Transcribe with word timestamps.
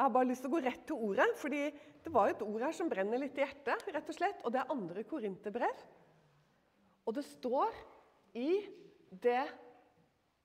Jeg 0.00 0.06
har 0.06 0.12
bare 0.14 0.30
lyst 0.30 0.40
til 0.40 0.48
å 0.48 0.54
gå 0.54 0.60
rett 0.64 0.84
til 0.88 1.00
ordet, 1.10 1.26
fordi 1.36 1.58
det 2.00 2.10
var 2.14 2.30
et 2.30 2.40
ord 2.40 2.62
her 2.64 2.72
som 2.72 2.88
brenner 2.88 3.20
litt 3.20 3.36
i 3.36 3.42
hjertet. 3.42 3.82
rett 3.92 4.06
og 4.08 4.14
slett, 4.16 4.38
Og 4.44 4.52
det 4.52 4.60
er 4.62 4.70
andre 4.72 5.02
korinterbrev. 5.04 5.82
Og 7.04 7.14
det 7.18 7.24
står 7.28 7.74
i 8.32 8.64
det 9.12 9.42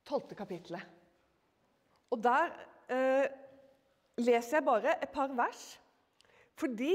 tolvte 0.03 0.35
kapittelet. 0.35 0.83
Og 2.11 2.19
der 2.19 2.51
eh, 2.91 3.31
leser 4.19 4.57
jeg 4.57 4.65
bare 4.65 4.97
et 4.99 5.13
par 5.15 5.31
vers. 5.31 5.79
Fordi 6.59 6.91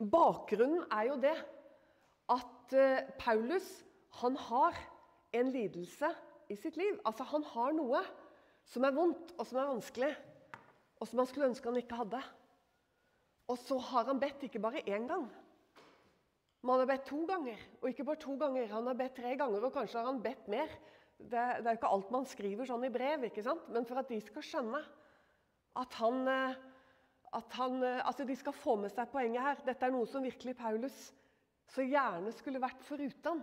bakgrunnen 0.00 0.86
er 0.88 1.10
jo 1.10 1.18
det 1.20 1.36
at 2.32 2.72
eh, 2.72 3.12
Paulus 3.20 3.84
han 4.22 4.40
har 4.40 4.80
en 5.36 5.52
lidelse 5.52 6.08
i 6.48 6.56
sitt 6.56 6.80
liv. 6.80 6.96
Altså 7.04 7.28
Han 7.28 7.44
har 7.44 7.76
noe 7.76 8.00
som 8.64 8.88
er 8.88 8.96
vondt 8.96 9.36
og 9.36 9.44
som 9.44 9.60
er 9.60 9.68
vanskelig, 9.74 10.14
og 10.98 11.08
som 11.08 11.22
han 11.22 11.28
skulle 11.30 11.48
ønske 11.50 11.70
han 11.70 11.80
ikke 11.80 11.98
hadde. 11.98 12.20
Og 13.48 13.58
så 13.62 13.78
har 13.90 14.08
han 14.10 14.20
bedt 14.20 14.44
ikke 14.44 14.60
bare 14.60 14.84
én 14.84 15.06
gang, 15.08 15.26
men 16.62 16.72
han 16.74 16.82
har 16.82 16.90
bedt 16.90 17.06
to 17.08 17.22
ganger. 17.28 17.60
Og 17.80 17.90
ikke 17.90 18.04
bare 18.04 18.20
to 18.20 18.36
ganger, 18.36 18.70
han 18.72 18.86
har 18.90 18.96
bedt 18.98 19.14
tre 19.16 19.34
ganger, 19.38 19.64
og 19.64 19.74
kanskje 19.74 20.00
har 20.00 20.08
han 20.10 20.22
bedt 20.22 20.48
mer. 20.50 20.72
Det, 21.18 21.30
det 21.30 21.66
er 21.66 21.70
jo 21.72 21.78
ikke 21.78 21.92
alt 21.96 22.10
man 22.14 22.26
skriver 22.28 22.68
sånn 22.68 22.86
i 22.86 22.94
brev, 22.94 23.28
ikke 23.28 23.42
sant? 23.46 23.70
men 23.74 23.86
for 23.86 24.00
at 24.02 24.10
de 24.10 24.18
skal 24.22 24.44
skjønne 24.46 24.82
at 25.78 25.94
han, 25.98 26.20
eh, 26.30 26.58
at 27.38 27.56
han 27.58 27.82
Altså, 27.84 28.26
de 28.26 28.36
skal 28.36 28.56
få 28.56 28.76
med 28.82 28.92
seg 28.92 29.10
poenget 29.12 29.42
her. 29.44 29.62
Dette 29.66 29.86
er 29.86 29.94
noe 29.94 30.06
som 30.10 30.24
virkelig 30.24 30.56
Paulus 30.58 30.98
så 31.68 31.84
gjerne 31.84 32.32
skulle 32.32 32.62
vært 32.62 32.84
foruten. 32.86 33.42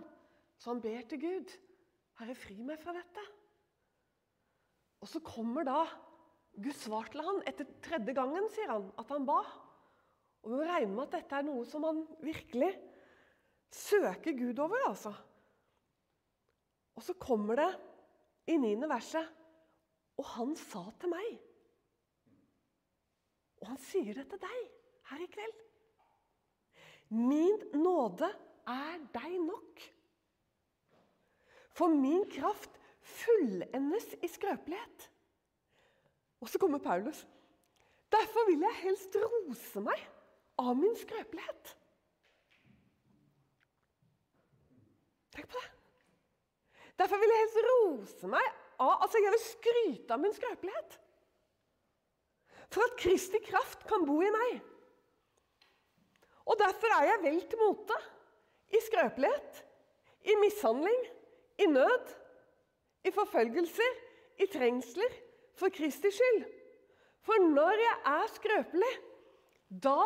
Så 0.58 0.72
han 0.72 0.82
ber 0.82 1.04
til 1.08 1.20
Gud. 1.22 1.52
Herre, 2.18 2.34
fri 2.34 2.56
meg 2.64 2.80
fra 2.80 2.94
dette. 2.96 3.22
Og 5.04 5.10
så 5.10 5.20
kommer 5.24 5.66
da 5.68 5.84
Guds 6.56 6.86
svar 6.86 7.08
til 7.12 7.20
han 7.24 7.42
etter 7.48 7.68
tredje 7.84 8.14
gangen, 8.16 8.48
sier 8.52 8.70
han, 8.72 8.88
at 8.96 9.10
han 9.12 9.26
ba. 9.28 9.40
Og 10.42 10.52
Vi 10.52 10.56
må 10.56 10.66
regne 10.68 10.94
med 10.94 11.06
at 11.08 11.16
dette 11.18 11.38
er 11.38 11.46
noe 11.46 11.64
som 11.68 11.84
han 11.84 12.04
virkelig 12.24 12.70
søker 13.72 14.36
Gud 14.38 14.58
over. 14.62 14.88
altså. 14.88 15.12
Og 16.96 17.04
så 17.04 17.16
kommer 17.20 17.60
det 17.60 17.72
i 18.48 18.56
niende 18.56 18.88
verset 18.88 19.26
Og 20.16 20.24
han 20.36 20.54
sa 20.56 20.84
til 20.96 21.10
meg 21.12 21.26
Og 23.60 23.66
han 23.68 23.80
sier 23.82 24.16
det 24.16 24.24
til 24.30 24.40
deg 24.40 24.62
her 25.10 25.22
i 25.22 25.28
kveld. 25.30 25.58
Min 27.14 27.60
nåde 27.78 28.28
er 28.66 28.96
deg 29.14 29.36
nok. 29.44 29.82
For 31.76 31.92
min 31.92 32.24
kraft 32.32 32.80
fullendes 33.06 34.08
i 34.18 34.30
skrøpelighet. 34.30 35.06
Og 36.40 36.48
så 36.48 36.58
kommer 36.58 36.78
Paulus. 36.78 37.26
Derfor 38.12 38.46
vil 38.50 38.60
jeg 38.60 38.82
helst 38.82 39.16
rose 39.22 39.82
meg 39.82 40.02
av 40.60 40.76
min 40.78 40.94
skrøpelighet. 40.98 41.72
Tenk 45.36 45.48
på 45.50 45.58
det. 45.58 45.72
Derfor 47.00 47.20
vil 47.20 47.32
jeg 47.32 47.42
helst 47.44 47.58
rose 47.70 48.30
meg 48.30 48.46
av 48.76 49.02
Altså, 49.02 49.20
jeg 49.24 49.32
vil 49.32 49.40
skryte 49.40 50.12
av 50.12 50.20
min 50.20 50.34
skrøpelighet. 50.36 50.98
For 52.72 52.84
at 52.84 52.98
Kristi 53.00 53.40
kraft 53.46 53.86
kan 53.88 54.04
bo 54.04 54.18
i 54.20 54.32
meg. 54.34 54.58
Og 56.46 56.58
derfor 56.60 56.92
er 56.98 57.06
jeg 57.10 57.22
vel 57.24 57.38
til 57.48 57.62
mote 57.62 57.96
i 58.76 58.80
skrøpelighet, 58.84 59.62
i 60.28 60.34
mishandling, 60.42 61.06
i 61.62 61.66
nød, 61.70 62.12
i 63.06 63.12
forfølgelser, 63.14 63.96
i 64.42 64.46
trengsler, 64.52 65.14
for 65.56 65.72
Kristi 65.74 66.12
skyld. 66.12 66.46
For 67.26 67.42
når 67.42 67.82
jeg 67.82 67.96
er 68.12 68.32
skrøpelig, 68.34 68.92
da 69.82 70.00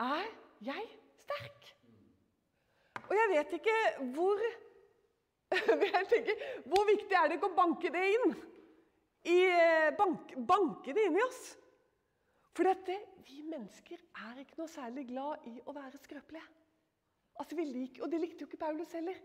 er 0.00 0.28
jeg 0.64 0.86
sterk. 1.20 1.72
Og 3.04 3.16
jeg 3.18 3.32
vet 3.34 3.58
ikke 3.58 3.80
hvor 4.14 4.40
jeg 5.94 6.06
tenker, 6.10 6.38
Hvor 6.64 6.86
viktig 6.88 7.14
er 7.14 7.28
det 7.28 7.36
ikke 7.38 7.50
å 7.52 7.56
banke 7.56 7.90
det 7.92 8.04
inn? 8.14 8.32
I, 9.24 9.36
eh, 9.48 9.92
bank, 9.96 10.34
banke 10.48 10.94
det 10.96 11.04
inn 11.08 11.18
i 11.18 11.24
oss. 11.24 11.42
For 12.54 12.66
dette, 12.68 12.96
vi 13.26 13.42
mennesker 13.46 14.00
er 14.28 14.42
ikke 14.42 14.58
noe 14.60 14.70
særlig 14.70 15.06
glad 15.08 15.46
i 15.50 15.54
å 15.64 15.74
være 15.74 16.00
skrøpelige. 16.00 16.44
Altså, 17.40 17.56
vi 17.58 17.64
liker, 17.66 18.04
Og 18.04 18.10
det 18.12 18.20
likte 18.22 18.44
jo 18.44 18.50
ikke 18.50 18.62
Paulus 18.62 18.92
heller. 18.94 19.16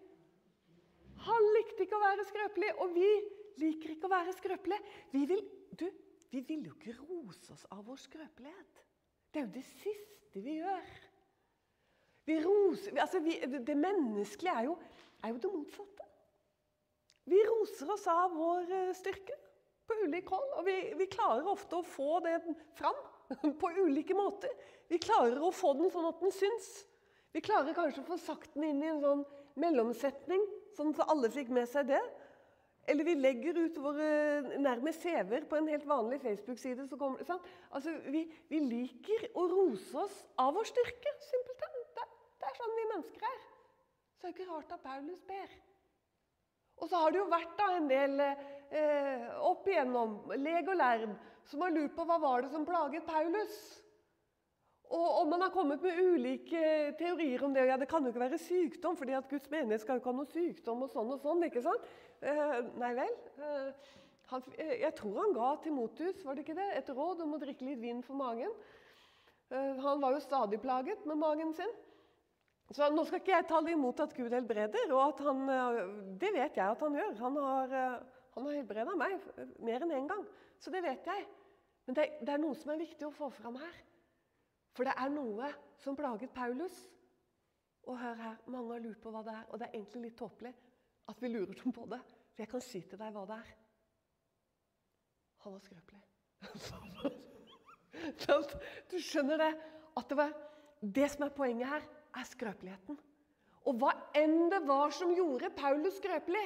Han 1.28 1.50
likte 1.58 1.84
ikke 1.84 1.98
å 1.98 2.06
være 2.06 2.26
skrøpelig, 2.30 2.72
og 2.80 2.94
vi 2.96 3.10
liker 3.60 3.94
ikke 3.94 4.08
å 4.08 4.14
være 4.14 4.34
skrøpelige. 4.38 4.94
Vi 5.12 5.26
vil, 5.30 5.44
du, 5.78 5.86
vi 6.30 6.42
vil 6.46 6.68
jo 6.70 6.76
ikke 6.78 6.98
rose 7.02 7.54
oss 7.54 7.66
av 7.74 7.84
vår 7.88 8.00
skrøpelighet. 8.02 8.82
Det 9.30 9.42
er 9.42 9.48
jo 9.48 9.54
det 9.56 9.66
siste 9.68 10.42
vi 10.44 10.60
gjør. 10.60 10.90
Vi 12.30 12.38
roser, 12.44 12.98
altså 13.02 13.22
vi, 13.26 13.38
det 13.42 13.78
menneskelige 13.78 14.56
er 14.62 14.68
jo, 14.68 14.76
er 15.24 15.34
jo 15.34 15.42
det 15.42 15.54
motsatte. 15.54 16.06
Vi 17.30 17.40
roser 17.46 17.94
oss 17.94 18.06
av 18.10 18.34
vår 18.38 18.74
eh, 18.74 18.92
styrke 18.98 19.38
på 19.90 19.98
ulik 20.06 20.30
hold, 20.30 20.52
og 20.60 20.66
vi, 20.68 20.76
vi, 20.98 21.08
klarer 21.10 21.48
ofte 21.50 21.80
å 21.80 21.86
få 21.86 22.20
det 22.26 22.38
fram 22.78 22.98
på 23.62 23.72
ulike 23.82 24.18
måter. 24.18 24.54
Vi 24.90 25.02
klarer 25.02 25.42
å 25.42 25.52
få 25.54 25.74
den 25.78 25.90
sånn 25.94 26.10
at 26.10 26.22
den 26.22 26.34
syns. 26.34 26.70
Vi 27.34 27.42
klarer 27.46 27.78
kanskje 27.78 28.04
å 28.04 28.10
få 28.10 28.18
sagt 28.22 28.56
den 28.56 28.70
inn 28.72 28.84
i 28.84 28.90
en 28.90 29.02
sånn 29.04 29.26
mellomsetning, 29.60 30.42
sånn 30.78 30.94
at 30.96 31.10
alle 31.10 31.30
fikk 31.34 31.52
med 31.54 31.70
seg 31.70 31.90
det. 31.90 32.02
Eller 32.90 33.06
vi 33.06 33.16
legger 33.20 33.58
ut 33.60 33.78
våre 33.82 34.10
nærmest 34.58 35.04
CV-er 35.06 35.46
på 35.50 35.60
en 35.60 35.70
helt 35.70 35.86
vanlig 35.88 36.22
Facebook-side. 36.24 36.88
Altså, 36.90 37.94
vi, 38.10 38.24
vi, 38.50 38.62
liker 38.66 39.28
å 39.38 39.46
rose 39.52 40.06
oss 40.06 40.20
av 40.42 40.56
vår 40.58 40.70
styrke, 40.72 41.14
simpelthen. 41.28 41.82
Det, 41.98 42.08
det 42.42 42.50
er 42.50 42.58
sånn 42.58 42.78
vi 42.80 42.88
mennesker 42.96 43.28
er. 43.30 43.42
Så 44.16 44.26
det 44.26 44.32
er 44.32 44.38
ikke 44.38 44.50
rart 44.50 44.74
at 44.74 44.86
Paulus 44.86 45.22
ber. 45.30 45.58
Og 46.80 46.90
så 46.90 47.04
har 47.04 47.12
det 47.12 47.20
jo 47.20 47.28
vært 47.30 47.54
da 47.60 47.68
en 47.76 47.92
del 47.92 48.24
eh, 48.24 49.28
opp 49.46 49.68
igjennom, 49.68 50.18
leg 50.40 50.72
og 50.72 50.80
lærd, 50.80 51.14
som 51.50 51.64
har 51.66 51.76
lurt 51.76 51.96
på 51.96 52.08
hva 52.08 52.18
var 52.22 52.44
det 52.46 52.52
som 52.54 52.66
plaget 52.68 53.08
Paulus. 53.08 53.60
Og, 54.90 55.06
og, 55.06 55.26
man 55.30 55.44
har 55.46 55.52
kommet 55.54 55.84
med 55.86 56.00
ulike 56.02 56.62
teorier 56.98 57.44
om 57.46 57.54
det. 57.54 57.68
Ja, 57.70 57.78
Det 57.78 57.88
kan 57.90 58.04
jo 58.04 58.10
ikke 58.10 58.24
være 58.24 58.42
sykdom, 58.42 58.98
fordi 58.98 59.14
at 59.14 59.28
Guds 59.30 59.50
menighet 59.52 59.84
skal 59.84 59.98
jo 59.98 60.02
ikke 60.02 60.10
ha 60.10 60.18
noe 60.18 60.32
sykdom. 60.34 60.82
og 60.86 60.90
sånn 60.90 61.12
og 61.14 61.20
sånn, 61.22 61.46
ikke 61.46 61.62
sant? 61.62 61.86
Eh, 62.20 62.58
nei 62.80 62.92
vel. 62.98 63.14
Eh, 63.40 63.92
han, 64.30 64.44
eh, 64.58 64.76
jeg 64.84 64.96
tror 64.98 65.22
han 65.22 65.34
ga 65.34 65.50
Timotus 65.64 66.24
var 66.26 66.36
det 66.36 66.44
ikke 66.44 66.58
det, 66.58 66.68
et 66.78 66.90
råd 66.92 67.24
om 67.24 67.36
å 67.36 67.40
drikke 67.42 67.66
litt 67.66 67.80
vin 67.82 68.04
for 68.04 68.20
magen. 68.20 68.54
Han 69.50 69.98
var 69.98 70.14
jo 70.14 70.20
stadig 70.22 70.60
plaget 70.62 71.08
med 71.10 71.18
magen 71.18 71.56
sin. 71.58 71.72
Så 72.70 72.86
Nå 72.94 73.02
skal 73.08 73.18
ikke 73.18 73.34
jeg 73.34 73.48
tale 73.50 73.72
imot 73.74 74.00
at 74.04 74.14
Gud 74.14 74.30
helbreder, 74.30 74.92
og 74.94 75.24
han, 75.26 75.40
eh, 75.50 75.80
det 76.22 76.30
vet 76.36 76.60
jeg 76.60 76.66
at 76.70 76.84
han 76.86 76.94
gjør. 77.00 77.16
Han 77.24 77.40
har, 77.42 77.74
han 78.36 78.46
har 78.46 78.60
helbreda 78.60 78.94
meg 79.00 79.18
mer 79.58 79.82
enn 79.82 79.90
én 79.90 80.04
en 80.04 80.12
gang, 80.12 80.28
så 80.60 80.70
det 80.70 80.84
vet 80.86 81.08
jeg. 81.10 81.26
Men 81.88 81.98
det, 81.98 82.06
det, 82.22 82.30
er 82.30 82.44
noe 82.44 82.54
som 82.54 82.70
er 82.70 82.84
viktig 82.84 83.08
å 83.08 83.16
få 83.16 83.32
fram 83.34 83.58
her. 83.58 83.82
For 84.78 84.86
det 84.86 84.94
er 84.94 85.10
noe 85.10 85.50
som 85.82 85.98
plaget 85.98 86.30
Paulus. 86.36 86.78
Og 87.90 87.98
hør 87.98 88.22
her, 88.22 88.38
mange 88.46 88.76
har 88.76 88.84
lurt 88.84 89.02
på 89.02 89.10
hva 89.10 89.24
det 89.26 89.34
er, 89.34 89.46
og 89.50 89.58
det 89.58 89.66
er 89.66 89.80
egentlig 89.80 90.04
litt 90.04 90.20
tåpelig 90.20 90.54
at 91.10 91.22
vi 91.24 91.32
lurer 91.32 91.56
dem 91.58 91.74
på 91.76 91.88
det. 91.90 92.00
For 92.34 92.44
jeg 92.44 92.52
kan 92.52 92.64
si 92.64 92.82
til 92.86 93.02
deg 93.02 93.16
hva 93.16 93.26
det 93.30 93.40
er. 93.40 93.52
Han 95.46 95.56
var 95.56 95.64
skrøpelig. 95.64 96.04
du 98.92 98.98
skjønner 99.04 99.42
det? 99.42 99.54
At 100.00 100.10
det 100.12 100.18
var 100.20 100.34
det 100.80 101.08
som 101.12 101.26
er 101.26 101.36
poenget 101.36 101.72
her 101.72 101.86
er 102.20 102.28
skrøpeligheten. 102.28 103.00
Og 103.68 103.80
hva 103.82 103.92
enn 104.18 104.48
det 104.52 104.62
var 104.68 104.94
som 104.96 105.12
gjorde 105.16 105.52
Paulus 105.58 105.98
skrøpelig, 106.00 106.46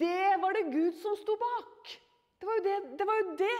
det 0.00 0.38
var 0.40 0.56
det 0.56 0.68
Gud 0.72 0.94
som 1.02 1.16
sto 1.18 1.34
bak. 1.40 1.90
Det 2.38 2.46
var 2.48 2.60
jo 2.60 2.64
det, 2.64 2.76
det, 3.00 3.06
var 3.08 3.18
jo 3.20 3.34
det 3.40 3.56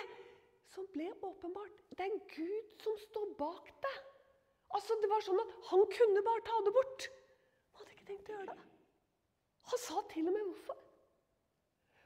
som 0.73 0.87
ble 0.95 1.11
åpenbart. 1.27 1.83
Det 1.99 2.07
er 2.07 2.21
Gud 2.33 2.85
som 2.85 2.97
står 3.09 3.35
bak 3.41 3.73
det. 3.83 3.97
Altså, 4.77 4.97
det 5.03 5.11
var 5.11 5.25
sånn 5.25 5.41
at 5.43 5.53
Han 5.71 5.85
kunne 5.93 6.25
bare 6.25 6.45
ta 6.47 6.63
det 6.65 6.75
bort. 6.77 7.09
Han 7.75 7.83
hadde 7.83 7.97
ikke 7.97 8.09
tenkt 8.13 8.31
å 8.31 8.37
gjøre 8.37 8.55
det. 8.55 8.68
Han 9.69 9.83
sa 9.83 10.03
til 10.13 10.29
og 10.29 10.35
med 10.35 10.47
hvorfor. 10.49 10.79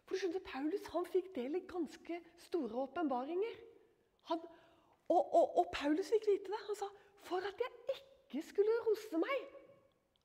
For 0.02 0.14
du 0.14 0.20
skjønner, 0.20 0.44
Paulus 0.44 0.88
han 0.92 1.06
fikk 1.08 1.30
del 1.36 1.56
i 1.56 1.66
ganske 1.68 2.18
store 2.46 2.82
åpenbaringer. 2.84 3.58
Og, 4.34 4.46
og, 5.12 5.58
og 5.62 5.66
Paulus 5.74 6.10
fikk 6.12 6.26
vite 6.28 6.52
det. 6.52 6.60
Han 6.66 6.78
sa 6.78 6.88
for 7.28 7.48
at 7.48 7.62
jeg 7.62 7.96
ikke 7.96 8.42
skulle 8.48 8.78
rose 8.86 9.20
meg. 9.22 9.50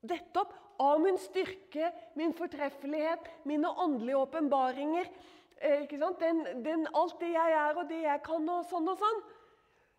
Dette 0.08 0.42
opp 0.42 0.54
av 0.82 1.00
min 1.02 1.18
styrke, 1.18 1.90
min 2.18 2.34
fortreffelighet, 2.38 3.26
mine 3.50 3.70
åndelige 3.70 4.18
åpenbaringer. 4.18 5.10
Eh, 5.58 5.86
den, 5.90 6.44
den, 6.64 6.86
alt 6.94 7.18
det 7.20 7.32
jeg 7.32 7.54
er, 7.60 7.78
og 7.78 7.88
det 7.90 8.02
jeg 8.04 8.22
kan, 8.26 8.50
og 8.54 8.66
sånn 8.70 8.90
og 8.92 8.98
sånn. 9.00 9.22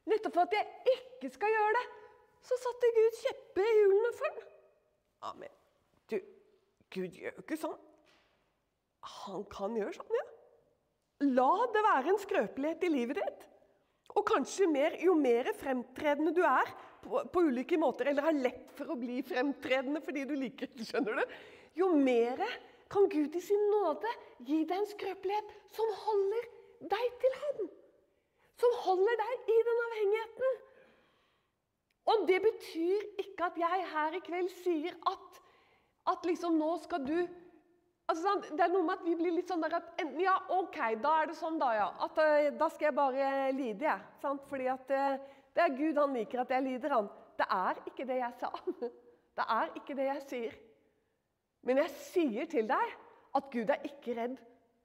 Nettopp 0.09 0.37
for 0.37 0.47
at 0.47 0.55
jeg 0.55 0.95
ikke 0.95 1.31
skal 1.33 1.51
gjøre 1.53 1.73
det, 1.75 1.85
så 2.47 2.57
satte 2.61 2.91
Gud 2.95 3.17
kjeppe 3.19 3.65
i 3.65 3.73
hjulene 3.79 4.11
for 4.15 4.37
den. 4.37 4.45
Amen. 5.29 5.55
Du, 6.09 6.15
Gud 6.93 7.15
gjør 7.15 7.37
jo 7.37 7.45
ikke 7.45 7.59
sånn. 7.59 7.77
Han 9.23 9.45
kan 9.51 9.77
gjøre 9.77 9.95
sånn, 9.95 10.17
ja. 10.17 10.25
La 11.29 11.51
det 11.73 11.83
være 11.83 12.13
en 12.13 12.21
skrøpelighet 12.21 12.85
i 12.87 12.91
livet 12.93 13.19
ditt. 13.19 13.45
Og 14.17 14.25
kanskje 14.25 14.67
mer, 14.71 14.95
jo 15.03 15.13
mer 15.17 15.51
fremtredende 15.59 16.33
du 16.35 16.41
er 16.47 16.71
på, 17.03 17.21
på, 17.31 17.43
ulike 17.45 17.77
måter, 17.79 18.09
eller 18.09 18.25
har 18.25 18.35
lett 18.35 18.71
for 18.77 18.89
å 18.89 18.97
bli 18.99 19.19
fremtredende 19.25 20.01
fordi 20.03 20.25
du 20.27 20.33
liker 20.39 20.71
det, 20.73 20.87
skjønner 20.87 21.19
du, 21.19 21.35
jo 21.79 21.91
mer 21.95 22.41
kan 22.89 23.05
Gud 23.11 23.35
i 23.37 23.41
sin 23.43 23.67
nåde 23.69 24.09
gi 24.47 24.63
deg 24.65 24.79
en 24.79 24.89
skrøpelighet 24.89 25.51
som 25.75 25.91
holder 26.05 26.47
deg 26.89 27.19
til 27.21 27.37
Han. 27.43 27.69
Som 28.59 28.73
holder 28.83 29.19
deg 29.21 29.51
i 29.53 29.59
den 29.67 29.83
avhengigheten. 29.85 30.57
Og 32.09 32.25
det 32.27 32.39
betyr 32.43 33.05
ikke 33.21 33.51
at 33.51 33.59
jeg 33.61 33.85
her 33.91 34.17
i 34.17 34.23
kveld 34.25 34.49
sier 34.63 34.97
at, 35.11 35.39
at 36.09 36.25
liksom 36.27 36.57
nå 36.59 36.71
skal 36.83 37.03
du 37.05 37.17
altså, 38.09 38.35
Det 38.49 38.63
er 38.63 38.71
noe 38.73 38.85
med 38.85 38.97
at 38.97 39.05
vi 39.05 39.15
blir 39.19 39.35
litt 39.37 39.51
sånn 39.51 39.63
der 39.63 39.77
at 39.79 39.91
enten 40.01 40.23
ja, 40.23 40.35
OK, 40.55 40.79
da 41.03 41.15
er 41.21 41.29
det 41.31 41.37
sånn, 41.39 41.59
da, 41.61 41.73
ja. 41.77 41.89
At 42.05 42.17
uh, 42.21 42.49
da 42.57 42.69
skal 42.73 42.89
jeg 42.89 42.97
bare 42.97 43.27
lide, 43.55 43.85
jeg. 43.85 44.07
Sant? 44.23 44.47
Fordi 44.49 44.69
at 44.71 44.93
uh, 44.95 45.35
det 45.55 45.65
er 45.65 45.75
Gud 45.77 45.99
han 46.01 46.15
liker 46.17 46.43
at 46.43 46.53
jeg 46.55 46.65
lider, 46.65 46.95
han. 46.97 47.11
Det 47.39 47.47
er 47.55 47.81
ikke 47.91 48.07
det 48.09 48.19
jeg 48.21 48.41
sa. 48.41 48.53
Det 49.39 49.45
er 49.55 49.69
ikke 49.79 49.95
det 49.95 50.05
jeg 50.09 50.23
sier. 50.27 50.55
Men 51.63 51.77
jeg 51.79 51.91
sier 52.09 52.47
til 52.51 52.65
deg 52.67 52.95
at 53.39 53.45
Gud 53.53 53.69
er 53.71 53.85
ikke 53.87 54.15
redd 54.17 54.33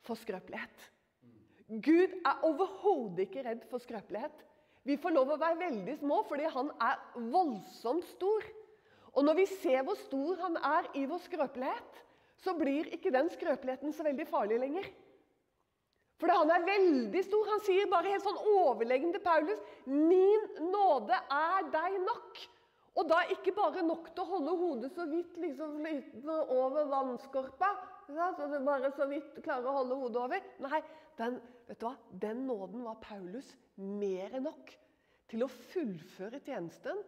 for 0.06 0.21
skrøpelighet. 0.21 0.85
Gud 1.82 2.12
er 2.21 2.44
overhodet 2.47 3.25
ikke 3.25 3.43
redd 3.49 3.65
for 3.71 3.82
skrøpelighet. 3.82 4.44
Vi 4.85 4.99
får 5.00 5.15
lov 5.17 5.32
å 5.32 5.41
være 5.41 5.59
veldig 5.62 5.97
små 6.03 6.21
fordi 6.29 6.47
han 6.55 6.71
er 6.87 7.00
voldsomt 7.32 8.06
stor. 8.12 8.47
Og 9.14 9.25
når 9.26 9.38
vi 9.38 9.46
ser 9.61 9.84
hvor 9.87 9.99
stor 10.00 10.40
han 10.43 10.58
er 10.58 10.90
i 10.99 11.05
vår 11.06 11.22
skrøpelighet, 11.28 12.00
så 12.44 12.55
blir 12.58 12.90
ikke 12.94 13.12
den 13.14 13.31
skrøpeligheten 13.32 13.94
så 13.94 14.06
veldig 14.06 14.26
farlig 14.28 14.58
lenger. 14.61 14.88
For 16.20 16.31
han 16.31 16.50
er 16.55 16.66
veldig 16.66 17.22
stor. 17.26 17.46
Han 17.52 17.62
sier 17.66 17.90
bare 17.90 18.12
helt 18.12 18.26
sånn 18.26 18.43
overleggende 18.55 19.19
til 19.19 19.25
Paulus 19.25 19.62
'Min 19.87 20.44
nåde 20.70 21.16
er 21.37 21.70
deg 21.72 21.96
nok'. 22.05 22.44
Og 22.94 23.08
da 23.11 23.25
ikke 23.34 23.55
bare 23.56 23.82
nok 23.82 24.12
til 24.14 24.22
å 24.22 24.31
holde 24.37 24.52
hodet 24.61 24.93
så 24.94 25.06
vidt 25.11 25.34
liksom 25.43 25.81
flytende 25.82 26.37
over 26.55 26.87
vannskorpa, 26.87 27.70
så 28.06 28.46
du 28.52 28.58
bare 28.62 28.93
så 28.94 29.08
vidt 29.11 29.40
klarer 29.43 29.66
å 29.66 29.78
holde 29.81 29.99
hodet 29.99 30.20
over. 30.22 30.46
Nei, 30.62 30.81
den, 31.19 31.40
vet 31.66 31.81
du 31.81 31.88
hva? 31.88 31.96
den 32.22 32.46
nåden 32.46 32.84
var 32.87 33.00
Paulus 33.02 33.50
mer 33.76 34.37
enn 34.37 34.46
nok 34.46 34.70
til 35.32 35.43
å 35.43 35.50
fullføre 35.50 36.38
tjenesten 36.44 37.02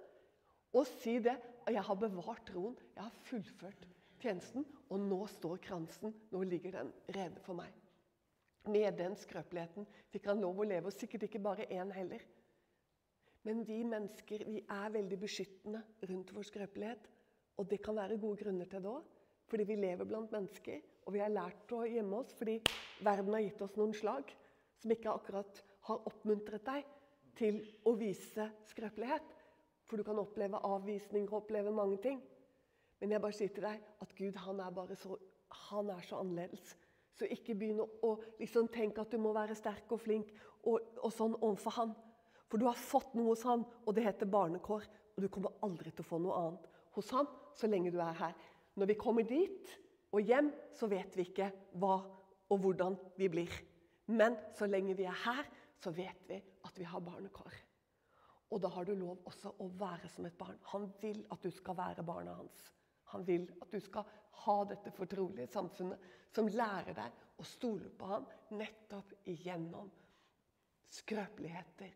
og 0.73 0.87
si 0.99 1.19
det. 1.23 1.37
Jeg 1.67 1.83
har 1.83 1.99
bevart 1.99 2.45
troen, 2.47 2.77
jeg 2.95 3.03
har 3.03 3.23
fullført 3.27 3.87
tjenesten, 4.23 4.65
og 4.91 5.03
nå 5.03 5.19
står 5.31 5.59
kransen. 5.65 6.15
Nå 6.31 6.43
ligger 6.47 6.79
den 6.79 6.93
rede 7.17 7.43
for 7.43 7.59
meg. 7.59 7.73
Med 8.71 8.99
den 8.99 9.15
skrøpeligheten 9.19 9.87
fikk 10.13 10.31
han 10.31 10.43
lov 10.43 10.63
å 10.63 10.67
leve, 10.67 10.91
og 10.91 10.95
sikkert 10.95 11.27
ikke 11.27 11.43
bare 11.43 11.67
én 11.71 11.91
heller. 11.95 12.23
Men 13.47 13.63
vi 13.67 13.83
mennesker 13.87 14.43
vi 14.47 14.63
er 14.63 14.95
veldig 14.95 15.19
beskyttende 15.23 15.83
rundt 16.11 16.33
vår 16.35 16.49
skrøpelighet. 16.49 17.05
Og 17.57 17.69
det 17.71 17.79
kan 17.83 17.97
være 17.97 18.19
gode 18.19 18.43
grunner 18.43 18.67
til 18.71 18.83
det 18.83 18.91
òg. 18.91 19.13
Fordi 19.47 19.67
vi 19.69 19.77
lever 19.79 20.09
blant 20.09 20.33
mennesker, 20.35 20.81
og 21.07 21.15
vi 21.15 21.23
har 21.23 21.31
lært 21.31 21.71
å 21.71 21.85
gjemme 21.87 22.19
oss 22.19 22.33
fordi 22.35 22.57
verden 23.07 23.37
har 23.37 23.45
gitt 23.45 23.61
oss 23.63 23.77
noen 23.79 23.95
slag 23.95 24.33
som 24.83 24.91
ikke 24.91 25.13
akkurat 25.13 25.61
har 25.87 26.09
oppmuntret 26.11 26.67
deg 26.67 26.89
til 27.39 27.61
å 27.87 27.93
vise 27.99 28.49
skrøpelighet. 28.73 29.36
For 29.87 29.99
du 29.99 30.07
kan 30.07 30.19
oppleve 30.19 30.61
avvisning 30.67 31.29
og 31.31 31.43
oppleve 31.43 31.73
mange 31.75 32.01
ting. 32.03 32.23
Men 33.01 33.13
jeg 33.13 33.23
bare 33.23 33.37
sier 33.37 33.53
til 33.55 33.67
deg 33.67 33.83
at 34.03 34.15
Gud 34.19 34.39
han 34.47 34.61
er 34.65 34.75
bare 34.75 34.97
så, 34.99 35.17
han 35.71 35.91
er 35.93 36.03
så 36.07 36.21
annerledes. 36.23 36.75
Så 37.17 37.29
ikke 37.33 37.55
begynn 37.57 37.81
å 37.81 38.13
liksom 38.41 38.69
tenke 38.73 39.01
at 39.01 39.13
du 39.13 39.21
må 39.21 39.33
være 39.37 39.57
sterk 39.57 39.93
og 39.95 40.03
flink 40.03 40.33
og, 40.67 40.81
og 41.01 41.13
sånn 41.15 41.37
overfor 41.39 41.77
han. 41.79 41.95
For 42.47 42.61
du 42.61 42.67
har 42.69 42.79
fått 42.79 43.15
noe 43.17 43.33
hos 43.33 43.45
han, 43.49 43.65
og 43.65 43.97
det 43.97 44.05
heter 44.07 44.31
barnekår. 44.31 44.85
Og 45.17 45.25
du 45.25 45.31
kommer 45.33 45.55
aldri 45.65 45.91
til 45.91 46.05
å 46.05 46.11
få 46.11 46.21
noe 46.23 46.41
annet 46.41 46.73
hos 46.97 47.11
han 47.13 47.29
så 47.57 47.69
lenge 47.69 47.93
du 47.93 47.99
er 48.01 48.17
her. 48.17 48.35
Når 48.77 48.91
vi 48.93 48.99
kommer 49.01 49.27
dit 49.29 49.73
og 50.13 50.25
hjem, 50.25 50.51
så 50.77 50.89
vet 50.89 51.17
vi 51.17 51.29
ikke 51.29 51.51
hva 51.81 51.99
og 52.53 52.61
hvordan 52.63 52.97
vi 53.19 53.29
blir. 53.33 53.53
Men 54.13 54.37
så 54.57 54.69
lenge 54.71 54.97
vi 54.97 55.09
er 55.09 55.25
her, 55.25 55.47
så 55.83 55.93
vet 55.95 56.29
vi 56.29 56.39
at 56.39 56.79
vi 56.79 56.87
har 56.89 57.03
barnekår. 57.05 57.66
Og 58.55 58.63
da 58.63 58.71
har 58.71 58.87
du 58.87 58.95
lov 58.95 59.25
også 59.27 59.53
å 59.63 59.67
være 59.79 60.09
som 60.13 60.27
et 60.29 60.37
barn. 60.39 60.59
Han 60.73 60.87
vil 61.03 61.25
at 61.35 61.43
du 61.43 61.51
skal 61.51 61.77
være 61.79 62.05
barna 62.07 62.37
hans. 62.39 62.63
Han 63.13 63.27
vil 63.27 63.47
at 63.63 63.73
du 63.73 63.81
skal 63.83 64.07
ha 64.45 64.57
dette 64.71 64.93
fortrolige 64.95 65.49
samfunnet 65.51 66.03
som 66.35 66.51
lærer 66.53 66.95
deg 66.95 67.41
å 67.41 67.47
stole 67.47 67.91
på 67.99 68.11
ham 68.11 68.27
nettopp 68.59 69.15
igjennom 69.33 69.91
skrøpeligheter. 70.93 71.91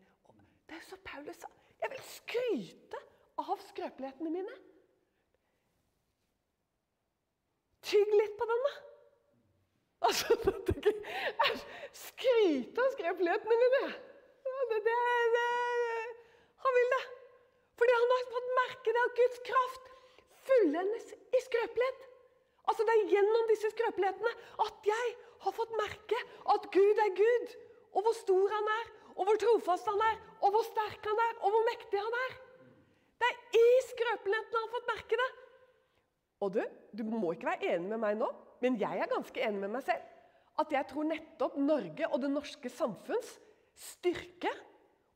Det 0.67 0.75
er 0.75 0.83
jo 0.83 0.89
så 0.89 0.99
Paulus 1.03 1.39
sa. 1.41 1.49
Jeg 1.81 1.91
vil 1.91 2.03
skryte 2.07 3.01
av 3.41 3.63
skrøpelighetene 3.71 4.31
mine. 4.31 4.57
Tygg 7.91 8.13
litt 8.15 8.37
på 8.39 8.47
den, 8.47 8.67
da. 8.67 8.73
Altså, 10.07 10.37
Skryte 12.05 12.85
av 12.85 12.95
skrøpelighetene 12.95 13.59
mine! 13.65 13.83
Det, 14.71 14.79
det, 14.87 14.99
det. 15.35 15.50
Fordi 17.81 17.97
han 17.97 18.11
har 18.13 18.25
fått 18.29 18.49
merke 18.53 18.93
det 18.93 19.03
at 19.07 19.15
Guds 19.17 19.39
kraft 19.47 19.87
fullendes 20.45 21.07
i 21.17 21.39
skrøpelighet. 21.47 22.03
Altså, 22.69 22.85
Det 22.85 22.93
er 22.93 23.09
gjennom 23.15 23.47
disse 23.49 23.71
skrøpelighetene 23.73 24.33
at 24.65 24.89
jeg 24.91 25.15
har 25.41 25.55
fått 25.57 25.73
merke 25.79 26.19
at 26.53 26.67
Gud 26.75 27.01
er 27.05 27.15
Gud. 27.17 27.55
Og 27.97 28.05
hvor 28.05 28.15
stor 28.15 28.53
han 28.53 28.69
er, 28.75 28.85
og 29.17 29.25
hvor 29.27 29.39
trofast 29.41 29.89
han 29.89 30.05
er, 30.11 30.21
og 30.45 30.53
hvor 30.53 30.63
sterk 30.69 31.09
han 31.09 31.25
er, 31.25 31.33
og 31.41 31.55
hvor 31.55 31.65
mektig 31.71 31.99
han 32.05 32.19
er. 32.21 32.37
Det 33.17 33.31
er 33.31 33.59
i 33.59 33.65
skrøpelighetene 33.89 34.61
han 34.61 34.69
har 34.69 34.73
fått 34.77 34.91
merke 34.93 35.21
det. 35.23 35.29
Og 36.41 36.55
du, 36.55 36.63
du 36.97 37.03
må 37.09 37.33
ikke 37.33 37.49
være 37.49 37.75
enig 37.75 37.89
med 37.89 38.01
meg 38.05 38.17
nå, 38.21 38.29
men 38.61 38.77
jeg 38.81 39.01
er 39.01 39.09
ganske 39.09 39.41
enig 39.41 39.65
med 39.65 39.75
meg 39.79 39.89
selv. 39.89 40.05
At 40.61 40.73
jeg 40.73 40.85
tror 40.89 41.09
nettopp 41.09 41.57
Norge 41.57 42.07
og 42.11 42.21
det 42.21 42.29
norske 42.29 42.69
samfunns 42.69 43.39
styrke 43.89 44.51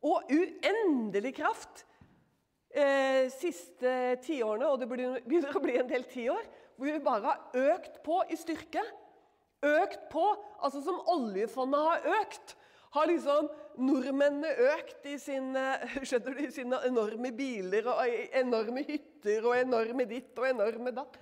og 0.06 0.32
uendelig 0.34 1.36
kraft 1.38 1.86
eh, 2.76 3.32
siste 3.34 3.96
tiårene, 4.26 4.70
og 4.70 4.82
det 4.82 4.90
begynner 4.92 5.56
å 5.56 5.64
bli 5.64 5.80
en 5.80 5.90
del 5.90 6.06
tiår, 6.12 6.46
hvor 6.76 6.92
vi 6.92 7.02
bare 7.04 7.32
har 7.32 7.74
økt 7.76 8.02
på 8.04 8.20
i 8.30 8.38
styrke. 8.40 8.84
Økt 9.66 10.10
på, 10.12 10.24
altså 10.62 10.84
som 10.86 11.00
oljefondet 11.10 11.88
har 11.90 12.08
økt 12.20 12.58
har 12.96 13.10
liksom 13.10 13.48
nordmennene 13.84 14.52
økt 14.72 15.08
i 15.10 15.18
sine, 15.20 15.64
skjønner 16.08 16.36
du, 16.36 16.44
i 16.46 16.52
sine 16.54 16.80
enorme 16.88 17.32
biler 17.36 17.90
og 17.92 18.04
enorme 18.40 18.86
hytter 18.88 19.48
og 19.48 19.58
enorme 19.60 20.08
ditt 20.10 20.38
og 20.40 20.48
enorme 20.48 20.94
datt. 20.96 21.18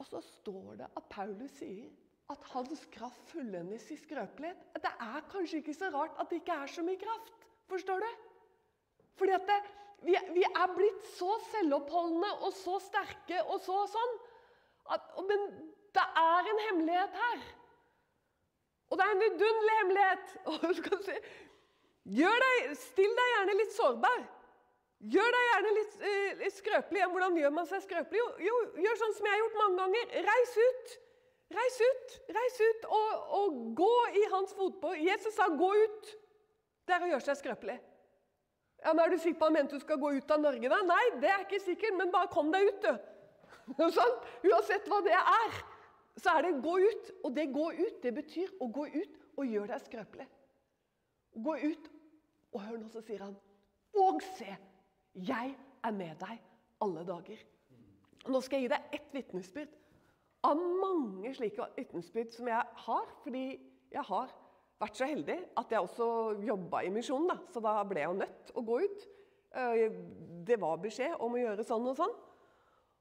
Og 0.00 0.08
så 0.08 0.22
står 0.24 0.80
det 0.80 0.88
at 0.88 1.10
Paulus 1.12 1.52
sier 1.60 1.90
at 2.32 2.44
hans 2.54 2.86
kraft 2.94 3.28
fullendes 3.30 3.84
i 3.92 3.98
skrøpelighet. 4.00 4.64
Det 4.80 4.92
er 4.92 5.24
kanskje 5.30 5.60
ikke 5.60 5.76
så 5.76 5.90
rart 5.92 6.16
at 6.18 6.30
det 6.30 6.40
ikke 6.40 6.56
er 6.64 6.72
så 6.72 6.84
mye 6.86 7.00
kraft. 7.00 7.48
Forstår 7.70 8.00
du? 8.02 8.31
Fordi 9.18 9.34
at 9.36 9.48
det, 9.48 9.58
vi, 10.06 10.16
vi, 10.34 10.42
er 10.48 10.74
blitt 10.76 11.08
så 11.16 11.30
selvoppholdne 11.50 12.30
og 12.46 12.52
så 12.56 12.78
sterke 12.82 13.42
og 13.44 13.60
så 13.64 13.84
sånn. 13.92 14.14
At, 14.94 15.12
men 15.28 15.44
det 15.94 16.04
er 16.22 16.52
en 16.52 16.62
hemmelighet 16.66 17.18
her. 17.24 17.42
Og 18.90 18.98
det 18.98 19.06
er 19.06 19.16
en 19.16 19.24
vidunderlig 19.26 19.80
hemmelighet. 19.80 20.36
Si, 22.02 22.18
deg, 22.18 22.70
still 22.82 23.12
deg 23.14 23.28
gjerne 23.30 23.52
litt 23.54 23.74
sårbar. 23.76 24.22
Gjør 25.12 25.34
deg 25.34 25.44
gjerne 25.46 25.74
litt, 25.76 25.92
litt 26.40 26.56
skrøpelig. 26.56 27.04
Hvordan 27.12 27.36
gjør 27.38 27.52
man 27.54 27.68
seg 27.70 27.84
skrøpelig? 27.84 28.18
Jo, 28.18 28.26
jo, 28.42 28.56
gjør 28.82 28.98
sånn 28.98 29.14
som 29.14 29.28
jeg 29.28 29.34
har 29.36 29.40
gjort 29.40 29.60
mange 29.60 29.78
ganger. 29.84 30.16
Reis 30.26 30.56
ut. 30.58 30.96
Reis 31.52 31.78
ut, 31.84 32.18
reis 32.32 32.58
ut 32.62 32.86
og, 32.96 33.24
og 33.38 33.56
gå 33.76 33.94
i 34.18 34.22
hans 34.32 34.54
fotspor. 34.56 34.96
Jesus 34.96 35.34
sa 35.36 35.48
'gå 35.52 35.70
ut'. 35.84 36.12
Det 36.86 36.94
er 36.96 37.04
å 37.04 37.10
gjøre 37.12 37.26
seg 37.26 37.38
skrøpelig. 37.42 37.78
Ja, 38.84 38.92
men 38.92 39.04
Er 39.04 39.10
du 39.10 39.18
sikker 39.18 39.38
på 39.38 39.44
han 39.50 39.52
mente 39.52 39.78
du 39.78 39.80
skal 39.80 40.00
gå 40.00 40.10
ut 40.16 40.30
av 40.30 40.40
Norge? 40.40 40.68
da? 40.68 40.80
Nei, 40.86 41.04
det 41.22 41.30
er 41.30 41.44
ikke 41.44 41.60
sikkert, 41.62 41.94
men 41.98 42.10
bare 42.10 42.30
kom 42.32 42.50
deg 42.52 42.66
ut, 42.66 42.82
du. 42.82 43.84
sånn? 43.98 44.16
Uansett 44.50 44.88
hva 44.90 44.98
det 45.06 45.14
er 45.14 45.60
så 46.16 46.30
er 46.30 46.42
det 46.42 46.62
'gå 46.62 46.76
ut'. 46.78 47.10
Og 47.24 47.36
det 47.36 47.46
'gå 47.48 47.70
ut' 47.72 48.02
det 48.02 48.14
betyr 48.14 48.48
å 48.60 48.66
gå 48.66 48.86
ut 48.86 49.18
og 49.36 49.46
gjøre 49.46 49.66
deg 49.66 49.80
skrøpelig. 49.80 50.28
Gå 51.44 51.54
ut, 51.56 51.90
og 52.52 52.60
hør 52.60 52.76
nå, 52.76 52.88
så 52.88 53.00
sier 53.00 53.22
han 53.22 53.36
'Og 53.94 54.22
se, 54.22 54.56
jeg 55.14 55.56
er 55.84 55.90
med 55.90 56.16
deg 56.20 56.40
alle 56.80 57.04
dager'. 57.04 57.44
Nå 58.28 58.40
skal 58.40 58.60
jeg 58.60 58.70
gi 58.70 58.74
deg 58.74 58.82
ett 58.92 59.12
vitnesbyrd 59.12 59.68
av 60.44 60.56
mange 60.56 61.34
slike 61.34 61.66
vitnesbyrd 61.76 62.32
som 62.32 62.48
jeg 62.48 62.62
har. 62.74 63.06
Fordi 63.22 63.60
jeg 63.90 64.02
har 64.02 64.30
vært 64.82 64.98
så 64.98 65.08
heldig 65.08 65.38
at 65.62 65.72
jeg 65.72 65.86
også 65.86 66.08
jobba 66.46 66.82
i 66.84 66.92
misjonen. 66.94 67.32
Da. 67.32 67.38
Så 67.54 67.62
da 67.64 67.74
ble 67.88 68.04
jeg 68.04 68.18
nødt 68.20 68.52
å 68.54 68.64
gå 68.66 68.78
ut. 68.84 69.08
Eh, 69.58 69.86
det 70.46 70.58
var 70.60 70.80
beskjed 70.82 71.18
om 71.22 71.36
å 71.36 71.42
gjøre 71.42 71.66
sånn 71.66 71.88
og 71.92 71.98
sånn. 71.98 72.14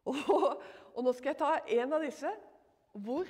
Og, 0.10 0.64
og 0.98 1.04
nå 1.06 1.12
skal 1.14 1.30
jeg 1.30 1.38
ta 1.38 1.50
en 1.76 1.92
av 1.94 2.02
disse 2.02 2.30
hvor 3.06 3.28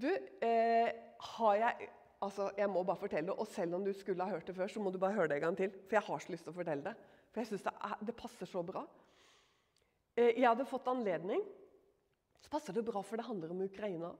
Du, 0.00 0.08
eh, 0.40 0.88
har 1.34 1.56
jeg 1.60 1.88
altså, 2.24 2.48
jeg 2.56 2.70
må 2.70 2.84
bare 2.86 3.00
fortelle 3.02 3.28
det. 3.28 3.36
Og 3.36 3.50
selv 3.50 3.76
om 3.76 3.84
du 3.84 3.92
skulle 3.92 4.24
ha 4.24 4.32
hørt 4.32 4.46
det 4.48 4.54
før, 4.56 4.70
så 4.70 4.82
må 4.82 4.92
du 4.94 4.98
bare 5.02 5.16
høre 5.16 5.28
det 5.28 5.38
en 5.38 5.48
gang 5.48 5.58
til. 5.58 5.72
For 5.88 5.98
jeg 5.98 6.06
har 6.06 6.22
så 6.22 6.32
lyst 6.32 6.46
til 6.46 6.54
å 6.54 6.56
fortelle 6.56 6.86
det. 6.86 6.94
For 7.32 7.42
jeg 7.42 7.50
syns 7.50 7.66
det, 7.66 7.74
det 8.08 8.16
passer 8.18 8.50
så 8.50 8.62
bra. 8.66 8.84
Eh, 10.16 10.32
Jeg 10.38 10.48
hadde 10.48 10.66
fått 10.68 10.88
anledning 10.90 11.44
Så 12.40 12.50
passer 12.50 12.72
det 12.72 12.86
bra, 12.86 13.02
for 13.02 13.18
det 13.18 13.26
handler 13.26 13.50
om 13.50 13.64
Ukraina. 13.66 14.12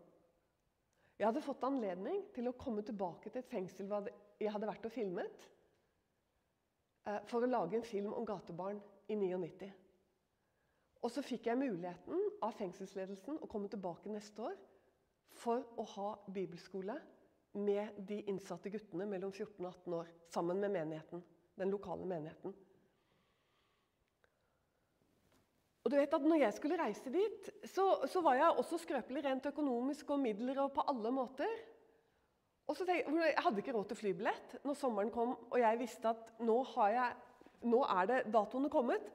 Jeg 1.19 1.27
hadde 1.27 1.43
fått 1.43 1.65
anledning 1.67 2.21
til 2.35 2.47
å 2.47 2.55
komme 2.55 2.85
tilbake 2.87 3.31
til 3.31 3.43
et 3.43 3.51
fengsel 3.51 3.91
jeg 4.39 4.53
hadde 4.55 4.69
vært 4.71 4.87
og 4.87 4.95
filmet. 4.95 5.49
eh, 7.07 7.21
For 7.27 7.43
å 7.43 7.51
lage 7.51 7.77
en 7.77 7.85
film 7.85 8.13
om 8.13 8.27
gatebarn 8.27 8.81
i 9.09 9.17
99. 9.17 9.73
Og 11.03 11.11
så 11.11 11.23
fikk 11.23 11.47
jeg 11.47 11.59
muligheten 11.59 12.31
av 12.43 12.55
fengselsledelsen 12.59 13.39
å 13.43 13.47
komme 13.51 13.69
tilbake 13.69 14.11
neste 14.11 14.43
år 14.43 14.57
for 15.31 15.63
å 15.77 15.85
ha 15.95 16.09
bibelskole 16.27 17.01
med 17.55 17.99
de 18.09 18.23
innsatte 18.31 18.71
guttene 18.71 19.07
mellom 19.07 19.33
14 19.33 19.65
og 19.65 19.73
18 19.73 19.95
år, 19.95 20.09
sammen 20.29 20.61
med 20.61 20.71
menigheten, 20.71 21.23
den 21.59 21.71
lokale 21.71 22.07
menigheten. 22.07 22.55
Og 25.89 25.93
du 25.95 25.97
vet 25.97 26.13
at 26.13 26.25
når 26.29 26.43
jeg 26.43 26.53
skulle 26.53 26.77
reise 26.77 27.09
dit, 27.09 27.47
så, 27.65 27.85
så 28.13 28.21
var 28.21 28.35
jeg 28.37 28.57
også 28.61 28.77
skrøpelig 28.83 29.23
rent 29.25 29.47
økonomisk 29.49 30.11
og 30.13 30.19
midler 30.21 30.59
og 30.61 30.75
på 30.77 30.83
alle 30.93 31.13
måter. 31.17 31.55
Og 32.69 32.77
så 32.77 32.85
tenkte, 32.85 33.15
jeg 33.17 33.31
jeg 33.31 33.45
hadde 33.47 33.63
ikke 33.63 33.73
råd 33.73 33.87
til 33.89 33.97
flybillett 33.97 34.59
når 34.69 34.77
sommeren 34.77 35.09
kom, 35.15 35.33
og 35.49 35.57
jeg 35.57 35.79
visste 35.81 36.11
at 36.13 36.35
nå, 36.45 36.59
jeg, 36.93 37.17
nå 37.73 37.81
er 37.97 38.11
det 38.11 38.21
datoene 38.35 38.69
kommet. 38.69 39.09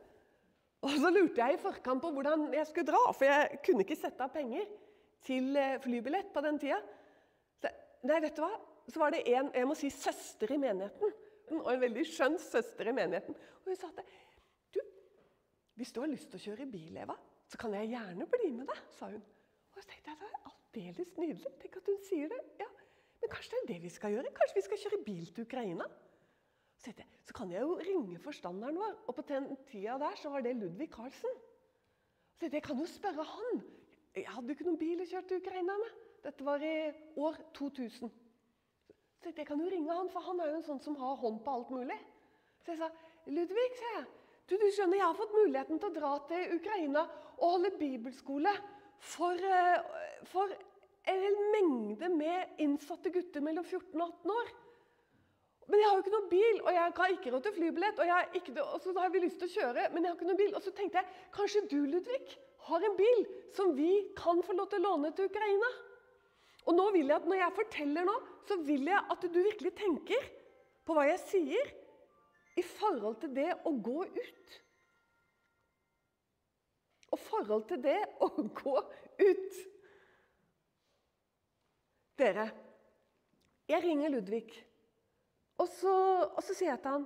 Og 0.81 0.97
så 0.97 1.13
lurte 1.13 1.45
jeg 1.45 1.59
i 1.59 1.61
forkant 1.61 2.01
på 2.01 2.11
hvordan 2.17 2.49
jeg 2.57 2.71
skulle 2.71 2.89
dra, 2.89 3.03
for 3.13 3.29
jeg 3.29 3.61
kunne 3.69 3.85
ikke 3.85 4.01
sette 4.01 4.25
av 4.25 4.33
penger 4.33 4.65
til 5.29 5.53
eh, 5.53 5.77
flybillett 5.85 6.33
på 6.33 6.41
den 6.47 6.57
tida. 6.57 6.81
Så, 7.61 7.69
nei, 8.09 8.17
vet 8.25 8.33
du 8.33 8.47
hva? 8.47 8.53
Så 8.89 8.97
var 8.97 9.13
det 9.13 9.21
en 9.29 9.53
jeg 9.53 9.69
må 9.69 9.77
si, 9.77 9.93
søster 9.93 10.57
i 10.57 10.61
menigheten. 10.65 11.13
Og 11.61 11.69
en 11.69 11.85
veldig 11.85 12.09
skjønn 12.09 12.41
søster 12.41 12.89
i 12.89 12.97
menigheten. 12.97 13.37
Og 13.61 13.69
hun 13.69 13.77
sa 13.77 13.93
at 13.93 14.01
hvis 15.79 15.91
du 15.93 16.01
har 16.03 16.11
lyst 16.11 16.29
til 16.29 16.39
å 16.39 16.43
kjøre 16.43 16.69
bil, 16.69 16.97
Eva, 17.01 17.15
så 17.49 17.59
kan 17.61 17.73
jeg 17.77 17.91
gjerne 17.93 18.27
bli 18.29 18.49
med 18.53 18.69
deg, 18.69 18.81
sa 18.93 19.09
hun. 19.09 19.21
Og 19.73 19.81
så 19.81 19.89
tenkte 19.89 20.13
jeg, 20.13 20.19
det 20.21 20.29
er 20.29 20.49
aldeles 20.51 21.13
nydelig. 21.17 21.53
Tenk 21.61 21.77
at 21.79 21.89
hun 21.89 22.01
sier 22.05 22.31
det. 22.31 22.39
Ja, 22.61 22.69
Men 23.23 23.31
kanskje 23.31 23.53
det 23.53 23.61
er 23.61 23.67
det 23.71 23.81
vi 23.83 23.91
skal 23.93 24.13
gjøre? 24.13 24.33
Kanskje 24.37 24.57
vi 24.59 24.65
skal 24.67 24.81
kjøre 24.83 24.99
bil 25.05 25.27
til 25.33 25.47
Ukraina? 25.47 25.87
Så, 26.77 26.91
jeg, 26.91 27.07
så 27.23 27.33
kan 27.37 27.51
jeg 27.51 27.63
jo 27.63 27.77
ringe 27.79 28.19
forstanderen 28.19 28.77
vår. 28.77 28.95
Og 29.07 29.15
på 29.17 29.25
den 29.29 29.49
tida 29.69 29.97
der 30.01 30.17
så 30.19 30.29
var 30.33 30.43
det 30.45 30.55
Ludvig 30.59 30.89
Karlsen. 30.91 31.37
Så 32.37 32.45
jeg, 32.45 32.53
jeg 32.59 32.65
kan 32.65 32.79
jo 32.79 32.87
spørre 32.89 33.25
han. 33.33 33.61
Jeg 34.13 34.29
hadde 34.29 34.51
jo 34.51 34.57
ikke 34.57 34.67
noen 34.67 34.81
bil 34.81 35.01
å 35.01 35.07
kjøre 35.09 35.29
til 35.29 35.41
Ukraina 35.41 35.77
med. 35.79 36.01
Dette 36.23 36.45
var 36.45 36.63
i 36.63 36.75
år 37.19 37.39
2000. 37.57 38.11
Så 39.23 39.31
jeg, 39.31 39.37
jeg 39.37 39.47
kan 39.47 39.61
jo 39.63 39.71
ringe 39.71 39.95
han, 39.95 40.11
for 40.11 40.27
han 40.27 40.41
er 40.43 40.51
jo 40.51 40.59
en 40.59 40.67
sånn 40.67 40.83
som 40.83 40.99
har 40.99 41.17
hånd 41.23 41.41
på 41.45 41.55
alt 41.55 41.71
mulig. 41.73 41.97
Så 42.63 42.75
jeg 42.75 42.83
sa, 42.83 42.91
Ludvig, 43.31 43.69
sa 43.79 43.95
jeg, 43.97 44.05
du, 44.49 44.55
du 44.59 44.67
skjønner, 44.71 44.99
jeg 44.99 45.07
har 45.07 45.17
fått 45.17 45.35
muligheten 45.37 45.79
til 45.79 45.89
å 45.89 45.95
dra 45.95 46.13
til 46.29 46.55
Ukraina 46.57 47.05
og 47.37 47.45
holde 47.55 47.73
bibelskole 47.79 48.51
for, 49.03 49.39
eh, 49.39 50.19
for 50.31 50.51
en 51.11 51.23
hel 51.25 51.39
mengde 51.53 52.09
med 52.11 52.59
innsatte 52.63 53.11
gutter 53.11 53.43
mellom 53.43 53.65
14 53.65 54.01
og 54.01 54.07
18 54.07 54.35
år. 54.35 54.53
Men 55.71 55.79
jeg 55.79 55.87
har 55.87 55.95
jo 55.95 56.03
ikke 56.03 56.13
noen 56.13 56.31
bil, 56.31 56.57
og 56.59 56.69
jeg 56.75 56.81
har 56.83 57.13
ikke 57.13 57.31
råd 57.31 57.45
til 57.45 57.55
flybillett. 57.55 57.99
Og, 58.03 58.35
ikke, 58.39 58.55
og 58.63 58.81
så 58.83 58.93
har 58.97 59.11
vi 59.13 59.21
lyst 59.23 59.39
til 59.39 59.47
å 59.47 59.53
kjøre, 59.53 59.85
men 59.93 60.03
jeg 60.03 60.11
har 60.11 60.17
ikke 60.17 60.27
noen 60.27 60.41
bil. 60.41 60.55
Og 60.57 60.65
så 60.65 60.73
tenkte 60.75 60.99
jeg 60.99 61.21
kanskje 61.35 61.63
du, 61.71 61.77
Ludvig, 61.87 62.35
har 62.67 62.83
en 62.87 62.97
bil 62.99 63.23
som 63.55 63.71
vi 63.75 63.91
kan 64.17 64.43
få 64.43 64.55
lov 64.57 64.69
til 64.71 64.83
å 64.83 64.91
låne 64.91 65.11
til 65.15 65.29
Ukraina. 65.31 65.71
Og 66.67 66.75
nå 66.75 66.89
vil 66.95 67.09
jeg 67.09 67.15
at 67.15 67.27
når 67.27 67.41
jeg 67.41 67.57
forteller 67.59 68.07
nå, 68.07 68.17
så 68.47 68.59
vil 68.67 68.91
jeg 68.91 69.07
at 69.15 69.23
du 69.23 69.39
virkelig 69.39 69.73
tenker 69.79 70.27
på 70.83 70.95
hva 70.95 71.07
jeg 71.09 71.23
sier 71.23 71.71
i 72.55 72.63
forhold 72.65 73.19
til 73.21 73.33
det 73.35 73.49
å 73.65 73.73
gå 73.83 74.03
ut. 74.05 74.57
Og 77.13 77.21
forhold 77.21 77.65
til 77.69 77.81
det 77.81 77.99
å 78.21 78.29
gå 78.33 78.75
ut. 79.21 79.57
Dere, 82.17 82.45
jeg 83.69 83.83
ringer 83.83 84.13
Ludvig. 84.13 84.47
Og 85.61 85.69
så, 85.69 85.93
og 86.25 86.41
så 86.45 86.55
sier 86.55 86.73
jeg 86.73 86.81
til 86.81 86.97
han 86.97 87.05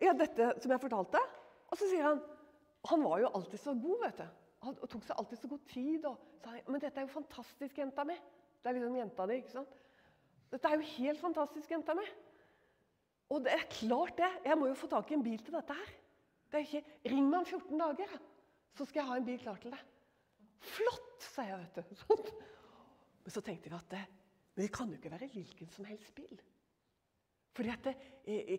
ja, 0.00 0.14
dette 0.16 0.54
som 0.62 0.72
jeg 0.72 0.82
fortalte. 0.82 1.20
Og 1.70 1.78
så 1.78 1.88
sier 1.90 2.06
han 2.06 2.22
Han 2.88 3.02
var 3.04 3.18
jo 3.20 3.28
alltid 3.36 3.60
så 3.60 3.74
god, 3.76 3.98
vet 4.06 4.22
du. 4.22 4.36
Han 4.64 4.76
tok 4.88 5.02
seg 5.04 5.18
alltid 5.20 5.36
så 5.36 5.48
god 5.50 5.64
tid. 5.68 6.06
Og 6.08 6.38
sa 6.40 6.54
men 6.64 6.80
dette 6.80 6.96
er 6.96 7.04
jo 7.04 7.12
fantastisk, 7.12 7.76
jenta 7.76 8.06
mi. 8.08 8.16
Det 8.60 8.70
er 8.70 8.78
liksom 8.78 8.96
jenta 8.96 9.26
di, 9.28 9.36
ikke 9.42 9.52
sant? 9.52 9.74
Dette 10.48 10.70
er 10.70 10.80
jo 10.80 10.88
helt 10.94 11.20
fantastisk, 11.20 11.68
jenta 11.70 11.92
mi. 11.98 12.06
Og 13.30 13.44
det 13.44 13.54
er 13.54 13.66
klart 13.70 14.18
det. 14.18 14.30
Jeg 14.44 14.58
må 14.58 14.68
jo 14.70 14.78
få 14.78 14.90
tak 14.90 15.10
i 15.10 15.16
en 15.16 15.24
bil 15.24 15.38
til 15.44 15.54
dette 15.54 15.76
her. 15.76 15.90
Det 16.50 16.64
ikke, 16.66 16.82
Ring 17.12 17.26
meg 17.30 17.44
om 17.44 17.46
14 17.46 17.78
dager, 17.78 18.14
så 18.74 18.86
skal 18.86 19.00
jeg 19.00 19.08
ha 19.10 19.18
en 19.20 19.26
bil 19.26 19.42
klar 19.42 19.58
til 19.62 19.74
deg. 19.74 19.82
Flott, 20.60 21.26
sa 21.30 21.44
jeg, 21.46 21.60
vet 21.62 21.78
du. 21.78 21.98
Sånn. 22.02 22.24
Men 23.24 23.34
så 23.34 23.42
tenkte 23.44 23.70
vi 23.70 23.76
at 23.78 23.92
det, 23.92 24.00
men 24.54 24.64
det 24.64 24.72
kan 24.74 24.90
jo 24.90 24.98
ikke 24.98 25.12
være 25.12 25.28
hvilken 25.30 25.70
som 25.70 25.86
helst 25.86 26.14
bil. 26.16 26.40
Fordi 27.54 27.70
at 27.72 27.86
det, 27.86 27.94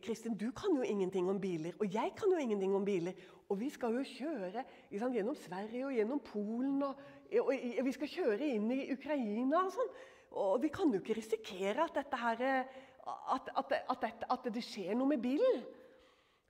Kristin, 0.04 0.38
du 0.38 0.50
kan 0.56 0.76
jo 0.76 0.84
ingenting 0.84 1.30
om 1.32 1.40
biler, 1.42 1.76
og 1.80 1.94
jeg 1.94 2.12
kan 2.18 2.32
jo 2.32 2.40
ingenting 2.40 2.76
om 2.76 2.86
biler. 2.86 3.18
Og 3.50 3.60
vi 3.60 3.70
skal 3.72 3.96
jo 3.96 4.04
kjøre 4.08 4.64
liksom, 4.92 5.14
gjennom 5.16 5.36
Sverige 5.36 5.86
og 5.88 5.96
gjennom 5.96 6.24
Polen, 6.24 6.82
og, 6.88 7.00
og, 7.40 7.52
og 7.52 7.86
vi 7.88 7.94
skal 7.96 8.12
kjøre 8.12 8.50
inn 8.56 8.72
i 8.76 8.90
Ukraina 8.94 9.66
og 9.66 9.76
sånn. 9.76 9.94
Og 10.42 10.62
vi 10.64 10.72
kan 10.72 10.92
jo 10.94 11.02
ikke 11.02 11.18
risikere 11.18 11.88
at, 11.88 11.96
dette 11.98 12.20
her, 12.20 12.44
eh, 12.48 12.82
at, 13.08 13.50
at, 13.58 13.78
at, 13.90 14.26
at, 14.30 14.50
det 14.54 14.64
skjer 14.66 14.94
noe 14.98 15.10
med 15.14 15.22
bilen. 15.24 15.64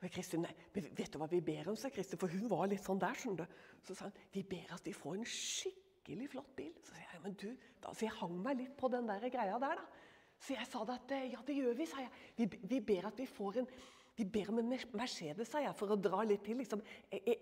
Og 0.02 0.10
Kristin, 0.10 0.48
vet 0.74 1.14
du 1.14 1.20
hva 1.22 1.28
vi 1.30 1.44
ber 1.46 1.70
om, 1.72 1.78
sa 1.78 1.92
Kristin, 1.94 2.20
for 2.20 2.34
hun 2.34 2.50
var 2.50 2.66
litt 2.72 2.84
sånn 2.84 3.00
der. 3.02 3.18
du. 3.38 3.46
Så 3.86 3.96
sa 3.96 4.10
hun 4.10 4.20
vi 4.34 4.44
ber 4.44 4.74
at 4.76 4.84
de 4.86 4.94
får 4.98 5.20
en 5.20 5.28
skikkelig 5.30 6.32
flott 6.34 6.56
bil. 6.58 6.74
Så 6.82 6.96
sier 6.96 7.08
jeg, 7.14 7.24
men 7.24 7.38
du, 7.38 7.50
da, 7.84 7.94
så 7.94 8.08
jeg 8.08 8.18
hang 8.18 8.38
meg 8.42 8.64
litt 8.64 8.76
på 8.78 8.90
den 8.92 9.10
der 9.10 9.30
greia 9.30 9.60
der, 9.62 9.84
da. 9.84 10.08
Så 10.42 10.56
jeg 10.56 10.66
sa 10.66 10.82
det 10.90 10.98
at 10.98 11.12
ja, 11.30 11.42
det 11.46 11.56
gjør 11.56 11.76
vi, 11.78 11.86
sa 11.86 12.02
jeg. 12.02 12.14
Vi, 12.40 12.48
vi 12.66 12.80
ber 12.82 13.12
at 13.12 13.20
vi 13.22 13.30
får 13.30 13.62
en 13.62 13.74
vi 14.18 14.26
ber 14.28 14.50
om 14.52 14.60
en 14.60 14.68
Mercedes, 14.70 15.48
sa 15.50 15.62
jeg, 15.64 15.72
for 15.78 15.94
å 15.94 15.98
dra 15.98 16.26
litt 16.28 16.44
til. 16.46 16.60
liksom. 16.60 16.82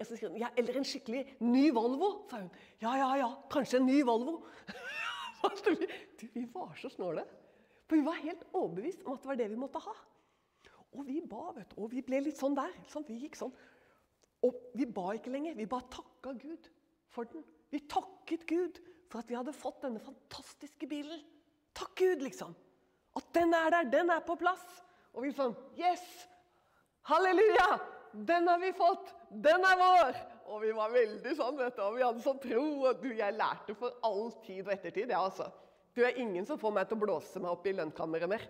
Så 0.05 0.15
sier 0.15 0.35
ja, 0.39 0.51
eller 0.55 0.77
en 0.79 0.85
skikkelig 0.87 1.23
ny 1.41 1.65
Volvo, 1.75 2.11
sa 2.29 2.43
hun. 2.43 2.51
Ja, 2.79 2.93
ja, 2.99 3.09
ja, 3.23 3.29
kanskje 3.51 3.81
en 3.81 3.87
ny 3.89 3.97
Volvo. 4.07 4.37
du, 5.65 6.27
vi 6.35 6.45
var 6.53 6.75
så 6.79 6.91
snåle. 6.93 7.25
For 7.89 7.97
vi 7.97 8.05
var 8.05 8.21
helt 8.21 8.45
overbevist 8.53 9.01
om 9.05 9.15
at 9.15 9.23
det 9.23 9.31
var 9.31 9.39
det 9.39 9.49
vi 9.49 9.59
måtte 9.59 9.81
ha. 9.81 9.95
Og 10.93 11.05
vi 11.05 11.19
ba, 11.25 11.49
vet 11.55 11.73
du. 11.73 11.79
Og 11.83 11.91
vi 11.93 12.03
ble 12.05 12.21
litt 12.25 12.37
sånn 12.37 12.57
der. 12.57 12.73
Sånn, 12.89 13.05
vi 13.07 13.17
gikk 13.23 13.37
sånn. 13.39 13.53
Og 14.45 14.55
vi 14.77 14.85
ba 14.89 15.11
ikke 15.17 15.33
lenger. 15.33 15.57
Vi 15.57 15.67
bare 15.69 15.89
takka 15.93 16.33
Gud 16.37 16.69
for 17.13 17.29
den. 17.29 17.43
Vi 17.73 17.81
takket 17.89 18.45
Gud 18.49 18.79
for 19.09 19.21
at 19.21 19.29
vi 19.29 19.37
hadde 19.37 19.53
fått 19.57 19.81
denne 19.85 20.01
fantastiske 20.01 20.89
bilen. 20.89 21.21
Takk 21.77 21.95
Gud, 21.97 22.25
liksom. 22.25 22.53
At 23.17 23.29
den 23.33 23.53
er 23.57 23.73
der. 23.73 23.89
Den 23.89 24.13
er 24.13 24.25
på 24.25 24.37
plass. 24.39 24.65
Og 25.13 25.25
vi 25.25 25.33
sånn 25.33 25.55
Yes! 25.77 26.05
Halleluja! 27.09 27.79
Den 28.13 28.47
har 28.49 28.61
vi 28.61 28.69
fått. 28.73 29.13
Den 29.29 29.65
er 29.65 29.77
vår. 29.77 30.19
Og 30.49 30.61
vi 30.63 30.71
var 30.73 30.93
veldig 30.93 31.33
sånn, 31.37 31.57
vet 31.57 31.75
du. 31.77 31.81
Og 31.85 31.97
vi 31.97 32.05
hadde 32.05 32.23
sånn 32.25 32.41
tro. 32.41 32.65
Og 32.89 33.01
du, 33.01 33.09
jeg 33.17 33.37
lærte 33.37 33.75
for 33.77 33.97
all 34.05 34.31
tid 34.45 34.63
og 34.65 34.73
ettertid, 34.73 35.13
ja, 35.13 35.21
altså. 35.21 35.49
Du 35.99 36.05
er 36.07 36.15
ingen 36.23 36.45
som 36.47 36.59
får 36.59 36.71
meg 36.71 36.87
til 36.87 36.95
å 36.95 37.01
blåse 37.01 37.41
meg 37.43 37.51
opp 37.51 37.65
i 37.67 37.75
lønnkammeret 37.75 38.31
mer. 38.31 38.45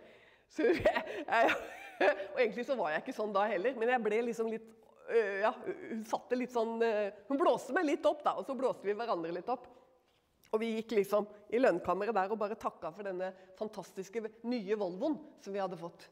Jeg, 0.59 1.55
jeg, 1.99 2.13
og 2.31 2.37
egentlig 2.39 2.63
så 2.63 2.75
var 2.79 2.93
jeg 2.93 3.01
ikke 3.03 3.13
sånn 3.13 3.33
da 3.35 3.41
heller, 3.49 3.73
men 3.75 3.89
jeg 3.91 4.01
ble 4.01 4.19
liksom 4.29 4.47
litt 4.49 4.69
ja, 5.43 5.51
Hun 5.65 6.05
satte 6.07 6.37
litt 6.39 6.53
sånn 6.53 6.79
Hun 7.27 7.37
blåste 7.37 7.75
meg 7.75 7.85
litt 7.89 8.05
opp, 8.07 8.21
da, 8.23 8.37
og 8.39 8.47
så 8.47 8.55
blåste 8.57 8.87
vi 8.87 8.95
hverandre 8.95 9.33
litt 9.35 9.51
opp. 9.51 9.67
Og 10.49 10.61
vi 10.63 10.71
gikk 10.77 10.95
liksom 10.97 11.27
i 11.53 11.59
lønnkammeret 11.61 12.15
der 12.15 12.31
og 12.33 12.39
bare 12.41 12.57
takka 12.57 12.93
for 12.95 13.05
denne 13.05 13.33
fantastiske 13.59 14.23
nye 14.47 14.79
Volvoen 14.79 15.19
som 15.43 15.53
vi 15.53 15.61
hadde 15.61 15.77
fått. 15.81 16.07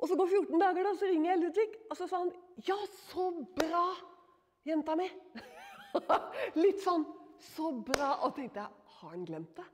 Og 0.00 0.08
så 0.08 0.16
går 0.16 0.30
14 0.30 0.62
dager, 0.62 0.86
da, 0.86 0.94
så 0.96 1.10
ringer 1.10 1.32
jeg 1.32 1.42
Ludvig, 1.42 1.68
og 1.90 1.98
så 1.98 2.08
sa 2.08 2.22
han 2.22 2.32
Ja, 2.64 2.78
så 3.10 3.32
bra, 3.58 3.86
jenta 4.68 4.96
mi! 4.96 5.10
litt 6.62 6.84
sånn 6.84 7.04
Så 7.40 7.72
bra. 7.84 8.14
Og 8.26 8.36
tenkte 8.36 8.62
jeg 8.62 8.80
Har 9.00 9.14
han 9.14 9.24
glemt 9.28 9.56
det? 9.56 9.66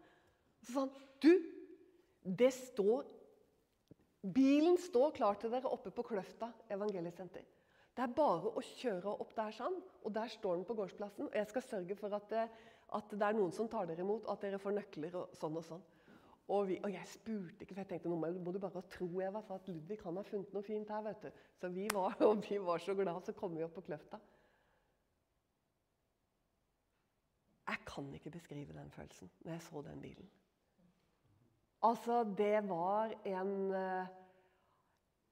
Så 0.63 0.73
sa 0.73 0.87
han 0.87 0.95
Du, 1.23 1.33
det 2.23 2.53
står 2.55 3.05
Bilen 4.27 4.79
står 4.81 5.13
klar 5.15 5.37
til 5.39 5.53
dere 5.53 5.71
oppe 5.71 5.93
på 5.95 6.03
Kløfta 6.03 6.49
evangeliesenter. 6.73 7.45
Det 7.97 8.03
er 8.05 8.15
bare 8.17 8.51
å 8.51 8.63
kjøre 8.65 9.13
opp 9.23 9.31
der 9.37 9.55
sånn, 9.55 9.77
og 10.03 10.13
der 10.13 10.29
står 10.33 10.59
den 10.59 10.65
på 10.69 10.75
gårdsplassen. 10.77 11.29
Og 11.29 11.37
jeg 11.39 11.49
skal 11.49 11.65
sørge 11.65 11.97
for 11.97 12.17
at 12.17 12.27
det, 12.33 12.43
at 12.99 13.15
det 13.15 13.25
er 13.25 13.37
noen 13.39 13.55
som 13.55 13.71
tar 13.71 13.87
dere 13.89 14.03
imot, 14.03 14.27
og 14.27 14.33
at 14.35 14.43
dere 14.45 14.59
får 14.61 14.75
nøkler 14.77 15.15
og 15.21 15.37
sånn 15.39 15.57
og 15.61 15.65
sånn. 15.65 15.85
Og, 16.47 16.69
vi, 16.69 16.77
og 16.85 16.93
jeg 16.93 17.11
spurte 17.11 17.65
ikke, 17.65 17.73
for 17.73 17.83
jeg 17.83 17.91
tenkte 17.91 18.11
nå 18.11 18.19
må 18.21 18.53
du 18.55 18.61
bare 18.63 18.83
tro 18.93 19.09
Eva, 19.25 19.43
at 19.55 19.71
Ludvig 19.71 19.99
han 20.05 20.21
har 20.21 20.29
funnet 20.29 20.53
noe 20.55 20.67
fint 20.67 20.93
her. 20.93 21.03
vet 21.07 21.25
du. 21.25 21.41
Så 21.59 21.71
vi 21.75 21.87
var, 21.95 22.19
vi 22.49 22.59
var 22.63 22.83
så 22.85 22.95
glad, 22.99 23.23
så 23.27 23.35
kom 23.35 23.57
vi 23.57 23.65
opp 23.67 23.75
på 23.79 23.87
Kløfta. 23.89 24.21
Jeg 27.67 27.83
kan 27.97 28.13
ikke 28.15 28.35
beskrive 28.37 28.77
den 28.77 28.93
følelsen 28.93 29.33
når 29.43 29.57
jeg 29.57 29.67
så 29.67 29.83
den 29.89 30.05
bilen. 30.05 30.31
Altså, 31.83 32.23
det 32.39 32.69
var 32.69 33.13
en 33.25 33.53
eh, 33.75 34.15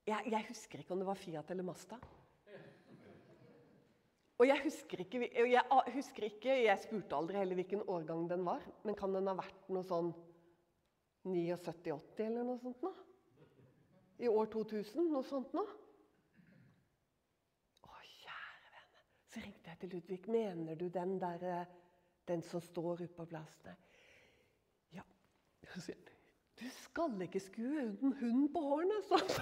jeg, 0.07 0.21
jeg, 0.31 0.45
husker 0.49 0.79
ikke 0.79 0.93
om 0.93 1.01
det 1.01 1.09
var 1.09 1.19
Fiat 1.19 1.51
eller 1.51 1.65
Masta. 1.65 1.97
Og 4.39 4.49
jeg 4.49 4.61
husker 4.65 5.01
ikke 5.05 5.21
jeg, 5.33 5.63
husker 5.95 6.27
ikke, 6.27 6.57
jeg 6.65 6.83
spurte 6.83 7.17
aldri 7.17 7.39
heller 7.39 7.57
hvilken 7.61 7.85
årgang 7.89 8.27
den 8.31 8.45
var. 8.47 8.65
Men 8.85 8.99
kan 8.99 9.15
den 9.15 9.31
ha 9.31 9.37
vært 9.39 9.71
noe 9.73 9.87
sånn 9.87 10.11
79-80 11.25 12.27
eller 12.27 12.45
noe 12.45 12.61
sånt 12.61 12.83
nå? 12.85 12.91
I 14.25 14.29
år 14.29 14.51
2000? 14.53 15.09
Noe 15.15 15.25
sånt 15.27 15.55
nå? 15.57 15.65
Å, 17.87 17.95
kjære 18.11 18.75
vene. 18.75 19.07
Så 19.31 19.45
ringte 19.47 19.73
jeg 19.73 19.81
til 19.81 19.95
Ludvig. 19.95 20.21
Mener 20.35 20.79
du 20.83 20.89
den 20.93 21.17
der 21.23 21.47
eh, 21.55 21.73
Den 22.29 22.43
som 22.43 22.61
står 22.65 23.03
ute 23.03 23.15
på 23.17 23.27
plassen? 23.29 23.77
Ja. 24.95 25.03
Du 26.61 26.69
skal 26.71 27.23
ikke 27.27 27.43
skue 27.43 27.89
uten 27.91 28.15
hunden 28.21 28.47
på 28.53 28.63
hårene, 28.65 29.01
sa 29.09 29.19
han. 29.21 29.29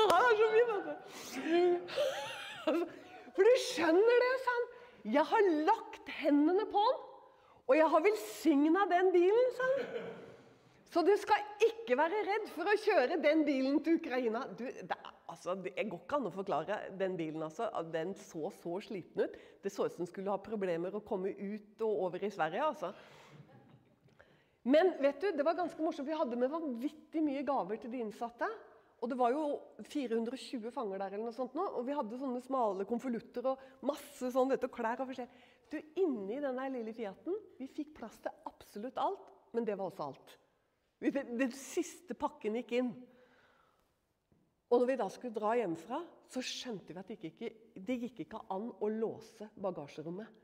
er 0.00 0.40
så 0.40 1.42
altså. 2.72 2.88
For 3.36 3.46
du 3.46 3.52
skjønner 3.66 4.24
det, 4.24 4.32
sa 4.44 4.56
han. 4.56 4.66
Jeg 5.14 5.24
har 5.30 5.52
lagt 5.68 6.10
hendene 6.20 6.66
på 6.72 6.82
han, 6.84 6.98
og 7.70 7.76
jeg 7.78 7.92
har 7.92 8.02
velsigna 8.04 8.88
den 8.90 9.12
bilen, 9.14 9.54
sa 9.56 9.68
han. 9.70 10.10
Så 10.90 11.04
du 11.06 11.12
skal 11.22 11.44
ikke 11.62 11.94
være 11.98 12.24
redd 12.26 12.48
for 12.50 12.66
å 12.66 12.78
kjøre 12.82 13.20
den 13.22 13.44
bilen 13.46 13.78
til 13.86 14.00
Ukraina. 14.00 14.42
Du, 14.58 14.64
det, 14.66 14.96
altså, 15.30 15.54
det 15.62 15.74
går 15.78 16.02
ikke 16.02 16.18
an 16.18 16.28
å 16.28 16.34
forklare 16.34 16.78
den 17.00 17.16
bilen. 17.18 17.42
altså. 17.46 17.68
Den 17.92 18.14
så 18.18 18.50
så 18.58 18.80
sliten 18.84 19.24
ut. 19.24 19.38
Det 19.62 19.72
så 19.72 19.86
ut 19.86 19.94
som 19.94 20.04
den 20.04 20.10
skulle 20.10 20.32
ha 20.32 20.40
problemer 20.42 20.94
å 20.94 21.04
komme 21.06 21.32
ut 21.32 21.84
og 21.86 22.06
over 22.06 22.24
i 22.24 22.32
Sverige. 22.32 22.64
altså. 22.66 22.92
Men 24.68 24.92
vet 25.00 25.22
du, 25.22 25.30
det 25.32 25.46
var 25.46 25.56
ganske 25.56 25.80
morsomt. 25.82 26.08
Vi 26.08 26.18
hadde 26.18 26.36
med 26.36 26.52
vanvittig 26.52 27.22
mye 27.24 27.44
gaver 27.46 27.80
til 27.80 27.94
de 27.94 28.02
innsatte. 28.04 28.48
Og 29.00 29.08
det 29.08 29.16
var 29.16 29.32
jo 29.32 29.44
420 29.88 30.68
fanger 30.74 31.00
der, 31.00 31.14
eller 31.14 31.30
noe 31.30 31.36
sånt 31.36 31.54
nå, 31.56 31.64
og 31.78 31.86
vi 31.86 31.94
hadde 31.96 32.18
sånne 32.20 32.42
smale 32.44 32.84
konvolutter 32.88 33.46
og 33.48 33.62
masse 33.88 34.28
sånn, 34.34 34.50
vet 34.52 34.60
du, 34.60 34.68
klær 34.72 35.00
og 35.00 35.08
forskjellig. 35.08 35.46
Du, 35.72 35.78
Inni 36.02 36.36
den 36.42 36.60
lille 36.74 36.92
Fiaten 36.92 37.38
vi 37.56 37.68
fikk 37.70 37.94
plass 37.96 38.18
til 38.20 38.34
absolutt 38.50 39.00
alt, 39.00 39.30
men 39.56 39.64
det 39.64 39.78
var 39.78 39.88
også 39.88 40.10
alt. 40.10 40.36
Den 41.00 41.54
siste 41.56 42.12
pakken 42.18 42.58
gikk 42.60 42.74
inn. 42.76 42.92
Og 44.70 44.78
når 44.78 44.86
vi 44.86 44.98
da 45.00 45.08
skulle 45.10 45.34
dra 45.34 45.56
hjemmefra, 45.58 45.98
så 46.30 46.42
skjønte 46.46 46.94
vi 46.94 47.00
at 47.00 47.08
det 47.10 47.16
gikk 47.18 47.32
ikke, 47.32 47.80
det 47.86 47.96
gikk 48.04 48.20
ikke 48.24 48.42
an 48.54 48.68
å 48.70 48.90
låse 48.92 49.48
bagasjerommet. 49.58 50.36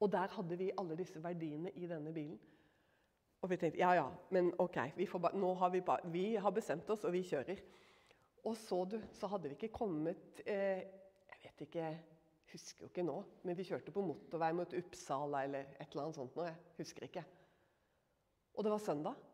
Og 0.00 0.12
der 0.12 0.32
hadde 0.36 0.56
vi 0.60 0.70
alle 0.80 0.96
disse 0.96 1.20
verdiene 1.22 1.72
i 1.76 1.88
denne 1.88 2.12
bilen. 2.12 2.36
Og 3.40 3.48
vi 3.48 3.56
tenkte 3.56 3.80
ja, 3.80 3.94
ja, 3.96 4.06
men 4.36 4.50
OK, 4.60 4.76
vi, 4.96 5.06
har 5.08 5.72
vi, 5.72 5.82
vi, 6.12 6.24
har 6.36 6.52
bestemt 6.52 6.90
oss, 6.92 7.06
og 7.08 7.14
vi 7.16 7.24
kjører. 7.24 7.60
Og 8.44 8.56
så, 8.56 8.82
du, 8.84 8.98
så 9.16 9.28
hadde 9.32 9.48
vi 9.48 9.56
ikke 9.56 9.72
kommet 9.76 10.40
eh, 10.48 10.84
Jeg 11.30 11.40
vet 11.44 11.64
ikke, 11.66 11.88
husker 12.52 12.84
jo 12.84 12.90
ikke 12.92 13.04
nå. 13.04 13.16
Men 13.48 13.56
vi 13.56 13.64
kjørte 13.68 13.92
på 13.96 14.04
motorvei 14.04 14.52
mot 14.56 14.76
Uppsala 14.76 15.44
eller 15.48 15.72
et 15.78 15.88
eller 15.88 16.04
annet 16.04 16.20
sånt 16.20 16.36
nå. 16.36 16.46
Jeg 16.48 16.80
husker 16.82 17.08
ikke. 17.08 17.24
Og 18.56 18.64
det 18.64 18.72
var 18.72 18.84
søndag. 18.84 19.29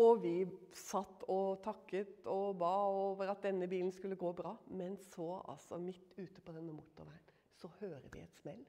Og 0.00 0.22
vi 0.22 0.36
satt 0.72 1.26
og 1.28 1.60
takket 1.64 2.24
og 2.32 2.56
ba 2.60 2.70
over 2.88 3.28
at 3.28 3.42
denne 3.44 3.68
bilen 3.68 3.92
skulle 3.92 4.16
gå 4.16 4.30
bra. 4.36 4.54
Men 4.72 4.96
så, 4.96 5.34
altså, 5.52 5.76
midt 5.78 6.14
ute 6.16 6.40
på 6.40 6.54
denne 6.56 6.72
motorveien, 6.72 7.34
så 7.60 7.68
hører 7.80 8.08
vi 8.12 8.22
et 8.22 8.40
smell. 8.40 8.62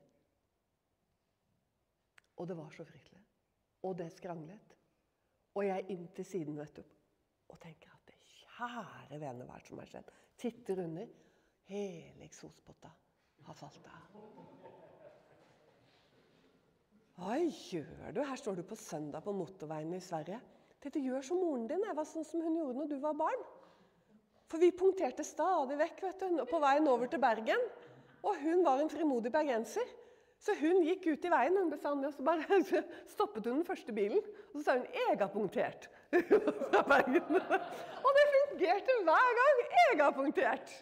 Og 2.38 2.48
det 2.50 2.58
var 2.58 2.74
så 2.76 2.84
fryktelig. 2.84 3.22
Og 3.88 3.96
det 3.98 4.10
skranglet. 4.12 4.76
Og 5.56 5.68
jeg 5.68 5.86
inn 5.94 6.08
til 6.16 6.26
siden 6.26 6.58
vet 6.58 6.76
du, 6.80 6.84
og 7.54 7.60
tenker 7.62 7.94
at 7.94 8.10
det 8.10 8.18
kjære 8.26 9.20
vene, 9.22 9.46
hva 9.46 9.60
som 9.62 9.80
har 9.80 9.92
skjedd? 9.92 10.10
Titter 10.40 10.82
under. 10.84 11.12
Hele 11.70 12.26
eksospotta 12.26 12.90
har 13.48 13.56
falt 13.56 13.86
av. 13.88 14.18
Hva 17.14 17.38
gjør 17.38 18.10
du? 18.16 18.24
Her 18.26 18.40
står 18.42 18.58
du 18.58 18.64
på 18.68 18.76
søndag 18.80 19.24
på 19.24 19.36
motorveien 19.38 19.94
i 19.94 20.02
Sverige. 20.04 20.42
Dette 20.84 21.00
gjør 21.00 21.24
som 21.24 21.40
moren 21.40 21.68
din 21.70 21.84
Eva, 21.88 22.04
sånn 22.04 22.26
som 22.28 22.44
hun 22.44 22.58
gjorde 22.60 22.82
når 22.82 22.92
du 22.92 22.98
var 23.04 23.16
barn. 23.16 23.44
For 24.52 24.62
vi 24.62 24.74
punkterte 24.76 25.24
stadig 25.26 25.80
vekk 25.80 26.04
vet 26.04 26.24
du, 26.28 26.44
på 26.50 26.60
veien 26.62 26.88
over 26.92 27.10
til 27.10 27.22
Bergen. 27.24 27.62
Og 28.24 28.40
hun 28.44 28.64
var 28.66 28.80
en 28.80 28.92
frimodig 28.92 29.32
bergenser. 29.32 29.88
Så 30.44 30.56
hun 30.60 30.84
gikk 30.84 31.06
ut 31.08 31.26
i 31.26 31.32
veien, 31.32 31.56
og 31.56 31.72
så 32.12 32.24
bare 32.26 32.60
stoppet 33.14 33.46
hun 33.48 33.62
den 33.62 33.68
første 33.68 33.96
bilen. 33.96 34.20
Og 34.52 34.60
så 34.60 34.64
sa 34.66 34.76
hun 34.78 34.88
'Jeg 34.92 35.20
har 35.20 35.32
punktert'. 35.32 35.88
og 38.06 38.10
det 38.18 38.26
fungerte 38.36 38.92
hver 39.08 39.30
gang. 39.40 39.58
'Jeg 39.72 40.04
har 40.04 40.12
punktert'. 40.12 40.74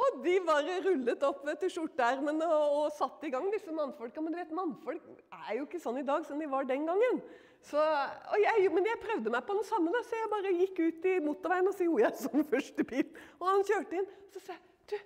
Og 0.00 0.24
de 0.24 0.34
bare 0.46 0.80
rullet 0.84 1.22
opp 1.22 1.44
vet 1.46 1.64
skjorteermene 1.70 2.46
og, 2.46 2.66
og 2.78 2.92
satt 2.98 3.24
i 3.24 3.30
gang, 3.30 3.52
disse 3.52 3.72
mannfolka. 3.72 4.20
Men 4.20 4.32
du 4.32 4.38
vet, 4.38 4.52
mannfolk 4.52 5.02
er 5.48 5.56
jo 5.58 5.66
ikke 5.66 5.82
sånn 5.82 5.98
i 6.00 6.06
dag 6.06 6.26
som 6.26 6.38
de 6.40 6.50
var 6.50 6.68
den 6.68 6.86
gangen. 6.88 7.22
Så, 7.62 7.80
jeg, 8.40 8.70
men 8.72 8.86
jeg 8.88 9.00
prøvde 9.02 9.32
meg 9.32 9.44
på 9.44 9.54
den 9.58 9.66
samme, 9.68 9.92
da, 9.92 10.00
så 10.06 10.16
jeg 10.16 10.30
bare 10.32 10.52
gikk 10.56 10.78
ut 10.80 11.08
i 11.10 11.16
motorveien 11.24 11.68
og 11.68 11.74
så 11.76 11.86
gjorde 11.86 12.06
jeg 12.06 12.22
sånn 12.22 12.46
første 12.48 12.86
bil. 12.88 13.08
Og 13.38 13.48
han 13.50 13.66
kjørte 13.68 13.98
inn. 14.00 14.08
Så 14.32 14.40
sa 14.44 14.56
jeg 14.56 14.62
du, 14.90 14.96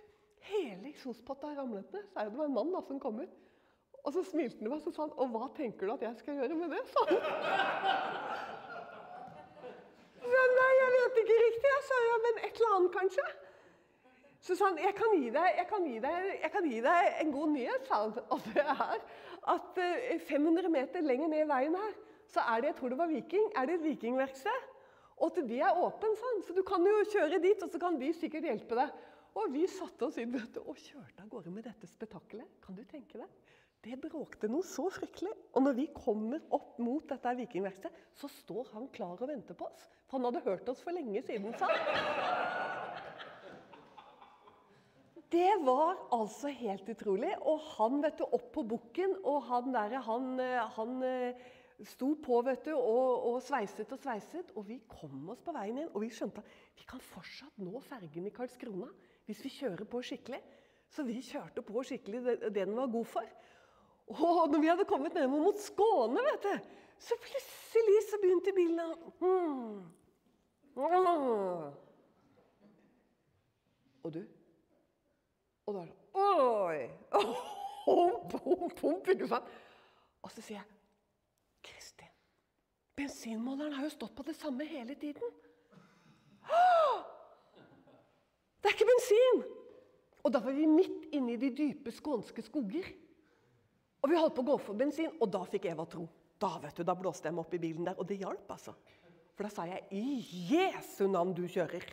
hele 0.53 0.93
eksospotta 0.93 1.51
ramlet 1.57 1.91
ned. 1.97 2.07
Så 2.13 2.23
er 2.23 2.31
det 2.31 2.39
var 2.39 2.51
en 2.51 2.55
mann 2.55 2.71
da 2.75 2.83
som 2.87 3.01
kom 3.03 3.19
ut. 3.25 3.41
Og 4.05 4.13
så 4.13 4.23
smilte 4.29 4.61
han 4.61 4.69
meg 4.69 4.85
og 4.85 4.95
sa 4.95 5.07
han, 5.07 5.15
og 5.17 5.33
hva 5.33 5.49
tenker 5.57 5.89
du 5.89 5.95
at 5.97 6.05
jeg 6.05 6.21
skal 6.21 6.39
gjøre 6.43 6.59
med 6.61 6.75
det? 6.77 6.83
sa 6.93 7.07
han. 7.09 7.19
Så, 10.25 10.45
nei, 10.59 10.71
jeg 10.81 10.93
vet 10.95 11.19
ikke 11.23 11.41
riktig. 11.43 11.73
Jeg 11.73 11.85
sa 11.89 12.01
ja, 12.05 12.17
men 12.27 12.41
et 12.45 12.61
eller 12.61 12.77
annet 12.79 12.95
kanskje. 12.95 13.27
Så 14.45 14.57
sa 14.59 14.69
han 14.69 14.81
jeg 14.83 14.93
kan 14.99 15.15
gi 15.17 15.31
deg, 15.33 15.47
jeg 15.59 15.69
kan 15.71 15.87
gi 15.89 16.01
deg, 16.05 16.27
jeg 16.43 16.53
kan 16.53 16.67
gi 16.69 16.81
deg 16.85 17.21
en 17.25 17.31
god 17.33 17.55
nyhet. 17.57 17.87
sa 17.89 18.03
han. 18.03 18.19
Og 18.37 18.49
det 18.53 18.65
er 18.65 18.99
at 19.55 19.81
500 20.29 20.65
eh, 20.65 20.73
meter 20.73 21.05
lenger 21.05 21.33
ned 21.33 21.47
i 21.47 21.49
veien 21.49 21.79
her, 21.81 21.95
så 22.33 22.45
er 22.51 22.63
det 22.63 22.73
jeg 22.73 22.79
tror 22.81 22.95
det 22.95 23.01
var 23.01 23.11
Viking, 23.11 23.51
er 23.57 23.69
det 23.69 23.79
et 23.79 23.89
vikingverksted. 23.89 24.71
Og 25.23 25.31
at 25.31 25.43
de 25.47 25.59
er 25.63 25.81
sa 25.95 26.29
han. 26.29 26.43
Så 26.47 26.55
du 26.57 26.63
kan 26.67 26.85
jo 26.87 27.03
kjøre 27.13 27.41
dit, 27.43 27.63
og 27.63 27.71
så 27.71 27.81
kan 27.81 27.99
de 28.01 28.13
sikkert 28.17 28.49
hjelpe 28.49 28.79
deg. 28.79 28.95
Og 29.35 29.51
vi 29.51 29.65
satte 29.71 30.07
oss 30.07 30.19
inn 30.23 30.35
og 30.35 30.77
kjørte 30.79 31.23
av 31.23 31.31
gårde 31.31 31.51
med 31.55 31.67
dette 31.67 31.91
spetakkelet. 31.91 32.47
Kan 32.63 32.79
du 32.79 32.85
tenke 32.87 33.19
deg? 33.19 33.31
Det 33.85 33.99
bråkte 34.01 34.49
noe 34.49 34.65
så 34.65 34.87
fryktelig. 34.93 35.33
Og 35.53 35.67
når 35.67 35.77
vi 35.77 35.89
kommer 35.95 36.45
opp 36.55 36.79
mot 36.81 37.05
dette 37.11 37.35
vikingverkstedet, 37.43 38.05
så 38.17 38.31
står 38.33 38.71
han 38.73 38.89
klar 38.95 39.19
og 39.19 39.29
venter 39.29 39.59
på 39.59 39.67
oss. 39.69 39.89
For 40.07 40.19
han 40.19 40.31
hadde 40.31 40.45
hørt 40.47 40.71
oss 40.73 40.81
for 40.85 40.97
lenge 40.97 41.23
siden, 41.27 41.53
sa 41.59 41.69
han. 41.69 42.55
Det 45.35 45.51
var 45.67 45.99
altså 46.15 46.53
helt 46.55 46.89
utrolig. 46.95 47.35
Og 47.43 47.61
han 47.75 47.99
vet 48.05 48.23
du, 48.23 48.25
opp 48.25 48.49
på 48.55 48.65
bukken, 48.71 49.19
og 49.27 49.43
han 49.51 49.75
der, 49.75 49.99
han, 50.07 50.39
han 50.79 50.97
eh, 51.05 51.47
sto 51.83 52.15
på 52.23 52.41
vet 52.47 52.69
du, 52.69 52.75
og, 52.77 53.25
og, 53.31 53.39
sveiset 53.43 53.91
og 53.93 53.99
sveiset. 54.01 54.53
Og 54.55 54.67
vi 54.69 54.79
kom 54.89 55.31
oss 55.33 55.43
på 55.45 55.55
veien 55.57 55.81
igjen, 55.81 55.91
og 55.93 56.05
vi 56.05 56.13
skjønte 56.15 56.45
at 56.45 56.79
vi 56.79 56.87
kan 56.89 57.03
fortsatt 57.03 57.59
nå 57.63 57.81
fergen 57.85 58.29
i 58.29 58.35
Karlskrona 58.35 58.91
hvis 59.25 59.41
vi 59.45 59.51
kjører 59.57 59.89
på 59.89 60.03
skikkelig. 60.05 60.41
Så 60.93 61.03
vi 61.07 61.19
kjørte 61.25 61.65
på 61.65 61.83
skikkelig 61.87 62.21
det, 62.25 62.37
det 62.45 62.55
den 62.61 62.77
var 62.77 62.93
god 62.93 63.09
for. 63.09 63.35
Og 64.13 64.53
når 64.53 64.61
vi 64.61 64.69
hadde 64.69 64.85
kommet 64.89 65.15
ned 65.17 65.31
mot 65.33 65.59
Skåne, 65.59 66.21
vet 66.29 66.45
du, 66.45 66.73
så 67.01 67.17
plutselig 67.21 68.01
så 68.11 68.21
begynte 68.23 68.53
bilen 68.55 68.81
å 68.85 68.89
hmm. 69.23 69.79
Og 74.05 74.13
du 74.13 74.23
Og 75.65 75.75
da 75.75 75.81
er 75.81 75.91
det 75.91 75.99
Oi! 76.15 76.79
Oh, 77.85 78.17
hump, 78.81 79.09
ikke 79.13 79.27
sant? 79.29 79.49
Og 80.25 80.31
så 80.33 80.41
sier 80.41 80.57
jeg 80.57 80.74
bensinmåleren 82.99 83.75
har 83.77 83.89
jo 83.89 83.95
stått 83.95 84.15
på 84.17 84.27
det 84.27 84.37
samme 84.39 84.67
hele 84.69 84.95
tiden. 84.99 85.35
Det 88.61 88.71
er 88.71 88.77
ikke 88.77 88.89
bensin! 88.89 89.43
Og 90.25 90.33
da 90.33 90.41
var 90.41 90.55
vi 90.57 90.65
midt 90.69 91.11
inne 91.13 91.35
i 91.35 91.41
de 91.41 91.51
dype 91.53 91.93
skånske 91.93 92.43
skoger. 92.47 92.87
Og 94.01 94.09
vi 94.09 94.17
holdt 94.17 94.37
på 94.37 94.45
å 94.45 94.51
gå 94.55 94.57
for 94.61 94.79
bensin, 94.79 95.13
og 95.21 95.29
da 95.33 95.43
fikk 95.49 95.69
Eva 95.69 95.85
tro. 95.89 96.07
Da 96.41 96.55
vet 96.63 96.77
du, 96.77 96.85
da 96.87 96.97
blåste 96.97 97.29
jeg 97.29 97.37
meg 97.37 97.45
opp 97.45 97.53
i 97.57 97.61
bilen 97.61 97.87
der, 97.89 97.99
og 98.01 98.09
det 98.09 98.19
hjalp, 98.23 98.49
altså. 98.57 98.73
For 99.35 99.47
da 99.47 99.51
sa 99.53 99.67
jeg 99.69 99.85
'I 99.91 100.03
Jesu 100.53 101.07
navn, 101.09 101.35
du 101.35 101.45
kjører'. 101.45 101.93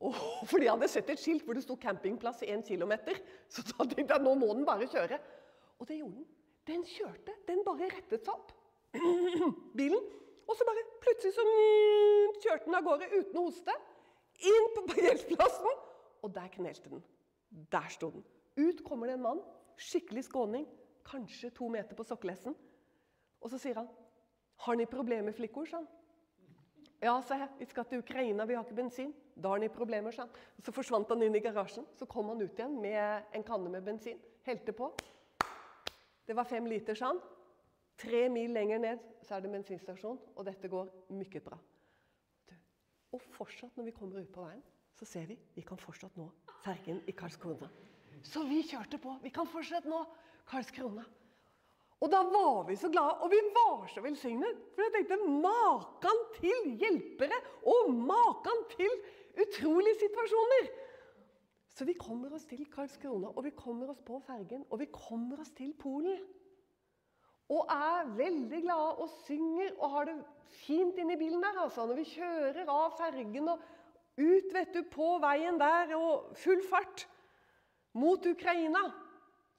Og, 0.00 0.14
fordi 0.50 0.66
jeg 0.66 0.74
hadde 0.74 0.88
sett 0.88 1.10
et 1.10 1.20
skilt 1.20 1.44
hvor 1.44 1.56
det 1.56 1.64
sto 1.64 1.76
'campingplass 1.76 2.42
i 2.42 2.52
én 2.52 2.64
kilometer'. 2.66 3.20
Så 3.48 3.64
da 3.72 3.84
tenkte 3.84 4.16
jeg 4.16 4.24
nå 4.24 4.34
må 4.34 4.52
den 4.52 4.66
bare 4.68 4.88
kjøre. 4.88 5.20
Og 5.78 5.88
det 5.88 6.00
gjorde 6.00 6.16
den. 6.16 6.26
Den 6.66 6.84
kjørte. 6.84 7.32
Den 7.48 7.64
bare 7.64 7.88
rettet 7.88 8.24
seg 8.24 8.34
opp. 8.34 8.52
Bilen. 9.78 10.02
Og 10.50 10.56
så 10.58 10.66
bare 10.66 10.82
plutselig 11.04 11.34
så 11.36 11.44
kjørte 12.42 12.66
den 12.66 12.74
av 12.74 12.84
gårde 12.86 13.10
uten 13.12 13.38
å 13.38 13.46
hoste. 13.46 13.76
Inn 14.50 14.68
på 14.74 14.84
parkeringsplassen. 14.88 15.80
Og 16.24 16.34
der 16.34 16.50
knelte 16.52 16.90
den. 16.92 17.04
Der 17.70 17.88
sto 17.92 18.10
den. 18.10 18.24
Ut 18.58 18.82
kommer 18.84 19.08
det 19.08 19.16
en 19.18 19.26
mann. 19.28 19.42
Skikkelig 19.80 20.26
skåning 20.26 20.66
kanskje 21.06 21.50
to 21.54 21.68
meter 21.68 21.96
på 21.96 22.04
sokkelesten. 22.04 22.54
Og 23.40 23.50
så 23.50 23.58
sier 23.58 23.74
han 23.74 23.88
'Har 24.56 24.74
ni 24.74 24.84
problemer, 24.86 25.32
flikkor?' 25.32 25.66
sa 25.66 25.76
han. 25.76 25.88
Ja, 27.02 27.20
sa 27.20 27.34
jeg. 27.34 27.48
Vi 27.58 27.64
skal 27.64 27.84
til 27.84 27.98
Ukraina, 27.98 28.44
vi 28.44 28.54
har 28.54 28.64
ikke 28.64 28.74
bensin. 28.74 29.14
Da 29.42 29.48
har 29.48 29.58
ni 29.58 29.68
problemer, 29.68 30.10
sa 30.10 30.22
han. 30.22 30.30
Så 30.62 30.72
forsvant 30.72 31.08
han 31.08 31.22
inn 31.22 31.34
i 31.34 31.40
garasjen. 31.40 31.86
Så 31.96 32.06
kom 32.06 32.28
han 32.28 32.40
ut 32.40 32.58
igjen 32.58 32.80
med 32.80 33.22
en 33.32 33.42
kanne 33.42 33.70
med 33.70 33.84
bensin. 33.84 34.20
Helte 34.42 34.72
på. 34.72 34.92
Det 36.26 36.36
var 36.36 36.44
fem 36.44 36.66
liter, 36.66 36.94
sa 36.94 37.06
han. 37.06 37.20
Tre 38.00 38.28
mil 38.32 38.54
lenger 38.56 38.80
ned 38.80 39.04
så 39.26 39.36
er 39.36 39.44
det 39.44 39.52
bensinstasjon, 39.52 40.18
og 40.36 40.46
dette 40.46 40.70
går 40.72 40.88
mye 41.12 41.42
bra. 41.44 41.58
Og 43.12 43.22
fortsatt 43.34 43.76
når 43.76 43.90
vi 43.90 43.94
kommer 43.96 44.22
ut 44.22 44.32
på 44.32 44.44
veien, 44.46 44.62
så 44.96 45.06
ser 45.08 45.26
vi 45.28 45.36
vi 45.56 45.64
kan 45.66 45.80
fortsatt 45.80 46.16
nå 46.20 46.28
fergen 46.64 47.00
i 47.08 47.14
Karlskrona. 47.16 47.68
Så 48.22 48.44
vi 48.48 48.60
kjørte 48.68 49.00
på. 49.00 49.16
Vi 49.22 49.32
kan 49.32 49.48
fortsatt 49.48 49.88
nå 49.88 50.02
Karlskrona. 50.48 51.04
Og 52.00 52.08
da 52.08 52.20
var 52.32 52.64
vi 52.68 52.76
så 52.80 52.88
glade, 52.92 53.18
og 53.20 53.32
vi 53.32 53.40
var 53.52 53.88
så 53.92 54.00
velsignet. 54.04 54.60
For 54.72 54.86
jeg 54.86 54.94
tenkte 54.94 55.18
maken 55.44 56.22
til 56.38 56.70
hjelpere 56.80 57.36
og 57.68 57.90
maken 57.92 58.64
til 58.72 58.94
utrolige 59.40 60.00
situasjoner. 60.06 60.70
Så 61.70 61.84
vi 61.88 61.94
kommer 62.00 62.32
oss 62.34 62.46
til 62.48 62.64
Karlskrona, 62.72 63.30
og 63.34 63.44
vi 63.44 63.52
kommer 63.56 63.92
oss 63.92 64.00
på 64.04 64.20
fergen, 64.24 64.64
og 64.70 64.80
vi 64.80 64.88
kommer 64.92 65.40
oss 65.44 65.52
til 65.56 65.74
Polen. 65.80 66.24
Og 67.50 67.66
er 67.74 68.10
veldig 68.14 68.62
glade 68.62 68.90
og 69.02 69.10
synger 69.24 69.72
og 69.78 69.94
har 69.96 70.08
det 70.10 70.16
fint 70.62 70.98
inni 71.02 71.16
bilen 71.18 71.42
der. 71.42 71.62
altså, 71.64 71.86
Når 71.86 71.98
vi 71.98 72.08
kjører 72.12 72.68
av 72.70 72.96
fergen 72.98 73.48
og 73.48 73.62
ut 74.20 74.52
vet 74.54 74.74
du, 74.74 74.82
på 74.90 75.16
veien 75.22 75.58
der 75.58 75.94
og 75.96 76.34
full 76.38 76.60
fart 76.68 77.06
mot 77.96 78.26
Ukraina, 78.26 78.82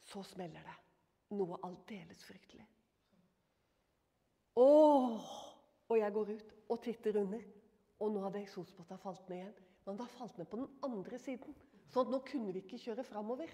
så 0.08 0.23
smeller 0.23 0.63
det. 0.63 0.77
Noe 1.36 1.60
aldeles 1.63 2.23
fryktelig. 2.27 2.67
Åh! 4.60 5.32
Og 5.91 5.99
jeg 5.99 6.13
går 6.15 6.32
ut 6.36 6.54
og 6.71 6.80
titter 6.84 7.17
under, 7.19 7.43
og 7.99 8.12
nå 8.13 8.23
hadde 8.23 8.41
eksospotta 8.43 8.97
falt 8.99 9.27
ned 9.32 9.41
igjen. 9.41 9.58
Men 9.86 9.97
det 9.97 10.06
har 10.06 10.13
falt 10.19 10.38
ned 10.39 10.47
på 10.47 10.60
den 10.60 10.69
andre 10.86 11.19
siden, 11.19 11.56
sånn 11.91 12.08
at 12.08 12.13
nå 12.13 12.19
kunne 12.27 12.54
vi 12.54 12.62
ikke 12.63 12.80
kjøre 12.80 13.04
framover. 13.08 13.51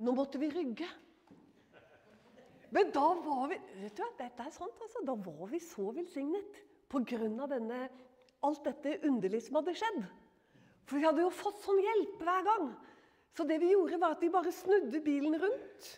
Nå 0.00 0.14
måtte 0.16 0.40
vi 0.40 0.48
rygge. 0.52 0.88
Men 2.74 2.90
da 2.94 3.06
var 3.22 3.48
vi 3.50 3.58
vet 3.80 3.96
du 3.96 4.02
hva, 4.02 4.12
dette 4.18 4.46
er 4.46 4.54
sant, 4.54 4.80
altså, 4.82 5.02
da 5.06 5.14
var 5.14 5.50
vi 5.52 5.60
så 5.62 5.90
velsignet 5.94 6.62
pga. 6.90 7.88
alt 8.46 8.64
dette 8.64 8.98
underlige 9.06 9.46
som 9.46 9.58
hadde 9.58 9.74
skjedd. 9.74 10.02
For 10.86 10.98
vi 10.98 11.06
hadde 11.06 11.22
jo 11.24 11.30
fått 11.34 11.62
sånn 11.64 11.82
hjelp 11.82 12.20
hver 12.22 12.42
gang. 12.46 12.66
Så 13.36 13.44
det 13.44 13.58
vi 13.60 13.72
gjorde, 13.72 13.98
var 14.00 14.14
at 14.14 14.22
vi 14.22 14.32
bare 14.32 14.52
snudde 14.54 15.00
bilen 15.04 15.34
rundt. 15.40 15.88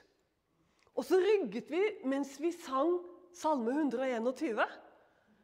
Og 0.96 1.04
så 1.06 1.20
rygget 1.22 1.70
vi 1.70 1.82
mens 2.08 2.38
vi 2.40 2.50
sang 2.52 2.98
Salme 3.36 3.70
121. 3.70 4.64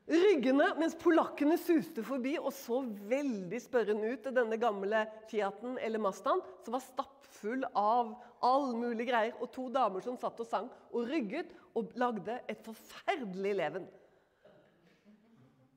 Ryggende 0.05 0.67
mens 0.77 0.93
polakkene 1.01 1.57
suste 1.57 2.03
forbi 2.05 2.35
og 2.37 2.51
så 2.53 2.83
veldig 3.09 3.61
spørrende 3.65 4.11
ut 4.13 4.27
til 4.27 4.35
denne 4.37 4.59
gamle 4.61 5.07
Fiaten 5.31 5.79
eller 5.81 6.03
Mazdaen, 6.05 6.43
som 6.61 6.77
var 6.77 6.85
stappfull 6.85 7.65
av 7.73 8.11
all 8.45 8.75
mulig 8.77 9.07
greier, 9.09 9.33
og 9.41 9.49
to 9.55 9.71
damer 9.73 10.05
som 10.05 10.19
satt 10.21 10.43
og 10.45 10.49
sang 10.51 10.69
og 10.93 11.09
rygget 11.09 11.55
og 11.73 11.97
lagde 11.97 12.37
et 12.53 12.61
forferdelig 12.67 13.55
leven. 13.63 13.89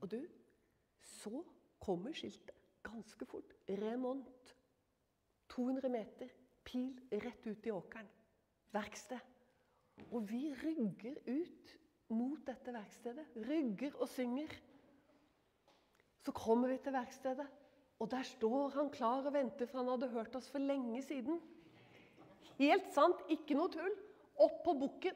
Og 0.04 0.12
du, 0.12 0.20
så 1.00 1.40
kommer 1.80 2.12
skiltet 2.12 2.52
ganske 2.84 3.26
fort. 3.32 3.56
Remont. 3.80 4.54
200 5.56 5.90
meter. 5.90 6.36
Pil 6.68 6.92
rett 7.24 7.48
ut 7.48 7.68
i 7.68 7.72
åkeren. 7.72 8.12
Verksted. 8.76 9.24
Og 10.12 10.28
vi 10.28 10.50
rygger 10.52 11.16
ut 11.32 11.78
mot 12.14 12.40
dette 12.48 12.74
verkstedet. 12.74 13.26
Rygger 13.48 13.96
og 14.02 14.10
synger. 14.12 14.52
Så 16.26 16.34
kommer 16.36 16.72
vi 16.74 16.78
til 16.84 16.96
verkstedet, 16.96 17.48
og 18.00 18.10
der 18.12 18.26
står 18.28 18.76
han 18.76 18.90
klar 18.94 19.26
og 19.26 19.34
venter, 19.34 19.66
for 19.66 19.80
han 19.80 19.92
hadde 19.94 20.12
hørt 20.12 20.36
oss 20.36 20.50
for 20.52 20.60
lenge 20.60 21.02
siden. 21.06 21.40
Helt 22.58 22.92
sant, 22.94 23.22
ikke 23.32 23.56
noe 23.58 23.72
tull. 23.74 23.96
Opp 24.44 24.64
på 24.66 24.76
bukken. 24.78 25.16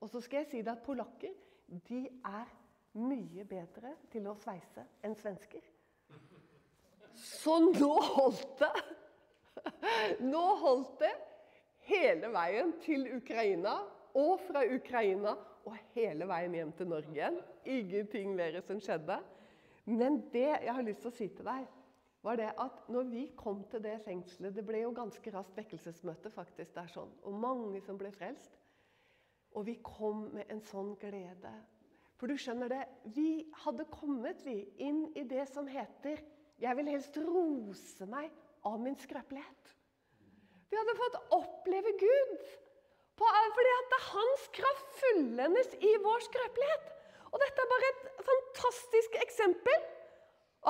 Og 0.00 0.08
så 0.08 0.20
skal 0.24 0.42
jeg 0.42 0.50
si 0.50 0.60
deg 0.62 0.72
at 0.76 0.84
polakker 0.84 1.32
de 1.88 2.04
er 2.26 2.48
mye 2.98 3.44
bedre 3.46 3.94
til 4.10 4.26
å 4.26 4.36
sveise 4.38 4.84
enn 5.06 5.14
svensker. 5.18 5.62
Så 7.14 7.58
nå 7.66 7.92
holdt 8.14 8.62
det! 8.62 8.72
Nå 10.24 10.42
holdt 10.62 11.02
det 11.02 11.12
hele 11.90 12.30
veien 12.32 12.72
til 12.84 13.04
Ukraina 13.18 13.74
og 14.16 14.40
fra 14.46 14.62
Ukraina 14.64 15.34
og 15.68 15.76
hele 15.94 16.28
veien 16.30 16.54
hjem 16.56 16.72
til 16.76 16.88
Norge 16.90 17.12
igjen. 17.14 17.36
Ingenting 17.68 18.32
mer 18.38 18.60
som 18.66 18.80
skjedde. 18.82 19.18
Men 19.90 20.20
det 20.32 20.48
jeg 20.48 20.74
har 20.74 20.86
lyst 20.86 21.04
til 21.04 21.10
å 21.10 21.16
si 21.16 21.28
til 21.34 21.48
deg, 21.48 21.68
var 22.22 22.36
det 22.36 22.50
at 22.60 22.82
når 22.92 23.06
vi 23.08 23.22
kom 23.36 23.62
til 23.72 23.80
det 23.80 23.94
fengselet 24.04 24.52
Det 24.52 24.64
ble 24.68 24.82
jo 24.82 24.90
ganske 24.92 25.32
raskt 25.32 25.56
vekkelsesmøte 25.56 26.28
faktisk 26.34 26.74
det 26.74 26.82
er 26.82 26.92
sånn, 26.92 27.12
og 27.24 27.38
mange 27.40 27.80
som 27.84 27.96
ble 28.00 28.10
frelst. 28.12 28.58
Og 29.56 29.64
vi 29.66 29.78
kom 29.82 30.26
med 30.34 30.50
en 30.52 30.60
sånn 30.62 30.92
glede. 31.00 31.54
For 32.20 32.28
du 32.28 32.36
skjønner 32.36 32.68
det, 32.70 32.82
vi 33.16 33.48
hadde 33.64 33.88
kommet 33.90 34.44
vi 34.44 34.60
inn 34.84 35.06
i 35.16 35.24
det 35.24 35.46
som 35.50 35.68
heter 35.68 36.20
Jeg 36.60 36.76
vil 36.76 36.90
helst 36.92 37.16
rose 37.24 38.06
meg 38.06 38.28
av 38.68 38.76
min 38.82 38.98
skrøpelighet. 39.00 39.76
Vi 40.70 40.78
hadde 40.78 40.98
fått 40.98 41.16
oppleve 41.34 41.94
Gud. 41.98 42.42
Fordi 43.20 43.72
at 43.76 43.88
det 43.92 43.98
er 43.98 44.10
hans 44.14 44.44
kraft 44.56 44.98
fullendes 45.00 45.72
i 45.84 45.94
vår 46.04 46.26
skrøpelighet. 46.26 46.92
Og 47.30 47.42
dette 47.42 47.62
er 47.62 47.72
bare 47.72 47.88
et 47.90 48.04
fantastisk 48.26 49.16
eksempel 49.22 49.88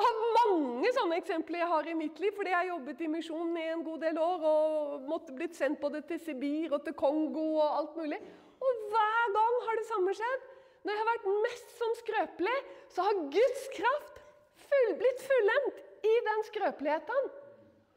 av 0.00 0.18
mange 0.36 0.90
sånne 0.94 1.16
eksempler 1.18 1.62
jeg 1.62 1.70
har 1.72 1.88
i 1.88 1.96
mitt 1.98 2.18
liv. 2.22 2.34
Fordi 2.36 2.52
jeg 2.52 2.70
jobbet 2.70 3.02
i 3.04 3.10
misjonen 3.10 3.58
i 3.58 3.66
en 3.74 3.84
god 3.86 4.04
del 4.06 4.20
år 4.22 4.46
og 4.52 5.08
måtte 5.10 5.34
blitt 5.36 5.58
sendt 5.58 5.80
både 5.82 6.02
til 6.08 6.20
Sibir 6.22 6.74
og 6.76 6.84
til 6.86 6.96
Kongo 6.98 7.46
og 7.60 7.78
alt 7.80 8.00
mulig. 8.00 8.20
Og 8.60 8.82
hver 8.92 9.30
gang 9.36 9.60
har 9.68 9.80
det 9.80 9.86
samme 9.88 10.16
skjedd. 10.16 10.48
Når 10.80 10.94
jeg 10.94 11.00
har 11.02 11.10
vært 11.10 11.30
mest 11.44 11.72
som 11.76 11.96
skrøpelig, 11.98 12.58
så 12.88 13.04
har 13.04 13.24
Guds 13.34 13.64
kraft 13.76 14.20
full, 14.64 14.92
blitt 15.00 15.24
fullendt 15.26 15.80
i 16.08 16.12
den 16.28 16.46
skrøpeligheten. 16.48 17.32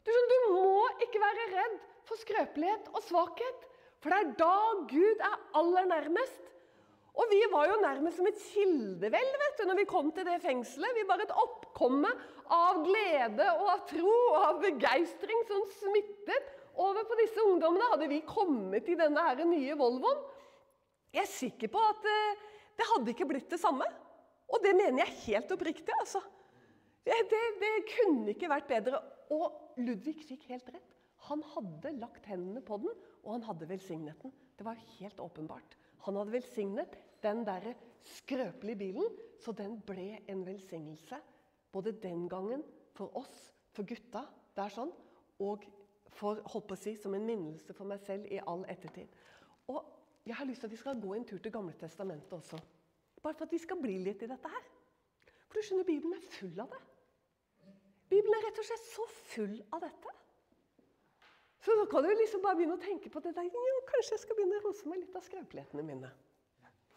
Du, 0.03 0.11
du 0.11 0.37
må 0.51 0.81
ikke 1.05 1.21
være 1.23 1.45
redd 1.53 1.77
for 2.07 2.19
skrøpelighet 2.19 2.89
og 2.91 3.05
svakhet. 3.05 3.69
For 4.03 4.11
det 4.11 4.19
er 4.19 4.33
da 4.35 4.55
Gud 4.89 5.21
er 5.23 5.37
aller 5.55 5.87
nærmest. 5.87 6.49
Og 7.13 7.29
vi 7.29 7.39
var 7.51 7.69
jo 7.69 7.77
nærmest 7.77 8.17
som 8.17 8.27
et 8.27 8.41
kildevelv 8.41 9.35
vet 9.41 9.59
du, 9.59 9.67
når 9.69 9.77
vi 9.77 9.89
kom 9.89 10.09
til 10.11 10.25
det 10.27 10.39
fengselet. 10.41 10.95
Vi 10.97 11.05
var 11.07 11.21
et 11.21 11.33
oppkomme 11.43 12.09
av 12.51 12.81
glede 12.83 13.47
og 13.53 13.67
av 13.75 13.83
tro 13.89 14.13
og 14.33 14.39
av 14.41 14.61
begeistring 14.63 15.43
som 15.47 15.61
smittet 15.77 16.49
over 16.73 17.05
på 17.05 17.19
disse 17.21 17.45
ungdommene. 17.45 17.91
Hadde 17.93 18.09
vi 18.09 18.23
kommet 18.27 18.89
i 18.89 18.97
denne 18.99 19.27
her 19.29 19.43
nye 19.45 19.77
Volvoen 19.77 20.23
Jeg 21.13 21.21
er 21.23 21.29
sikker 21.29 21.69
på 21.69 21.81
at 21.85 22.07
uh, 22.09 22.43
det 22.73 22.89
hadde 22.89 23.13
ikke 23.13 23.29
blitt 23.29 23.51
det 23.53 23.61
samme. 23.61 23.85
Og 24.49 24.65
det 24.65 24.73
mener 24.75 25.05
jeg 25.05 25.19
helt 25.27 25.53
oppriktig. 25.53 25.93
altså. 26.01 26.19
Det, 27.05 27.15
det, 27.29 27.43
det 27.61 27.73
kunne 27.93 28.33
ikke 28.33 28.49
vært 28.49 28.71
bedre. 28.73 28.99
Og 29.31 29.77
Ludvig 29.85 30.17
fikk 30.25 30.49
helt 30.49 30.73
rett. 30.73 30.89
Han 31.29 31.45
hadde 31.53 31.93
lagt 32.01 32.25
hendene 32.27 32.61
på 32.65 32.81
den, 32.81 32.91
og 33.23 33.37
han 33.37 33.45
hadde 33.47 33.69
velsignet 33.69 34.21
den. 34.21 34.33
Det 34.57 34.65
var 34.65 34.79
helt 34.99 35.19
åpenbart. 35.19 35.77
Han 36.05 36.19
hadde 36.19 36.35
velsignet 36.35 36.97
den 37.23 37.45
der 37.47 37.73
skrøpelige 38.03 38.75
bilen, 38.75 39.15
så 39.39 39.51
den 39.51 39.79
ble 39.81 40.19
en 40.29 40.45
velsignelse. 40.45 41.19
Både 41.71 41.91
den 42.03 42.27
gangen 42.29 42.63
for 42.93 43.15
oss, 43.17 43.53
for 43.73 43.87
gutta, 43.87 44.27
det 44.53 44.63
er 44.65 44.73
sånn, 44.75 44.91
og 45.41 45.65
for, 46.13 46.43
holdt 46.53 46.67
på 46.69 46.75
å 46.75 46.79
si, 46.79 46.93
som 46.99 47.15
en 47.17 47.25
minnelse 47.25 47.73
for 47.73 47.89
meg 47.89 48.03
selv 48.03 48.27
i 48.29 48.41
all 48.45 48.65
ettertid. 48.69 49.09
Og 49.71 49.81
jeg 50.27 50.37
har 50.37 50.47
lyst 50.47 50.61
til 50.63 50.69
at 50.69 50.75
vi 50.75 50.81
skal 50.83 51.01
gå 51.01 51.15
en 51.15 51.25
tur 51.27 51.39
til 51.41 51.51
Gamle 51.51 51.73
Testamentet 51.79 52.35
også. 52.37 52.59
Bare 53.23 53.33
for 53.33 53.47
at 53.47 53.55
vi 53.55 53.61
skal 53.63 53.79
bli 53.81 53.97
litt 54.03 54.21
i 54.23 54.29
dette 54.29 54.51
her. 54.51 54.67
For 55.47 55.57
du 55.57 55.65
skjønner, 55.65 55.87
Bibelen 55.87 56.17
er 56.17 56.27
full 56.35 56.59
av 56.59 56.69
det. 56.71 56.81
Bibelen 58.11 58.37
er 58.37 58.45
rett 58.47 58.61
og 58.61 58.67
slett 58.67 58.85
så 58.91 59.07
full 59.33 59.55
av 59.73 59.83
dette. 59.83 60.13
Så 61.63 61.75
da 61.79 61.85
kan 61.87 62.03
du 62.03 62.11
liksom 62.19 62.41
bare 62.43 62.59
begynne 62.59 62.75
å 62.75 62.83
tenke 62.83 63.09
på 63.11 63.21
det 63.23 63.31
der. 63.37 63.47
Jo, 63.47 63.79
kanskje 63.87 64.17
jeg 64.17 64.23
skal 64.25 64.37
begynne 64.37 64.59
å 64.59 64.63
rose 64.65 64.87
meg 64.89 64.99
litt 64.99 65.15
av 65.15 65.23
skrøpelighetene 65.23 65.85
mine. 65.87 66.09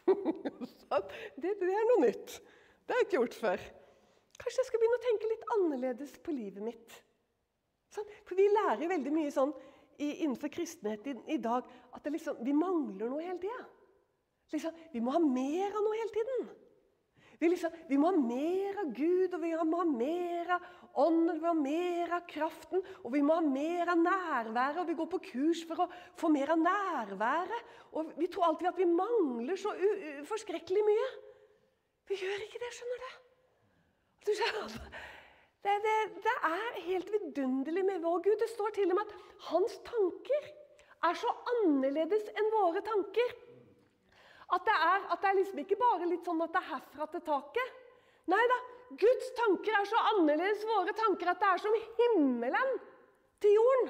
det, 1.43 1.53
det, 1.61 1.71
er 1.71 1.89
noe 1.93 2.03
nytt. 2.03 2.39
Det 2.87 2.95
har 2.95 3.03
jeg 3.03 3.09
ikke 3.09 3.21
gjort 3.21 3.39
før. 3.39 3.63
Kanskje 4.43 4.63
jeg 4.63 4.69
skal 4.69 4.83
begynne 4.83 4.99
å 4.99 5.05
tenke 5.07 5.31
litt 5.31 5.47
annerledes 5.57 6.19
på 6.23 6.35
livet 6.35 6.67
mitt. 6.67 6.99
Sånn? 7.95 8.11
For 8.27 8.39
vi 8.39 8.49
lærer 8.51 8.91
veldig 8.91 9.15
mye 9.15 9.33
sånn 9.35 9.55
i, 10.03 10.11
innenfor 10.27 10.53
kristenhet 10.53 11.07
i, 11.09 11.17
i, 11.37 11.39
dag 11.43 11.67
at 11.97 12.11
liksom, 12.11 12.43
vi 12.45 12.55
mangler 12.57 13.11
noe 13.11 13.25
hele 13.25 13.39
tida. 13.43 13.63
Liksom, 14.53 14.83
vi 14.93 15.03
må 15.03 15.15
ha 15.15 15.23
mer 15.23 15.71
av 15.73 15.83
noe 15.83 15.99
hele 15.99 16.15
tiden. 16.15 16.47
Vi, 17.41 17.49
liksom, 17.53 17.75
vi, 17.89 17.99
må 18.01 18.11
ha 18.11 18.19
mer 18.19 18.83
av 18.83 18.93
Gud, 18.97 19.35
og 19.35 19.43
vi 19.43 19.53
må 19.69 19.81
ha 19.81 19.87
mer 19.89 20.55
av 20.57 20.69
Ånden, 20.97 21.35
vi 21.35 21.43
må 21.43 21.51
ha 21.51 21.57
mer 21.59 22.13
av 22.17 22.23
kraften, 22.31 22.81
og 23.05 23.13
vi 23.13 23.21
må 23.25 23.37
ha 23.37 23.45
mer 23.45 23.91
av 23.93 23.99
nærværet. 24.01 24.79
og 24.81 24.89
Vi 24.89 24.97
går 24.97 25.11
på 25.13 25.21
kurs 25.27 25.61
for 25.69 25.85
å 25.85 25.89
få 26.17 26.31
mer 26.33 26.55
av 26.55 26.63
nærværet. 26.63 27.75
Og 28.01 28.15
vi 28.17 28.29
tror 28.33 28.49
alltid 28.49 28.71
at 28.71 28.81
vi 28.81 28.89
mangler 28.89 29.61
så 29.61 29.75
forskrekkelig 30.31 30.85
mye. 30.87 31.09
Vi 32.09 32.17
gjør 32.23 32.47
ikke 32.47 32.63
det, 32.63 32.73
skjønner 32.79 33.05
du. 33.05 33.11
Du 34.27 34.33
skjønner, 34.35 34.79
det, 35.67 35.75
det, 35.85 35.97
det 36.25 36.37
er 36.49 36.79
helt 36.87 37.11
vidunderlig 37.13 37.85
med 37.87 38.05
vår 38.05 38.23
Gud. 38.25 38.39
Det 38.41 38.49
står 38.53 38.73
til 38.77 38.91
og 38.91 38.99
med 38.99 39.11
at 39.11 39.43
hans 39.51 39.77
tanker 39.87 40.49
er 41.07 41.19
så 41.19 41.33
annerledes 41.57 42.31
enn 42.39 42.53
våre 42.55 42.83
tanker. 42.87 43.35
At 44.55 44.63
det, 44.67 44.77
er, 44.79 45.07
at 45.11 45.23
det 45.23 45.31
er 45.31 45.39
liksom 45.41 45.61
ikke 45.61 45.79
bare 45.81 46.09
litt 46.09 46.27
sånn 46.27 46.43
at 46.45 46.55
det 46.55 46.63
er 46.63 46.71
herfra 46.71 47.09
til 47.11 47.25
taket. 47.27 47.79
Nei 48.31 48.43
da, 48.51 48.59
Guds 48.95 49.31
tanker 49.35 49.75
er 49.75 49.89
så 49.91 50.01
annerledes 50.13 50.63
våre 50.69 50.95
tanker 50.97 51.33
at 51.33 51.41
det 51.43 51.49
er 51.49 51.63
som 51.63 51.79
himmelen 51.99 52.77
til 53.43 53.57
jorden. 53.57 53.89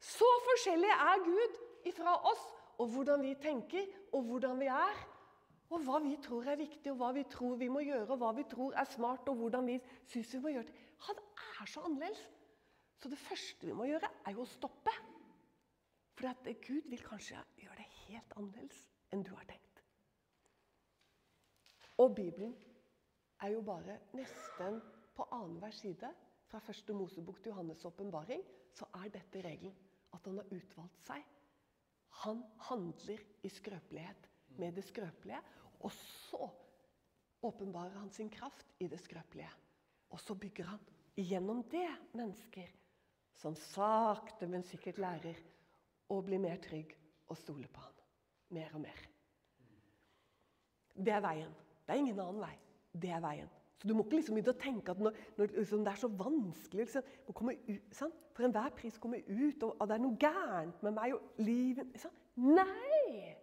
Så 0.00 0.28
forskjellig 0.46 0.90
er 0.92 1.22
Gud 1.24 1.56
ifra 1.88 2.16
oss, 2.28 2.42
og 2.80 2.92
hvordan 2.92 3.24
vi 3.24 3.34
tenker, 3.40 3.88
og 4.12 4.28
hvordan 4.28 4.60
vi 4.60 4.68
er. 4.72 5.00
Og 5.70 5.84
hva 5.86 6.00
vi 6.02 6.16
tror 6.24 6.48
er 6.50 6.58
viktig, 6.58 6.90
og 6.90 6.98
hva 6.98 7.12
vi 7.14 7.24
tror 7.30 7.56
vi 7.60 7.68
må 7.70 7.82
gjøre, 7.84 8.08
og 8.10 8.20
hva 8.20 8.32
vi 8.34 8.44
tror 8.50 8.74
er 8.80 8.88
smart, 8.90 9.28
og 9.30 9.38
hvordan 9.38 9.68
vi 9.70 9.76
syns 10.10 10.32
vi 10.34 10.42
må 10.42 10.54
gjøre 10.56 10.66
det. 10.66 10.86
Han 11.06 11.20
er 11.62 11.70
så 11.70 11.84
annerledes. 11.86 12.22
Så 13.00 13.08
det 13.08 13.18
første 13.18 13.68
vi 13.68 13.76
må 13.76 13.86
gjøre, 13.88 14.08
er 14.26 14.36
jo 14.36 14.44
å 14.44 14.50
stoppe. 14.50 14.92
For 16.18 16.50
Gud 16.66 16.88
vil 16.90 17.04
kanskje 17.04 17.38
gjøre 17.62 17.78
det 17.78 17.86
helt 18.08 18.34
annerledes 18.36 18.82
enn 19.14 19.22
du 19.24 19.30
har 19.32 19.46
tenkt. 19.48 19.80
Og 22.00 22.12
Bibelen 22.16 22.52
er 23.40 23.54
jo 23.54 23.62
bare 23.64 23.98
nesten 24.16 24.80
på 25.16 25.26
annenhver 25.32 25.74
side 25.74 26.10
fra 26.50 26.60
første 26.64 26.94
Mosebok 26.96 27.42
til 27.42 27.52
Johannes' 27.52 27.86
åpenbaring, 27.86 28.42
så 28.74 28.86
er 28.94 29.08
dette 29.08 29.42
regelen. 29.44 29.76
At 30.12 30.24
han 30.26 30.40
har 30.40 30.48
utvalgt 30.50 31.04
seg. 31.06 31.22
Han 32.24 32.42
handler 32.66 33.20
i 33.46 33.48
skrøpelighet 33.48 34.26
med 34.58 34.74
det 34.74 34.84
skrøpelige. 34.88 35.38
Og 35.80 35.92
så 35.92 36.48
åpenbarer 37.42 37.98
han 37.98 38.10
sin 38.12 38.30
kraft 38.30 38.66
i 38.80 38.88
det 38.88 38.98
skrøpelige. 39.00 39.50
Og 40.10 40.20
så 40.20 40.34
bygger 40.34 40.64
han 40.64 40.80
gjennom 41.16 41.62
det 41.70 41.88
mennesker 42.12 42.72
som 43.40 43.54
sakte, 43.56 44.48
men 44.48 44.66
sikkert 44.66 44.98
lærer 44.98 45.38
å 46.10 46.18
bli 46.26 46.38
mer 46.42 46.58
trygg 46.60 46.92
og 47.30 47.38
stole 47.38 47.68
på 47.70 47.80
han. 47.80 47.94
Mer 48.58 48.74
og 48.74 48.82
mer. 48.82 49.06
Det 50.94 51.14
er 51.14 51.22
veien. 51.24 51.54
Det 51.86 51.94
er 51.94 52.02
ingen 52.02 52.18
annen 52.20 52.42
vei. 52.42 52.56
Det 52.92 53.10
er 53.14 53.22
veien. 53.22 53.50
Så 53.80 53.88
Du 53.88 53.94
må 53.96 54.04
ikke 54.04 54.18
liksom 54.18 54.36
begynne 54.36 54.52
å 54.52 54.60
tenke 54.60 54.92
at 54.92 55.00
når, 55.00 55.16
når 55.38 55.52
liksom 55.56 55.84
det 55.86 55.92
er 55.92 56.00
så 56.02 56.10
vanskelig 56.12 56.84
liksom, 56.84 57.12
å 57.30 57.34
komme 57.36 57.54
ut, 57.68 57.94
sant? 57.96 58.26
For 58.36 58.44
enhver 58.44 58.74
pris 58.76 58.98
komme 59.00 59.22
ut, 59.24 59.62
og, 59.62 59.72
og, 59.72 59.84
det 59.88 59.96
er 59.96 60.02
noe 60.04 60.20
gærent 60.20 60.82
med 60.84 60.96
meg 60.98 61.14
og 61.16 61.40
livet 61.40 61.94
sant? 62.02 62.18
Nei! 62.36 63.36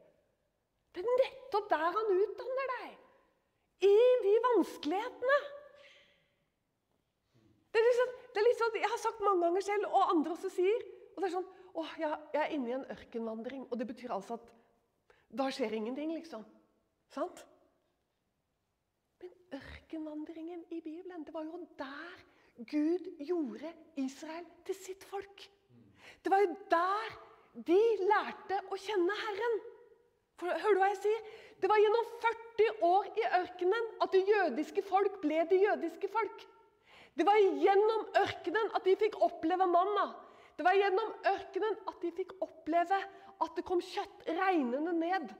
Det 0.94 1.02
er 1.02 1.22
nettopp 1.24 1.72
der 1.72 1.88
han 1.88 2.14
utdanner 2.14 2.74
deg. 2.74 2.94
I 3.88 3.96
de 4.26 4.36
vanskelighetene. 4.46 5.40
Det 7.74 7.82
er, 7.82 7.90
liksom, 7.90 8.14
det 8.34 8.42
er 8.42 8.48
liksom, 8.48 8.78
Jeg 8.82 8.90
har 8.90 9.02
sagt 9.02 9.26
mange 9.26 9.46
ganger 9.46 9.66
selv, 9.66 9.90
og 9.90 10.14
andre 10.14 10.38
også 10.38 10.50
sier 10.54 10.86
og 11.18 11.24
det 11.24 11.32
er 11.32 11.34
sånn, 11.34 11.48
åh, 11.74 11.94
jeg, 11.98 12.18
jeg 12.36 12.42
er 12.44 12.52
inne 12.54 12.70
i 12.70 12.74
en 12.76 12.90
ørkenvandring. 12.94 13.64
Og 13.72 13.80
det 13.80 13.88
betyr 13.90 14.12
altså 14.14 14.36
at 14.38 14.52
da 15.34 15.48
skjer 15.50 15.74
ingenting, 15.74 16.12
liksom. 16.14 16.44
Sant? 17.10 17.42
Ørkenvandringen 19.88 20.66
i 20.76 20.82
Bibelen, 20.82 21.24
det 21.24 21.34
var 21.34 21.46
jo 21.48 21.62
der 21.80 22.24
Gud 22.58 23.06
gjorde 23.24 23.70
Israel 23.96 24.44
til 24.66 24.76
sitt 24.76 25.04
folk. 25.08 25.44
Det 26.24 26.32
var 26.32 26.42
jo 26.44 26.56
der 26.74 27.14
de 27.70 27.78
lærte 28.10 28.58
å 28.68 28.80
kjenne 28.84 29.16
Herren. 29.22 29.56
For, 30.36 30.52
hører 30.52 30.76
du 30.76 30.82
hva 30.82 30.90
jeg 30.92 31.00
sier? 31.06 31.22
Det 31.62 31.70
var 31.72 31.80
gjennom 31.80 32.10
40 32.26 32.84
år 32.90 33.08
i 33.22 33.24
ørkenen 33.40 33.88
at 34.04 34.12
det 34.18 34.26
jødiske 34.28 34.84
folk 34.90 35.22
ble 35.24 35.40
det 35.54 35.62
jødiske 35.62 36.12
folk. 36.12 36.44
Det 37.16 37.30
var 37.32 37.40
gjennom 37.40 38.06
ørkenen 38.26 38.76
at 38.76 38.92
de 38.92 38.98
fikk 39.06 39.16
oppleve 39.24 39.70
manna. 39.72 40.10
Det 40.60 40.68
var 40.68 40.76
gjennom 40.82 41.16
ørkenen 41.32 41.80
at 41.88 42.04
de 42.04 42.12
fikk 42.20 42.36
oppleve 42.44 43.00
at 43.40 43.56
det 43.56 43.64
kom 43.72 43.80
kjøtt 43.94 44.28
regnende 44.36 45.00
ned. 45.00 45.32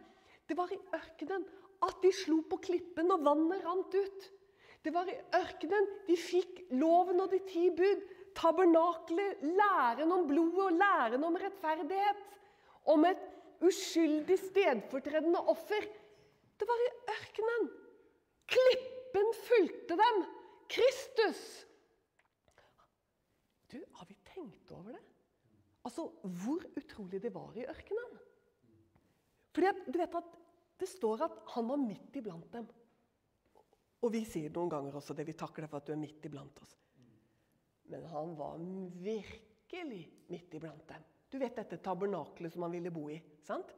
Det 0.48 0.56
var 0.56 0.72
i 0.72 0.80
ørkenen 0.96 1.44
at 1.84 2.00
de 2.02 2.16
slo 2.16 2.40
på 2.48 2.64
klippen 2.64 3.12
og 3.12 3.28
vannet 3.28 3.68
rant 3.68 3.92
ut. 4.00 4.32
Det 4.88 4.94
var 4.96 5.10
i 5.12 5.18
ørkenen 5.36 5.88
de 6.08 6.16
fikk 6.16 6.62
loven 6.80 7.20
og 7.20 7.34
de 7.34 7.42
ti 7.44 7.66
bud. 7.76 8.04
Tabernaklet, 8.38 9.42
læren 9.44 10.14
om 10.16 10.24
blodet 10.30 10.62
og 10.64 10.78
læren 10.80 11.26
om 11.28 11.36
rettferdighet. 11.42 12.22
Om 12.88 13.04
et 13.10 13.26
uskyldig 13.68 14.38
stedfortredende 14.40 15.42
offer. 15.52 15.90
Det 16.56 16.70
var 16.70 16.86
i 16.86 16.88
ørkenen. 17.18 17.68
Klippen 18.48 19.30
fulgte 19.50 20.00
dem. 20.00 20.24
Kristus. 20.72 21.44
Du, 23.68 23.84
Har 24.00 24.08
vi 24.08 24.16
tenkt 24.32 24.72
over 24.72 24.96
det? 24.96 25.04
Altså, 25.84 26.08
Hvor 26.24 26.64
utrolig 26.80 27.20
det 27.28 27.36
var 27.36 27.60
i 27.60 27.68
ørkenen. 27.68 28.20
Fordi 29.52 29.68
at, 29.68 29.88
du 29.88 30.00
vet 30.00 30.22
at 30.24 30.36
Det 30.80 30.88
står 30.88 31.24
at 31.26 31.40
han 31.58 31.68
var 31.68 31.76
midt 31.82 32.16
iblant 32.16 32.54
dem. 32.54 32.68
Og 34.06 34.14
vi 34.14 34.24
sier 34.30 34.54
noen 34.54 34.70
ganger 34.70 35.00
også 35.00 35.16
det. 35.18 35.26
Vi 35.28 35.38
takker 35.38 35.66
deg 35.66 35.72
for 35.72 35.82
at 35.82 35.90
du 35.90 35.96
er 35.96 36.02
midt 36.02 36.26
iblant 36.30 36.62
oss. 36.62 36.76
Men 37.88 38.06
han 38.12 38.36
var 38.38 38.62
virkelig 39.02 40.04
midt 40.30 40.56
iblant 40.60 40.88
dem. 40.90 41.06
Du 41.32 41.38
vet 41.42 41.58
dette 41.58 41.80
tabernaklet 41.84 42.54
som 42.54 42.64
han 42.68 42.76
ville 42.76 42.94
bo 42.94 43.08
i. 43.12 43.18
sant? 43.44 43.74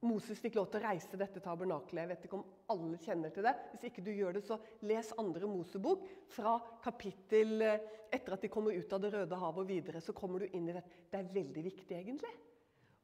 Moses 0.00 0.38
fikk 0.40 0.56
lov 0.56 0.70
til 0.72 0.80
å 0.80 0.88
reise 0.88 1.18
dette 1.20 1.42
tabernaklet. 1.44 2.00
Jeg 2.00 2.08
vet 2.08 2.22
ikke 2.24 2.38
om 2.38 2.46
alle 2.72 2.98
kjenner 3.02 3.32
til 3.34 3.44
det. 3.44 3.52
Hvis 3.72 3.88
ikke 3.90 4.04
du 4.06 4.10
gjør 4.14 4.38
det, 4.38 4.42
så 4.46 4.56
les 4.88 5.10
andre 5.20 5.50
Mosebok 5.50 6.06
fra 6.32 6.54
kapittel 6.80 7.66
eh, 7.66 7.82
etter 8.08 8.36
at 8.36 8.46
de 8.46 8.50
kommer 8.52 8.72
ut 8.72 8.94
av 8.96 9.02
Det 9.02 9.10
røde 9.12 9.40
havet 9.42 9.60
og 9.60 9.68
videre. 9.68 10.00
så 10.00 10.16
kommer 10.16 10.40
du 10.40 10.56
inn 10.56 10.70
i 10.70 10.76
dette. 10.76 11.02
Det 11.12 11.20
er 11.20 11.34
veldig 11.34 11.64
viktig, 11.66 11.98
egentlig. 11.98 12.32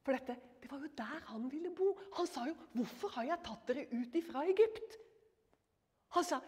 For 0.01 0.17
dette, 0.17 0.39
det 0.63 0.71
var 0.71 0.81
jo 0.81 0.89
der 0.97 1.21
han 1.29 1.45
ville 1.51 1.69
bo. 1.75 1.91
Han 2.17 2.27
sa 2.27 2.47
jo 2.47 2.55
'Hvorfor 2.73 3.13
har 3.19 3.25
jeg 3.25 3.43
tatt 3.43 3.67
dere 3.67 3.87
ut 3.91 4.15
ifra 4.15 4.47
Egypt?' 4.47 4.97
Han 6.17 6.25
sa 6.25 6.41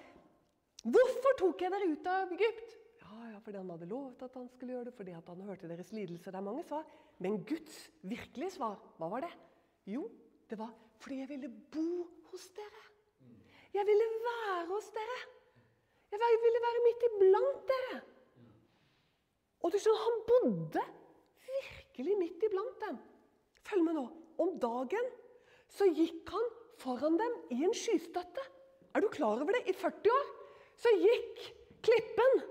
'Hvorfor 0.82 1.36
tok 1.38 1.62
jeg 1.62 1.72
dere 1.72 1.88
ut 1.92 2.08
av 2.08 2.32
Egypt?' 2.34 2.78
Ja, 3.04 3.32
ja, 3.34 3.40
fordi 3.44 3.58
han 3.58 3.70
hadde 3.70 3.90
lovet 3.90 4.22
at 4.24 4.34
han 4.34 4.48
skulle 4.50 4.74
gjøre 4.74 4.86
det, 4.90 4.94
fordi 4.96 5.12
han 5.12 5.42
hørte 5.46 5.68
deres 5.68 5.92
lidelser. 5.92 6.32
Det 6.32 6.40
er 6.40 6.46
mange 6.46 6.64
svar. 6.64 6.86
Men 7.20 7.44
Guds 7.46 7.90
virkelige 8.02 8.52
svar, 8.56 8.80
hva 8.98 9.10
var 9.10 9.26
det? 9.26 9.32
Jo, 9.86 10.10
det 10.50 10.58
var 10.58 10.74
fordi 11.00 11.20
jeg 11.20 11.30
ville 11.30 11.50
bo 11.50 12.08
hos 12.32 12.50
dere. 12.56 12.84
Jeg 13.74 13.86
ville 13.86 14.08
være 14.26 14.66
hos 14.72 14.90
dere. 14.96 15.20
Jeg 16.12 16.40
ville 16.44 16.62
være 16.66 16.86
midt 16.88 17.06
iblant 17.10 17.62
dere. 17.72 18.02
Og 19.62 19.72
du 19.72 19.78
skjønner, 19.78 20.06
han 20.06 20.22
bodde 20.32 20.86
virkelig 21.46 22.18
midt 22.18 22.46
iblant 22.48 22.80
dem. 22.88 22.98
Følg 23.68 23.84
med 23.84 24.00
nå. 24.00 24.06
Om 24.40 24.56
dagen 24.60 25.12
så 25.70 25.86
gikk 25.94 26.30
han 26.34 26.48
foran 26.80 27.20
dem 27.20 27.36
i 27.52 27.64
en 27.68 27.76
skystøtte. 27.76 28.46
Er 28.95 29.04
du 29.06 29.10
klar 29.13 29.41
over 29.41 29.56
det? 29.56 29.65
I 29.69 29.75
40 29.78 30.13
år 30.13 30.32
så 30.80 30.93
gikk 31.02 31.43
Klippen 31.84 32.41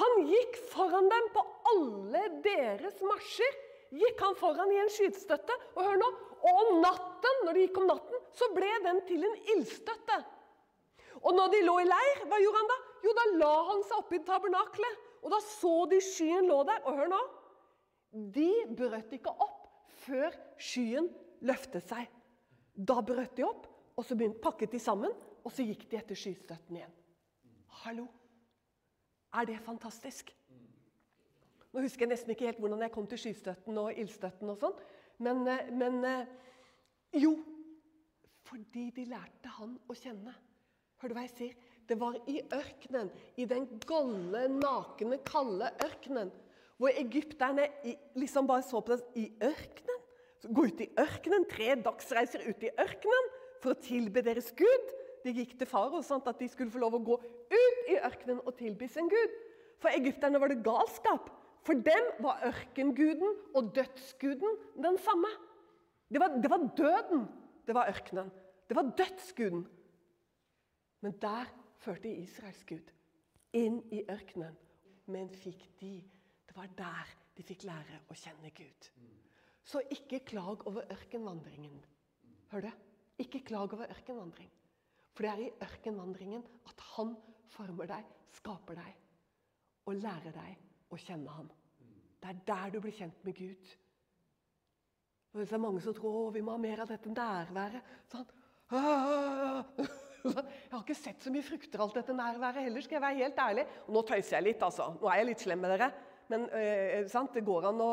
han 0.00 0.22
gikk 0.24 0.56
foran 0.72 1.08
dem 1.12 1.26
på 1.34 1.42
alle 1.72 2.22
deres 2.44 3.00
marsjer. 3.04 3.56
Gikk 3.92 4.22
han 4.24 4.36
foran 4.40 4.70
i 4.72 4.78
en 4.80 4.92
skytestøtte. 4.92 5.56
Og 5.76 5.84
hør 5.84 5.98
nå, 6.00 6.08
og 6.42 6.60
om 6.62 6.78
natten, 6.80 7.42
når 7.44 7.58
det 7.58 7.66
gikk 7.66 7.80
om 7.82 7.90
natten, 7.90 8.22
så 8.32 8.48
ble 8.56 8.70
den 8.86 9.02
til 9.08 9.26
en 9.28 9.34
ildstøtte. 9.52 10.16
Og 11.20 11.36
når 11.36 11.52
de 11.52 11.60
lå 11.66 11.74
i 11.82 11.90
leir, 11.90 12.22
hva 12.30 12.38
gjorde 12.40 12.62
han 12.62 12.70
da? 12.72 12.78
Jo, 13.04 13.12
da 13.18 13.26
la 13.42 13.52
han 13.68 13.84
seg 13.84 14.00
oppi 14.00 14.22
tabernaklet. 14.24 15.02
Og 15.22 15.34
da 15.34 15.42
så 15.44 15.74
de 15.90 16.00
skyen 16.02 16.48
lå 16.48 16.62
der. 16.66 16.80
Og 16.88 16.96
hør 16.96 17.12
nå. 17.12 17.20
De 18.32 18.48
brøt 18.72 19.12
ikke 19.12 19.34
opp 19.44 19.68
før 20.06 20.32
skyen 20.56 21.12
løftet 21.44 21.84
seg. 21.92 22.08
Da 22.72 22.96
brøt 23.04 23.36
de 23.36 23.44
opp, 23.44 23.68
og 24.00 24.08
så 24.08 24.16
pakket 24.16 24.72
de 24.72 24.80
sammen, 24.80 25.12
og 25.42 25.52
så 25.52 25.66
gikk 25.66 25.88
de 25.90 25.98
etter 25.98 26.18
skystøtten 26.18 26.78
igjen. 26.78 26.94
Hallo? 27.82 28.06
Er 29.32 29.48
det 29.48 29.58
fantastisk? 29.64 30.30
Nå 31.72 31.80
husker 31.80 32.04
jeg 32.04 32.12
nesten 32.12 32.34
ikke 32.34 32.50
helt 32.50 32.60
hvordan 32.60 32.84
jeg 32.84 32.92
kom 32.92 33.06
til 33.08 33.20
skystøtten 33.20 33.78
og 33.80 33.96
ildstøtten 33.96 34.52
og 34.52 34.58
sånn. 34.60 34.80
Men, 35.24 35.46
eh, 35.48 35.70
men, 35.72 36.04
eh, 36.04 36.26
jo, 37.22 37.36
fordi 38.44 38.90
de 38.90 39.06
lærte 39.08 39.48
han 39.56 39.78
å 39.88 39.96
kjenne. 39.96 40.34
Hør 41.00 41.08
du 41.08 41.14
hva 41.16 41.24
jeg 41.24 41.36
sier? 41.36 41.54
Det 41.88 41.98
var 41.98 42.14
i 42.30 42.40
ørkenen, 42.54 43.10
i 43.36 43.44
den 43.48 43.66
golde, 43.86 44.44
nakne, 44.48 45.18
kalde 45.26 45.70
ørkenen, 45.82 46.30
hvor 46.78 46.92
egypterne 46.98 47.66
liksom 48.18 48.46
bare 48.46 48.62
så 48.62 48.80
på 48.80 48.96
det 48.96 49.04
i 49.18 49.26
ørkenen. 49.42 49.98
Gå 50.42 50.66
ut 50.66 50.80
i 50.82 50.90
ørkenen, 50.98 51.46
tre 51.50 51.74
dagsreiser 51.78 52.42
ut 52.48 52.64
i 52.66 52.70
ørkenen 52.82 53.28
for 53.62 53.74
å 53.74 53.82
tilbe 53.82 54.24
deres 54.26 54.50
gud. 54.58 54.94
De 55.22 55.32
gikk 55.34 55.54
til 55.58 55.68
farao 55.70 56.02
at 56.02 56.38
de 56.40 56.48
skulle 56.50 56.72
få 56.72 56.82
lov 56.82 56.98
å 56.98 57.04
gå 57.04 57.18
ut 57.52 57.90
i 57.92 57.98
ørkenen 57.98 58.42
og 58.44 58.56
tilby 58.58 58.88
sin 58.90 59.08
gud. 59.10 59.36
For 59.82 59.94
egypterne 59.94 60.40
var 60.40 60.50
det 60.50 60.62
galskap. 60.64 61.30
For 61.62 61.78
dem 61.78 62.08
var 62.22 62.42
ørkenguden 62.46 63.36
og 63.54 63.70
dødsguden 63.74 64.58
den 64.82 64.98
samme. 64.98 65.30
Det 66.10 66.20
var, 66.20 66.34
det 66.42 66.50
var 66.50 66.66
døden. 66.76 67.28
Det 67.66 67.74
var 67.74 67.90
ørkenen. 67.90 68.32
Det 68.68 68.76
var 68.76 68.90
dødsguden. 68.98 69.66
Men 71.00 71.14
der 71.22 71.50
førte 71.82 72.10
Israels 72.10 72.64
gud 72.66 72.90
inn 73.52 73.80
i 73.92 74.02
ørkenen. 74.10 74.54
Men 75.06 75.30
fikk 75.34 75.66
de 75.80 76.00
Det 76.46 76.56
var 76.56 76.68
der 76.76 77.10
de 77.36 77.42
fikk 77.46 77.62
lære 77.64 78.02
å 78.12 78.14
kjenne 78.18 78.50
Gud. 78.52 78.88
Så 79.64 79.80
ikke 79.94 80.18
klag 80.26 80.66
over 80.68 80.84
ørkenvandringen. 80.92 81.78
Hør 82.52 82.66
du? 82.66 82.72
Ikke 83.22 83.40
klag 83.46 83.72
over 83.72 83.88
ørkenvandring. 83.88 84.50
For 85.12 85.26
det 85.26 85.32
er 85.32 85.44
i 85.44 85.52
ørkenvandringen 85.66 86.44
at 86.70 86.84
han 86.94 87.14
former 87.52 87.90
deg, 87.90 88.06
skaper 88.38 88.78
deg 88.80 88.92
og 89.88 89.98
lærer 89.98 90.34
deg 90.34 90.92
å 90.92 90.98
kjenne 91.00 91.32
ham. 91.36 91.50
Det 92.22 92.30
er 92.30 92.44
der 92.46 92.72
du 92.72 92.78
blir 92.80 92.94
kjent 92.94 93.24
med 93.26 93.36
Gud. 93.36 93.72
Og 95.32 95.40
det 95.40 95.52
er 95.52 95.60
mange 95.60 95.80
som 95.82 95.94
tror 95.96 96.30
vi 96.34 96.42
må 96.44 96.54
ha 96.54 96.60
mer 96.60 96.84
av 96.84 96.90
dette 96.92 97.10
nærværet. 97.12 97.92
Sånn. 98.12 98.28
Jeg 100.22 100.70
har 100.70 100.82
ikke 100.84 100.94
sett 100.94 101.24
så 101.24 101.32
mye 101.34 101.42
frukter 101.42 101.80
av 101.80 101.88
alt 101.88 101.96
dette 101.98 102.14
nærværet 102.14 102.62
heller, 102.68 102.84
skal 102.84 102.94
jeg 102.94 103.02
være 103.02 103.18
helt 103.24 103.40
ærlig. 103.42 103.64
Og 103.88 103.96
nå 103.96 104.02
tøyser 104.06 104.36
jeg 104.36 104.46
litt, 104.46 104.60
altså. 104.62 104.86
Nå 105.00 105.08
er 105.10 105.18
jeg 105.18 105.28
litt 105.32 105.42
slem 105.42 105.64
med 105.64 105.72
dere. 105.74 105.88
Men 106.30 106.44
sant? 107.10 107.32
det 107.34 107.42
går 107.42 107.66
an 107.72 107.82
å 107.82 107.88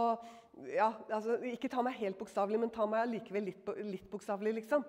ja, 0.69 0.91
altså, 1.09 1.39
Ikke 1.49 1.71
ta 1.73 1.81
meg 1.85 1.97
helt 1.97 2.19
bokstavelig, 2.19 2.59
men 2.61 2.73
ta 2.75 2.85
meg 2.89 3.09
likevel 3.09 3.47
litt, 3.49 3.71
litt 3.87 4.05
bokstavelig, 4.11 4.53
liksom. 4.59 4.85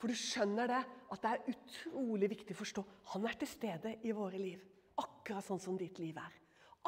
For 0.00 0.10
du 0.10 0.18
skjønner 0.18 0.72
det, 0.72 0.82
at 1.12 1.22
det 1.22 1.32
er 1.32 1.50
utrolig 1.52 2.30
viktig 2.32 2.54
å 2.54 2.60
forstå. 2.62 2.84
Han 3.12 3.26
er 3.28 3.36
til 3.40 3.50
stede 3.50 3.96
i 4.08 4.14
våre 4.16 4.38
liv. 4.40 4.62
Akkurat 5.02 5.44
sånn 5.44 5.60
som 5.60 5.76
ditt 5.80 5.98
liv 6.00 6.16
er. 6.16 6.38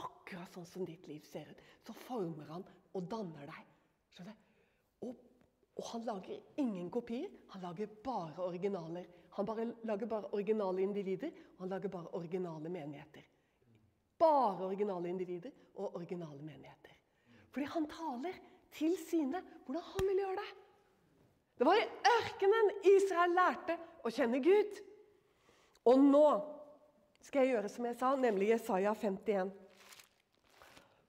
Akkurat 0.01 0.57
sånn 0.57 0.69
som 0.69 0.87
ditt 0.89 1.07
liv 1.11 1.25
ser 1.29 1.51
ut. 1.51 1.61
Så 1.85 1.93
former 2.07 2.49
han 2.55 2.65
og 2.95 3.11
danner 3.11 3.51
deg. 3.51 3.69
Skjønner 4.15 4.33
du? 4.33 4.49
Og, 5.05 5.21
og, 5.75 5.85
han 5.91 6.07
lager 6.07 6.41
ingen 6.63 6.89
kopier, 6.95 7.29
han 7.53 7.65
lager 7.67 7.93
bare 8.05 8.49
originaler. 8.49 9.07
Han 9.37 9.49
bare, 9.49 9.67
lager 9.85 10.09
bare 10.09 10.31
originale 10.33 10.85
individer, 10.85 11.33
og 11.57 11.65
han 11.67 11.75
lager 11.75 11.93
bare 11.93 12.13
originale 12.17 12.71
menigheter. 12.73 13.27
Bare 14.19 14.69
originale 14.71 15.11
individer 15.11 15.53
og 15.75 15.99
originale 15.99 16.41
menigheter. 16.41 16.95
Fordi 17.51 17.67
han 17.75 17.89
taler 17.91 18.39
til 18.75 18.95
sine 18.99 19.43
hvordan 19.67 19.91
han 19.91 20.09
vil 20.09 20.23
gjøre 20.23 20.39
det. 20.41 20.64
Det 21.59 21.67
var 21.67 21.79
i 21.79 21.87
ørkenen 22.19 22.71
Israel 22.97 23.35
lærte 23.37 23.77
å 24.03 24.11
kjenne 24.13 24.41
Gud. 24.43 24.81
Og 25.87 26.01
nå 26.01 26.27
skal 27.25 27.45
jeg 27.45 27.55
gjøre 27.55 27.71
som 27.73 27.87
jeg 27.89 27.99
sa, 27.99 28.15
nemlig 28.19 28.51
Jesaja 28.51 28.95
51. 28.99 29.53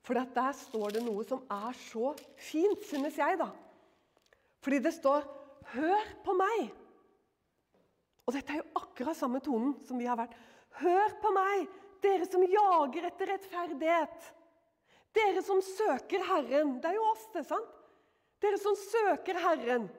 For 0.06 0.22
der 0.38 0.54
står 0.54 0.96
det 0.96 1.04
noe 1.06 1.26
som 1.26 1.42
er 1.52 1.78
så 1.88 2.14
fint, 2.38 2.84
synes 2.86 3.18
jeg, 3.18 3.40
da. 3.42 3.50
Fordi 4.62 4.80
det 4.80 4.94
står 4.94 5.26
'Hør 5.74 6.06
på 6.24 6.34
meg'. 6.34 6.70
Og 8.26 8.34
dette 8.34 8.54
er 8.54 8.62
jo 8.62 8.82
akkurat 8.82 9.18
samme 9.18 9.40
tonen 9.40 9.76
som 9.86 9.98
vi 9.98 10.06
har 10.06 10.18
vært. 10.18 10.34
Hør 10.82 11.10
på 11.22 11.32
meg, 11.34 11.68
dere 12.02 12.26
som 12.26 12.44
jager 12.44 13.06
etter 13.06 13.32
rettferdighet. 13.34 14.34
Dere 15.14 15.42
som 15.42 15.62
søker 15.62 16.24
Herren. 16.24 16.80
Det 16.82 16.90
er 16.90 16.98
jo 16.98 17.12
oss, 17.12 17.28
det, 17.34 17.46
sant? 17.46 17.70
Dere 18.42 18.58
som 18.58 18.76
søker 18.76 19.40
Herren. 19.40 19.90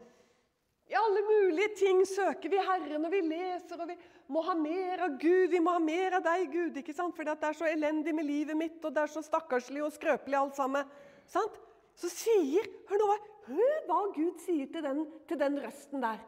I 0.87 0.95
alle 0.95 1.23
mulige 1.27 1.73
ting 1.81 2.05
søker 2.07 2.51
vi 2.51 2.63
Herren, 2.63 3.05
og 3.09 3.11
vi 3.11 3.21
leser, 3.27 3.81
og 3.81 3.89
vi 3.91 3.97
må 4.31 4.43
ha 4.47 4.55
mer 4.55 5.03
av 5.09 5.17
Gud. 5.19 5.49
Vi 5.51 5.61
må 5.63 5.73
ha 5.75 5.81
mer 5.83 6.15
av 6.21 6.23
deg, 6.23 6.47
Gud, 6.53 6.79
ikke 6.79 6.95
sant? 6.95 7.17
fordi 7.17 7.35
det 7.35 7.49
er 7.49 7.59
så 7.59 7.67
elendig 7.67 8.15
med 8.15 8.29
livet 8.29 8.59
mitt, 8.59 8.79
og 8.85 8.95
det 8.95 9.03
er 9.03 9.11
så 9.11 9.23
stakkarslig 9.27 9.83
og 9.83 9.95
skrøpelig 9.97 10.39
alt 10.39 10.59
sammen. 10.59 10.87
Sant? 11.31 11.59
Så 11.97 12.11
sier 12.13 12.69
Hør 12.87 13.03
nå, 13.03 13.07
hør 13.49 13.77
hva 13.89 14.01
Gud 14.15 14.43
sier 14.45 14.69
til 14.71 14.85
den, 14.85 15.03
til 15.27 15.41
den 15.41 15.59
røsten 15.65 16.05
der. 16.05 16.21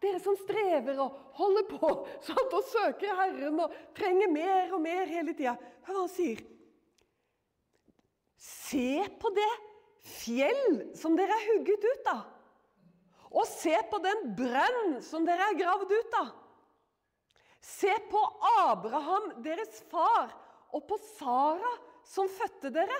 Dere 0.00 0.20
som 0.22 0.36
strever 0.38 1.00
og 1.02 1.16
holder 1.36 1.66
på 1.68 1.90
sant, 2.28 2.56
og 2.56 2.70
søker 2.70 3.20
Herren 3.20 3.60
og 3.66 3.74
trenger 3.96 4.32
mer 4.32 4.72
og 4.72 4.80
mer 4.84 5.04
hele 5.10 5.36
tida. 5.36 5.58
Hør 5.84 5.98
hva 5.98 6.06
han 6.06 6.14
sier. 6.14 6.40
Se 8.46 9.04
på 9.20 9.32
det 9.36 9.50
fjell 10.06 10.96
som 10.96 11.16
dere 11.18 11.36
er 11.36 11.46
hugget 11.50 11.84
ut 11.84 12.10
av. 12.14 12.24
Og 13.36 13.44
se 13.50 13.74
på 13.90 14.00
den 14.00 14.30
brønn 14.38 14.98
som 15.04 15.26
dere 15.28 15.50
er 15.50 15.58
gravd 15.58 15.92
ut 15.92 16.18
av. 16.22 16.32
Se 17.60 17.92
på 18.10 18.22
Abraham, 18.62 19.32
deres 19.44 19.82
far, 19.90 20.30
og 20.72 20.84
på 20.88 20.98
Sara, 21.16 21.72
som 22.06 22.30
fødte 22.30 22.70
dere. 22.72 22.98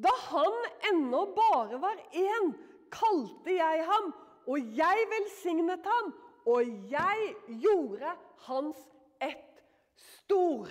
Da 0.00 0.12
han 0.30 0.56
ennå 0.90 1.22
bare 1.36 1.78
var 1.80 2.00
én, 2.16 2.50
kalte 2.92 3.54
jeg 3.56 3.84
ham, 3.88 4.10
og 4.46 4.76
jeg 4.78 5.06
velsignet 5.12 5.86
ham, 5.86 6.10
og 6.46 6.90
jeg 6.90 7.30
gjorde 7.62 8.12
hans 8.46 8.82
ett 9.22 9.62
stor. 10.00 10.70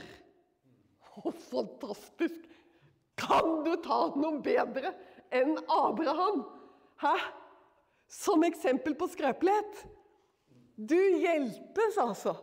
Å, 1.16 1.32
fantastisk! 1.50 2.52
Kan 3.16 3.64
du 3.64 3.72
ta 3.80 4.10
noe 4.20 4.42
bedre 4.44 4.92
enn 5.34 5.56
Abraham? 5.72 6.44
Hæ? 7.00 7.16
Som 8.08 8.44
eksempel 8.48 8.96
på 8.98 9.08
skrøpelighet. 9.12 9.86
Du 10.76 10.98
hjelpes, 10.98 11.98
altså. 11.98 12.36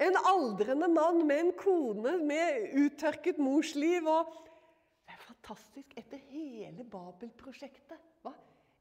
En 0.00 0.16
aldrende 0.26 0.88
mann 0.88 1.26
med 1.26 1.40
en 1.40 1.52
kone 1.58 2.16
med 2.24 2.72
uttørket 2.80 3.38
morsliv 3.42 4.06
og 4.08 4.30
fantastisk 5.42 5.94
etter 5.98 6.20
hele 6.30 6.84
Babel-prosjektet. 6.88 7.98
Hva? 8.22 8.32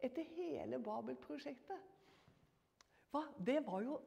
Etter 0.02 0.28
hele 0.36 0.80
Babel-prosjektet. 0.84 1.90
Hva? 3.12 3.26
Det 3.38 3.62
var 3.66 3.86
jo 3.86 4.00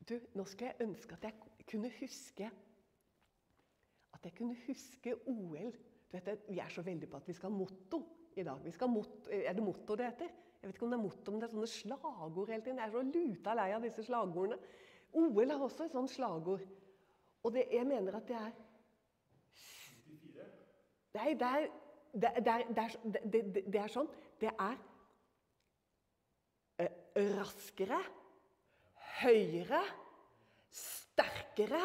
Du, 0.00 0.14
nå 0.34 0.46
skal 0.48 0.70
jeg 0.70 0.86
ønske 0.88 1.14
at 1.14 1.26
jeg 1.28 1.66
kunne 1.68 1.90
huske 1.98 2.46
At 4.14 4.24
jeg 4.24 4.32
kunne 4.34 4.56
huske 4.66 5.14
OL. 5.28 5.74
Du 6.10 6.16
vet, 6.16 6.48
Vi 6.48 6.58
er 6.58 6.68
så 6.68 6.82
veldig 6.82 7.08
på 7.08 7.16
at 7.16 7.28
vi 7.28 7.34
skal 7.36 7.50
ha 7.50 7.56
motto 7.56 8.00
i 8.36 8.42
dag. 8.42 8.64
Motto, 8.88 9.30
er 9.30 9.52
det 9.52 9.62
motto 9.62 9.96
det 9.96 10.06
heter? 10.06 10.32
Jeg 10.60 10.68
vet 10.68 10.76
ikke 10.76 10.84
om 10.84 10.90
det 10.92 10.98
er 10.98 11.02
motto, 11.02 11.32
men 11.32 11.40
det 11.40 11.46
er 11.46 11.52
sånne 11.54 11.70
slagord 11.72 12.50
hele 12.52 12.62
tiden. 12.62 12.78
Jeg 12.78 12.86
er 12.86 12.92
så 12.92 13.02
luta 13.06 13.54
lei 13.56 13.70
av 13.72 13.84
disse 13.84 14.02
slagordene. 14.04 14.58
OL 15.16 15.50
har 15.50 15.62
også 15.64 15.86
et 15.86 15.94
sånt 15.96 16.12
slagord. 16.12 16.66
Og 17.42 17.54
det, 17.54 17.64
jeg 17.72 17.86
mener 17.88 18.18
at 18.18 18.28
det 18.28 18.36
er 18.36 18.50
Nei, 21.10 21.32
det 21.34 21.46
er, 21.46 21.64
det, 22.12 22.30
det, 22.44 23.22
det, 23.32 23.62
det 23.72 23.80
er 23.80 23.90
sånn 23.90 24.06
Det 24.38 24.50
er 24.52 24.76
eh, 26.84 26.92
raskere, 27.34 27.98
høyere, 29.20 29.80
sterkere 30.70 31.82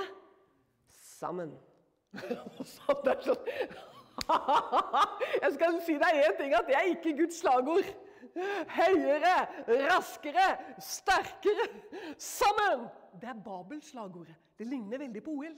sammen. 0.94 1.56
det 2.14 3.16
er 3.16 3.26
sånn 3.26 3.50
Jeg 5.44 5.56
skal 5.58 5.82
si 5.88 5.98
deg 6.02 6.22
én 6.22 6.38
ting, 6.38 6.54
at 6.56 6.70
det 6.70 6.78
er 6.78 6.92
ikke 6.94 7.18
Guds 7.24 7.42
slagord. 7.42 7.90
Høyere, 8.76 9.36
raskere, 9.88 10.48
sterkere, 10.82 11.68
sammen! 12.18 12.88
Det 13.20 13.30
er 13.32 13.40
Babels 13.46 13.92
slagordet. 13.94 14.36
Det 14.58 14.68
ligner 14.68 15.02
veldig 15.02 15.24
på 15.24 15.36
OL. 15.40 15.56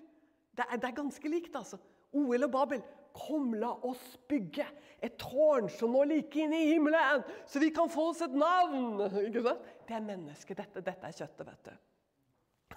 Det 0.57 0.65
er, 0.65 0.77
det 0.81 0.89
er 0.89 0.97
ganske 0.97 1.29
likt, 1.31 1.55
altså. 1.55 1.79
OL 2.17 2.47
og 2.47 2.51
Babel. 2.53 2.83
Kom, 3.17 3.53
la 3.57 3.71
oss 3.87 4.03
bygge 4.29 4.65
et 5.01 5.15
tårn 5.17 5.71
som 5.73 5.93
når 5.95 6.11
like 6.11 6.41
inn 6.43 6.53
i 6.53 6.67
himmelen, 6.73 7.23
så 7.49 7.61
vi 7.61 7.71
kan 7.73 7.89
få 7.89 8.11
oss 8.11 8.21
et 8.25 8.35
navn! 8.37 8.99
Ikke 9.23 9.41
sant? 9.45 9.73
Det 9.87 9.97
er 9.97 10.05
mennesket, 10.05 10.59
dette. 10.59 10.83
Dette 10.85 11.09
er 11.09 11.17
kjøttet, 11.17 11.49
vet 11.49 11.69
du. 11.69 11.73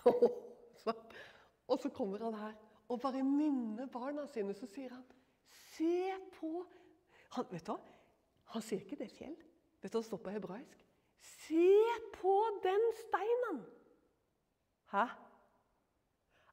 og 1.71 1.81
så 1.83 1.91
kommer 1.93 2.25
han 2.25 2.39
her 2.41 2.55
og 2.91 3.01
bare 3.01 3.23
minner 3.23 3.87
barna 3.87 4.27
sine. 4.27 4.55
Så 4.57 4.67
sier 4.71 4.91
han, 4.95 5.05
se 5.75 6.11
på 6.39 6.65
han, 7.37 7.47
Vet 7.53 7.67
du 7.67 7.73
hva? 7.75 7.79
Han 8.57 8.65
sier 8.67 8.83
ikke 8.83 8.99
det 8.99 9.11
fjell. 9.15 9.37
Vet 9.81 9.93
du 9.93 9.97
hva 9.97 10.03
det 10.03 10.09
står 10.09 10.23
på 10.25 10.33
hebraisk? 10.35 10.87
Se 11.21 11.69
på 12.17 12.35
den 12.65 12.87
steinen! 13.01 13.61
Hæ? 14.93 15.07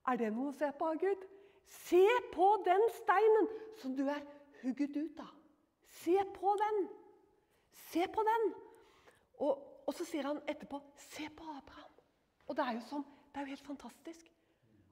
Er 0.08 0.20
det 0.20 0.30
noe 0.32 0.52
å 0.52 0.56
se 0.56 0.70
på 0.80 0.92
Gud? 1.02 1.26
Se 1.68 2.04
på 2.32 2.48
den 2.64 2.84
steinen 3.02 3.50
som 3.82 3.96
du 3.98 4.06
er 4.08 4.24
hugget 4.62 4.96
ut 4.96 5.20
av. 5.20 5.34
Se 6.04 6.16
på 6.36 6.54
den. 6.62 6.80
Se 7.90 8.08
på 8.14 8.24
den. 8.28 8.48
Og, 9.44 9.60
og, 9.84 9.92
så 9.96 10.06
sier 10.08 10.30
han 10.30 10.40
etterpå 10.50 10.80
Se 11.10 11.28
på 11.36 11.46
Abraham. 11.52 11.92
Og 12.48 12.56
det 12.56 12.64
er 12.64 12.78
jo, 12.78 12.86
som, 12.88 13.04
det 13.04 13.42
er 13.42 13.48
jo 13.48 13.56
helt 13.56 13.68
fantastisk. 13.68 14.32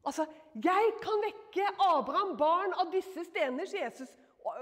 Altså, 0.06 0.26
Jeg 0.54 0.92
kan 1.02 1.24
vekke 1.24 1.70
Abraham, 1.82 2.36
barn 2.38 2.76
av 2.82 2.92
disse 2.94 3.24
stener, 3.30 3.66
sier 3.70 3.88
Jesus. 3.88 4.12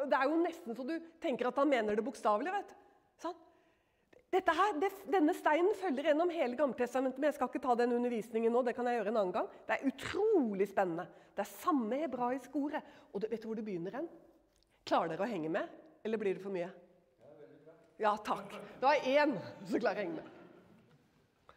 Det 0.07 0.15
er 0.15 0.29
jo 0.29 0.39
nesten 0.39 0.77
så 0.77 0.85
du 0.87 0.93
tenker 1.21 1.49
at 1.49 1.57
han 1.59 1.71
mener 1.71 1.97
det 1.97 2.05
bokstavelig. 2.05 2.53
vet 2.53 2.69
du. 2.69 2.77
Sånn? 3.25 3.41
Her, 4.33 4.79
det, 4.81 4.89
denne 5.13 5.33
steinen 5.37 5.75
følger 5.77 6.09
gjennom 6.09 6.31
hele 6.33 6.57
Gammeltestamentet, 6.57 7.19
men 7.21 7.29
jeg 7.29 7.35
skal 7.37 7.51
ikke 7.51 7.61
ta 7.61 7.75
den 7.77 7.91
undervisningen 7.93 8.53
nå. 8.53 8.63
Det 8.65 8.73
kan 8.73 8.87
jeg 8.89 8.97
gjøre 8.97 9.11
en 9.13 9.19
annen 9.21 9.35
gang. 9.35 9.49
Det 9.67 9.75
er 9.75 9.91
utrolig 9.91 10.67
spennende. 10.71 11.05
Det 11.37 11.43
er 11.43 11.51
samme 11.51 11.99
hebraiske 12.01 12.57
ordet. 12.57 12.81
Og 13.13 13.21
du, 13.21 13.27
vet 13.29 13.43
du 13.43 13.47
hvor 13.51 13.59
det 13.59 13.65
begynner 13.67 13.99
hen? 13.99 14.09
Klarer 14.89 15.13
dere 15.13 15.27
å 15.27 15.29
henge 15.29 15.51
med, 15.53 15.69
eller 16.03 16.21
blir 16.21 16.39
det 16.39 16.43
for 16.43 16.55
mye? 16.55 16.71
Ja, 18.01 18.15
takk. 18.25 18.57
Det 18.81 18.87
var 18.89 19.05
én 19.05 19.37
som 19.69 19.79
klarer 19.79 20.01
å 20.01 20.07
henge 20.07 20.17
med. 20.17 21.53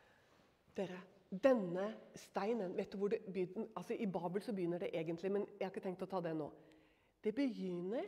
Dere, 0.77 1.01
denne 1.33 1.89
steinen 2.21 2.77
vet 2.77 2.93
du 2.93 3.01
hvor 3.01 3.11
det 3.11 3.23
begynner, 3.25 3.71
altså 3.73 3.97
I 3.97 4.07
Babel 4.13 4.45
så 4.45 4.53
begynner 4.53 4.85
det 4.85 4.93
egentlig, 4.93 5.33
men 5.33 5.49
jeg 5.57 5.65
har 5.65 5.73
ikke 5.73 5.87
tenkt 5.89 6.05
å 6.05 6.11
ta 6.11 6.21
det 6.23 6.37
nå. 6.37 6.53
Det 7.25 7.33
begynner 7.35 8.05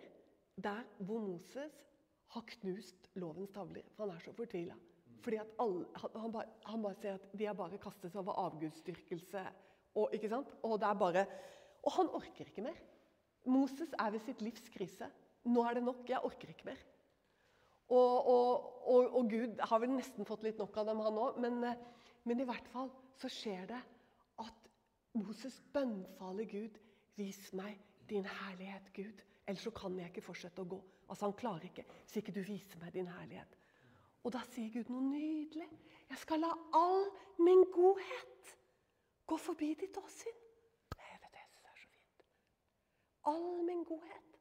der 0.60 0.84
hvor 1.00 1.24
Moses 1.24 1.88
har 2.34 2.44
knust 2.58 3.08
lovens 3.18 3.52
tavler. 3.54 3.86
For 3.96 4.06
han 4.06 4.16
er 4.16 4.24
så 4.24 4.34
fortvila. 4.36 4.76
Fordi 5.24 5.40
at 5.40 5.54
alle, 5.60 5.86
han, 6.02 6.32
bare, 6.32 6.50
han 6.68 6.82
bare 6.84 6.98
ser 7.00 7.16
at 7.18 7.32
de 7.38 7.46
har 7.48 7.56
bare 7.58 7.80
kastet 7.82 8.12
seg 8.12 8.20
over 8.22 8.38
avgudsdyrkelse. 8.44 9.44
Og, 9.98 10.12
ikke 10.14 10.30
sant? 10.30 10.52
og 10.62 10.76
det 10.80 10.88
er 10.88 11.00
bare, 11.00 11.24
og 11.82 11.94
han 11.96 12.12
orker 12.20 12.46
ikke 12.46 12.64
mer. 12.68 12.78
Moses 13.48 13.90
er 13.98 14.12
ved 14.14 14.22
sitt 14.24 14.42
livs 14.44 14.68
krise. 14.74 15.08
Nå 15.48 15.64
er 15.64 15.78
det 15.78 15.84
nok. 15.86 16.04
Jeg 16.08 16.22
orker 16.24 16.52
ikke 16.52 16.68
mer. 16.68 16.80
Og, 17.88 18.26
og, 18.28 18.48
og, 18.88 19.14
og 19.16 19.30
Gud 19.32 19.62
har 19.70 19.80
vel 19.80 19.94
nesten 19.94 20.28
fått 20.28 20.44
litt 20.44 20.58
nok 20.60 20.76
av 20.76 20.90
dem, 20.90 21.00
han 21.06 21.20
òg. 21.22 21.38
Men, 21.40 21.62
men, 22.28 22.42
i 22.42 22.46
hvert 22.48 22.68
fall 22.72 22.90
så 23.18 23.30
skjer 23.32 23.64
det 23.70 23.80
at 24.44 24.68
Moses 25.16 25.56
bønnfaler 25.72 26.50
Gud. 26.50 26.76
Vis 27.18 27.48
meg 27.56 27.80
din 28.10 28.28
herlighet, 28.28 28.92
Gud. 28.94 29.24
Ellers 29.48 29.64
så 29.64 29.72
kan 29.74 29.96
jeg 29.98 30.12
ikke 30.12 30.28
fortsette 30.28 30.62
å 30.62 30.68
gå. 30.68 30.78
Altså 31.09 31.24
Han 31.24 31.36
klarer 31.38 31.68
ikke 31.68 31.84
hvis 31.88 32.16
ikke 32.20 32.34
du 32.36 32.42
viser 32.44 32.80
meg 32.82 32.92
din 32.94 33.09
herlighet. 33.09 33.56
Og 34.24 34.32
da 34.34 34.42
sier 34.50 34.72
Gud 34.74 34.90
noe 34.92 35.04
nydelig. 35.06 35.68
Jeg 36.09 36.20
skal 36.20 36.42
la 36.42 36.50
all 36.76 37.06
min 37.40 37.64
godhet 37.72 38.54
gå 39.28 39.36
forbi 39.40 39.74
ditt 39.78 39.96
åsyn. 40.00 40.40
Jeg 40.96 41.20
vet, 41.22 41.36
jeg 41.36 41.48
syns 41.52 41.62
det 41.62 41.74
er 41.74 41.84
så 41.84 41.92
fint. 41.92 42.26
All 43.32 43.62
min 43.68 43.84
godhet. 43.88 44.40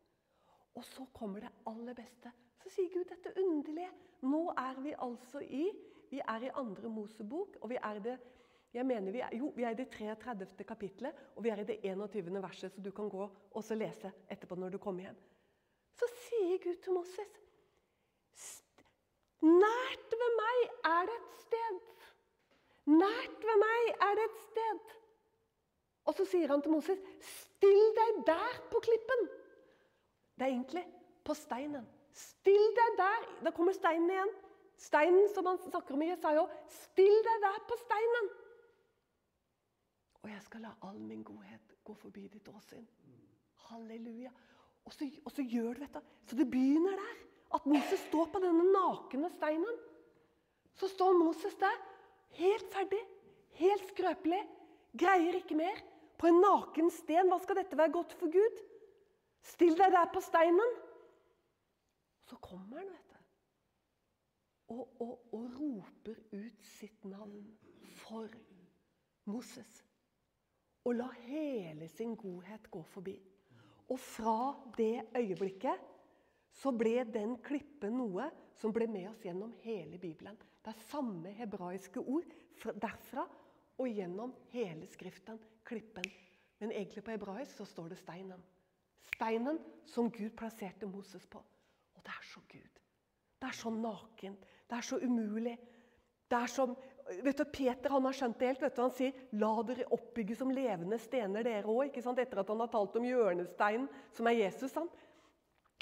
Og 0.77 0.85
så 0.85 1.05
kommer 1.13 1.43
det 1.43 1.53
aller 1.67 1.97
beste. 1.97 2.31
Så 2.63 2.71
sier 2.73 2.91
Gud 2.93 3.07
dette 3.09 3.35
underlige. 3.43 3.91
Nå 4.27 4.47
er 4.57 4.81
vi 4.81 4.95
altså 4.97 5.43
i 5.43 5.67
vi 6.09 6.21
er 6.23 6.43
i 6.47 6.51
andre 6.55 6.89
Mosebok, 6.89 7.57
og 7.61 7.69
vi 7.69 7.77
er 7.83 7.99
det 7.99 8.17
jeg 8.73 8.85
mener 8.85 9.11
vi 9.11 9.19
er, 9.23 9.31
jo, 9.33 9.51
vi 9.55 9.63
er 9.63 9.73
i 9.73 9.79
det 9.79 9.87
33. 9.89 10.63
kapitlet, 10.67 11.15
og 11.35 11.43
vi 11.43 11.49
er 11.49 11.61
i 11.61 11.65
det 11.65 11.79
21. 11.83 12.41
verset, 12.43 12.71
så 12.71 12.81
du 12.81 12.91
kan 12.91 13.09
gå 13.09 13.23
og 13.25 13.71
lese 13.79 14.11
etterpå 14.29 14.55
når 14.55 14.75
du 14.75 14.77
kommer 14.77 15.07
hjem. 15.07 15.17
Så 15.97 16.09
sier 16.27 16.57
Gud 16.63 16.79
til 16.83 16.93
Moses 16.93 17.35
Nært 19.41 20.13
ved 20.19 20.31
meg 20.37 20.61
er 20.89 21.03
det 21.09 21.15
et 21.15 21.33
sted. 21.43 21.75
Nært 22.89 23.43
ved 23.49 23.59
meg 23.61 23.91
er 24.07 24.15
det 24.17 24.23
et 24.25 24.39
sted. 24.47 24.95
Og 26.09 26.15
så 26.17 26.25
sier 26.25 26.49
han 26.49 26.63
til 26.63 26.73
Moses, 26.73 27.03
still 27.21 27.83
deg 27.99 28.23
der 28.29 28.57
på 28.71 28.81
klippen. 28.81 29.27
Det 30.37 30.47
er 30.47 30.53
egentlig 30.55 30.83
på 31.25 31.35
steinen. 31.37 31.85
Still 32.17 32.67
deg 32.79 32.97
der. 32.97 33.29
Da 33.45 33.53
kommer 33.53 33.77
steinen 33.77 34.09
igjen. 34.09 34.33
Steinen 34.77 35.29
som 35.33 35.45
han 35.45 35.61
snakker 35.61 35.93
om 35.93 36.01
i 36.01 36.09
Jesaja. 36.09 36.45
Still 36.81 37.17
deg 37.29 37.45
der 37.45 37.63
på 37.69 37.77
steinen. 37.83 38.29
Og 40.23 40.29
jeg 40.33 40.41
skal 40.45 40.65
la 40.65 40.73
all 40.89 40.99
min 41.01 41.23
godhet 41.23 41.77
gå 41.83 41.93
forbi 41.93 42.27
ditt 42.27 42.47
åsyn. 42.49 42.87
Halleluja. 43.67 44.31
Og 44.87 44.93
så, 44.95 45.07
og 45.25 45.33
så 45.35 45.43
gjør 45.43 45.75
du 45.75 45.83
dette. 45.83 46.01
Så 46.29 46.37
det 46.39 46.47
begynner 46.51 46.95
der. 46.95 47.19
At 47.57 47.65
Moses 47.67 47.99
står 48.07 48.29
på 48.31 48.39
denne 48.43 48.63
nakne 48.71 49.29
steinen. 49.35 49.83
Så 50.79 50.87
står 50.91 51.17
Moses 51.17 51.55
der, 51.59 51.75
helt 52.37 52.67
ferdig, 52.71 52.99
helt 53.57 53.87
skrøpelig, 53.91 54.39
greier 54.99 55.39
ikke 55.39 55.57
mer. 55.59 55.79
På 56.17 56.29
en 56.29 56.39
naken 56.41 56.91
sten. 56.93 57.29
Hva 57.31 57.39
skal 57.43 57.59
dette 57.59 57.77
være 57.77 57.93
godt 57.93 58.15
for 58.19 58.31
Gud? 58.31 58.61
Still 59.43 59.75
deg 59.77 59.91
der 59.93 60.07
på 60.13 60.23
steinen. 60.23 60.77
Så 62.27 62.39
kommer 62.43 62.79
han, 62.81 62.89
vet 62.91 63.11
du. 63.11 63.19
Og, 64.75 64.83
og, 64.99 65.13
og 65.33 65.43
roper 65.59 66.17
ut 66.33 66.63
sitt 66.67 67.05
navn 67.07 67.45
for 68.01 68.31
Moses. 69.27 69.83
Og 70.87 70.95
la 70.95 71.07
hele 71.27 71.87
sin 71.91 72.15
godhet 72.19 72.71
gå 72.71 72.81
forbi. 72.91 73.15
Og 73.89 73.99
fra 73.99 74.53
det 74.77 75.07
øyeblikket 75.15 75.83
så 76.57 76.73
ble 76.75 77.03
den 77.13 77.37
klippen 77.45 77.97
noe 77.99 78.29
som 78.57 78.73
ble 78.73 78.87
med 78.89 79.09
oss 79.11 79.23
gjennom 79.23 79.53
hele 79.63 79.99
Bibelen. 80.01 80.37
Det 80.63 80.73
er 80.73 80.87
samme 80.89 81.31
hebraiske 81.37 82.01
ord 82.01 82.27
derfra 82.81 83.27
og 83.77 83.87
gjennom 83.87 84.33
hele 84.51 84.87
Skriften. 84.89 85.39
Klippen. 85.67 86.05
Men 86.59 86.71
egentlig 86.71 87.03
på 87.03 87.13
hebraisk 87.13 87.59
så 87.59 87.65
står 87.65 87.93
det 87.93 87.99
steinen. 88.01 88.41
Steinen 89.13 89.59
som 89.85 90.09
Gud 90.11 90.31
plasserte 90.35 90.87
Moses 90.89 91.25
på. 91.29 91.39
Og 91.93 92.03
det 92.03 92.13
er 92.13 92.25
så 92.25 92.41
Gud. 92.49 92.81
Det 93.37 93.47
er 93.47 93.55
så 93.55 93.69
nakent. 93.69 94.45
Det 94.69 94.77
er 94.77 94.81
så 94.81 94.97
umulig. 94.97 95.57
Det 96.31 96.37
er 96.37 96.49
som, 96.51 96.75
vet 97.23 97.37
du, 97.37 97.45
Peter 97.45 97.93
han 97.93 98.05
har 98.07 98.15
skjønt 98.15 98.39
det 98.39 98.51
helt. 98.51 98.61
vet 98.61 98.75
du, 98.75 98.81
Han 98.81 98.91
sier 98.91 99.13
'la 99.31 99.63
dere 99.63 99.89
oppbygge 99.91 100.35
som 100.35 100.51
levende 100.51 100.99
stener, 100.99 101.43
dere 101.43 101.63
òg'. 101.63 101.97
Etter 101.97 102.39
at 102.39 102.47
han 102.47 102.59
har 102.59 102.67
talt 102.67 102.95
om 102.95 103.03
hjørnesteinen, 103.03 103.89
som 104.11 104.27
er 104.27 104.31
Jesus. 104.31 104.71
sant? 104.71 104.91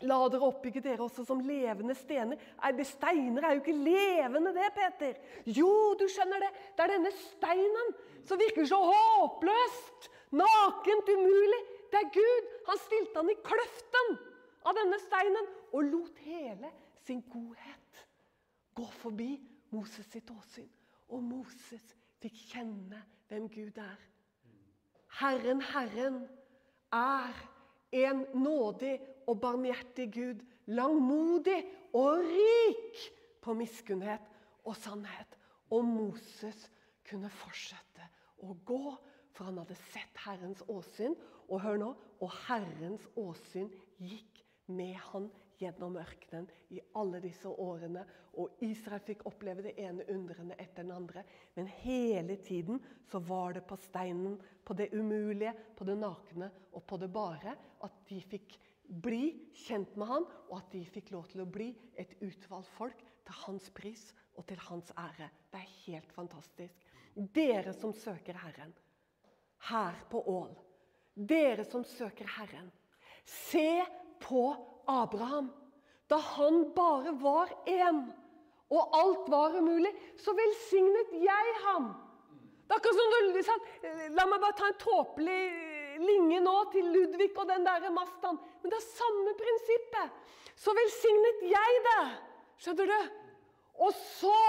La 0.01 0.28
dere 0.28 0.43
oppbygge 0.43 0.82
dere 0.84 1.05
også 1.05 1.26
som 1.26 1.39
levende 1.39 1.95
stener. 1.95 2.38
Det 2.76 2.86
Steiner 2.86 3.43
er 3.43 3.53
jo 3.55 3.61
ikke 3.61 3.78
levende, 3.80 4.53
det, 4.53 4.73
Peter. 4.76 5.15
Jo, 5.45 5.95
du 5.95 6.05
skjønner 6.07 6.39
det. 6.39 6.51
Det 6.76 6.84
er 6.84 6.97
denne 6.97 7.11
steinen 7.11 7.93
som 8.26 8.38
virker 8.38 8.65
så 8.65 8.76
håpløst, 8.76 10.09
nakent, 10.32 11.07
umulig. 11.07 11.63
Det 11.91 12.01
er 12.01 12.11
Gud. 12.11 12.51
Han 12.67 12.78
stilte 12.78 13.15
han 13.15 13.30
i 13.30 13.39
kløften 13.39 14.17
av 14.65 14.76
denne 14.76 14.99
steinen 14.99 15.47
og 15.71 15.84
lot 15.84 16.17
hele 16.26 16.73
sin 17.05 17.21
godhet 17.21 17.86
gå 18.76 18.86
forbi 18.99 19.30
Moses 19.71 20.07
sitt 20.11 20.32
åsyn. 20.32 20.67
Og 21.13 21.23
Moses 21.23 21.93
fikk 22.21 22.37
kjenne 22.51 23.01
hvem 23.29 23.49
Gud 23.53 23.77
er. 23.81 23.99
Herren, 25.19 25.61
Herren 25.61 26.23
er 26.93 27.35
en 27.95 28.25
nådig 28.35 28.97
og 29.27 29.39
barmhjertig 29.41 30.09
Gud, 30.13 30.41
langmodig 30.67 31.61
og 31.93 32.25
rik 32.25 33.03
på 33.41 33.53
miskunnhet 33.53 34.25
og 34.65 34.75
sannhet. 34.75 35.37
Og 35.71 35.85
Moses 35.85 36.67
kunne 37.07 37.29
fortsette 37.29 38.09
å 38.43 38.55
gå, 38.67 38.95
for 39.35 39.47
han 39.49 39.61
hadde 39.61 39.77
sett 39.91 40.25
Herrens 40.25 40.63
åsyn 40.71 41.15
og 41.47 41.61
hør 41.63 41.79
nå, 41.81 41.93
og 42.21 42.31
Herrens 42.47 43.05
åsyn 43.19 43.69
gikk 44.01 44.43
med 44.67 44.95
han 45.11 45.29
gjennom 45.59 45.97
ørkenen 45.99 46.47
i 46.73 46.81
alle 46.99 47.21
disse 47.23 47.49
årene. 47.49 48.03
Og 48.41 48.61
Israel 48.65 49.03
fikk 49.05 49.25
oppleve 49.29 49.63
det 49.65 49.75
ene 49.81 50.05
undrende 50.11 50.57
etter 50.59 50.83
den 50.83 50.93
andre. 50.95 51.23
Men 51.55 51.69
hele 51.81 52.37
tiden 52.43 52.81
så 53.11 53.21
var 53.23 53.55
det 53.55 53.65
på 53.67 53.77
steinen, 53.87 54.37
på 54.65 54.75
det 54.77 54.91
umulige, 54.93 55.53
på 55.77 55.87
det 55.87 55.97
nakne 55.99 56.51
og 56.73 56.85
på 56.87 56.99
det 57.01 57.11
bare 57.13 57.55
at 57.85 58.01
de 58.09 58.19
fikk 58.21 58.57
bli 58.85 59.31
kjent 59.65 59.95
med 59.97 60.09
han, 60.09 60.27
og 60.49 60.59
at 60.59 60.69
de 60.75 60.83
fikk 60.85 61.09
lov 61.15 61.29
til 61.31 61.41
å 61.41 61.49
bli 61.49 61.71
et 61.97 62.11
utvalgt 62.21 62.69
folk 62.75 63.01
til 63.25 63.39
hans 63.45 63.71
pris 63.73 64.11
og 64.35 64.45
til 64.49 64.61
hans 64.67 64.91
ære. 64.99 65.31
Det 65.49 65.61
er 65.61 65.73
helt 65.87 66.13
fantastisk. 66.13 66.85
Dere 67.15 67.73
som 67.73 67.95
søker 67.95 68.37
Herren 68.43 68.75
her 69.71 69.97
på 70.11 70.19
Ål 70.29 70.53
dere 71.15 71.63
som 71.65 71.83
søker 71.87 72.27
Herren, 72.27 72.71
se 73.25 73.85
på 74.19 74.51
Abraham. 74.88 75.51
Da 76.09 76.17
han 76.17 76.71
bare 76.75 77.15
var 77.21 77.49
én, 77.65 78.01
og 78.69 78.97
alt 78.97 79.29
var 79.31 79.57
umulig, 79.57 79.91
så 80.17 80.33
velsignet 80.38 81.15
jeg 81.21 81.55
ham. 81.65 81.93
Det 82.65 82.73
er 82.73 82.79
akkurat 82.81 82.97
som 82.97 83.33
du 83.33 83.41
sa, 83.45 83.55
La 84.17 84.25
meg 84.25 84.41
bare 84.41 84.57
ta 84.57 84.69
en 84.71 84.79
tåpelig 84.81 85.41
linje 86.01 86.39
nå 86.41 86.55
til 86.73 86.88
Ludvig 86.93 87.29
og 87.38 87.45
den 87.49 87.65
der 87.65 87.91
Mastan. 87.93 88.39
Men 88.61 88.73
det 88.73 88.79
er 88.79 88.88
samme 88.88 89.36
prinsippet. 89.38 90.15
Så 90.57 90.73
velsignet 90.73 91.45
jeg 91.51 91.83
det. 91.86 92.01
Skjønner 92.63 92.89
du? 92.89 92.99
Og 93.86 93.93
så 93.99 94.41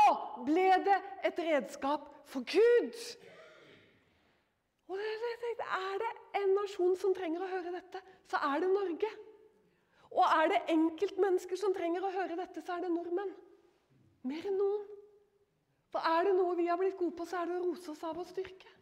ble 0.46 0.68
det 0.86 0.96
et 1.28 1.40
redskap 1.50 2.08
for 2.30 2.46
Gud. 2.46 2.98
Og 4.88 4.98
Er 4.98 5.98
det 5.98 6.12
en 6.40 6.52
nasjon 6.54 6.94
som 6.96 7.14
trenger 7.14 7.42
å 7.42 7.50
høre 7.50 7.72
dette, 7.74 8.00
så 8.30 8.38
er 8.52 8.62
det 8.62 8.70
Norge. 8.70 9.10
Og 10.14 10.22
er 10.24 10.52
det 10.52 10.62
enkeltmennesker 10.72 11.58
som 11.60 11.74
trenger 11.74 12.04
å 12.04 12.12
høre 12.14 12.38
dette, 12.38 12.62
så 12.62 12.76
er 12.76 12.86
det 12.86 12.92
nordmenn. 12.94 13.32
Mer 14.26 14.46
enn 14.48 14.58
noen. 14.60 14.86
For 15.92 16.04
er 16.06 16.26
det 16.26 16.34
noe 16.36 16.56
vi 16.58 16.66
har 16.68 16.78
blitt 16.80 16.98
gode 16.98 17.16
på, 17.18 17.26
så 17.28 17.40
er 17.40 17.50
det 17.50 17.58
å 17.58 17.64
rose 17.64 17.92
oss 17.92 18.02
av 18.06 18.16
vår 18.18 18.28
styrke. 18.30 18.72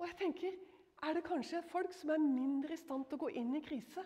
Og 0.00 0.06
jeg 0.08 0.18
tenker, 0.24 0.58
Er 1.00 1.14
det 1.16 1.24
kanskje 1.24 1.62
folk 1.64 1.94
som 1.96 2.10
er 2.12 2.18
mindre 2.20 2.74
i 2.74 2.76
stand 2.76 3.06
til 3.08 3.16
å 3.16 3.20
gå 3.22 3.28
inn 3.40 3.54
i 3.56 3.62
krise 3.64 4.02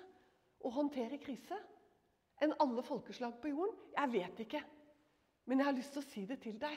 og 0.62 0.76
håndtere 0.76 1.18
krise 1.18 1.56
enn 2.38 2.54
alle 2.62 2.84
folkeslag 2.86 3.34
på 3.42 3.50
jorden? 3.50 3.74
Jeg 3.96 4.12
vet 4.12 4.42
ikke. 4.44 4.60
Men 5.50 5.58
jeg 5.58 5.66
har 5.66 5.74
lyst 5.74 5.90
til 5.96 6.02
å 6.04 6.06
si 6.06 6.22
det 6.30 6.36
til 6.44 6.54
deg. 6.62 6.76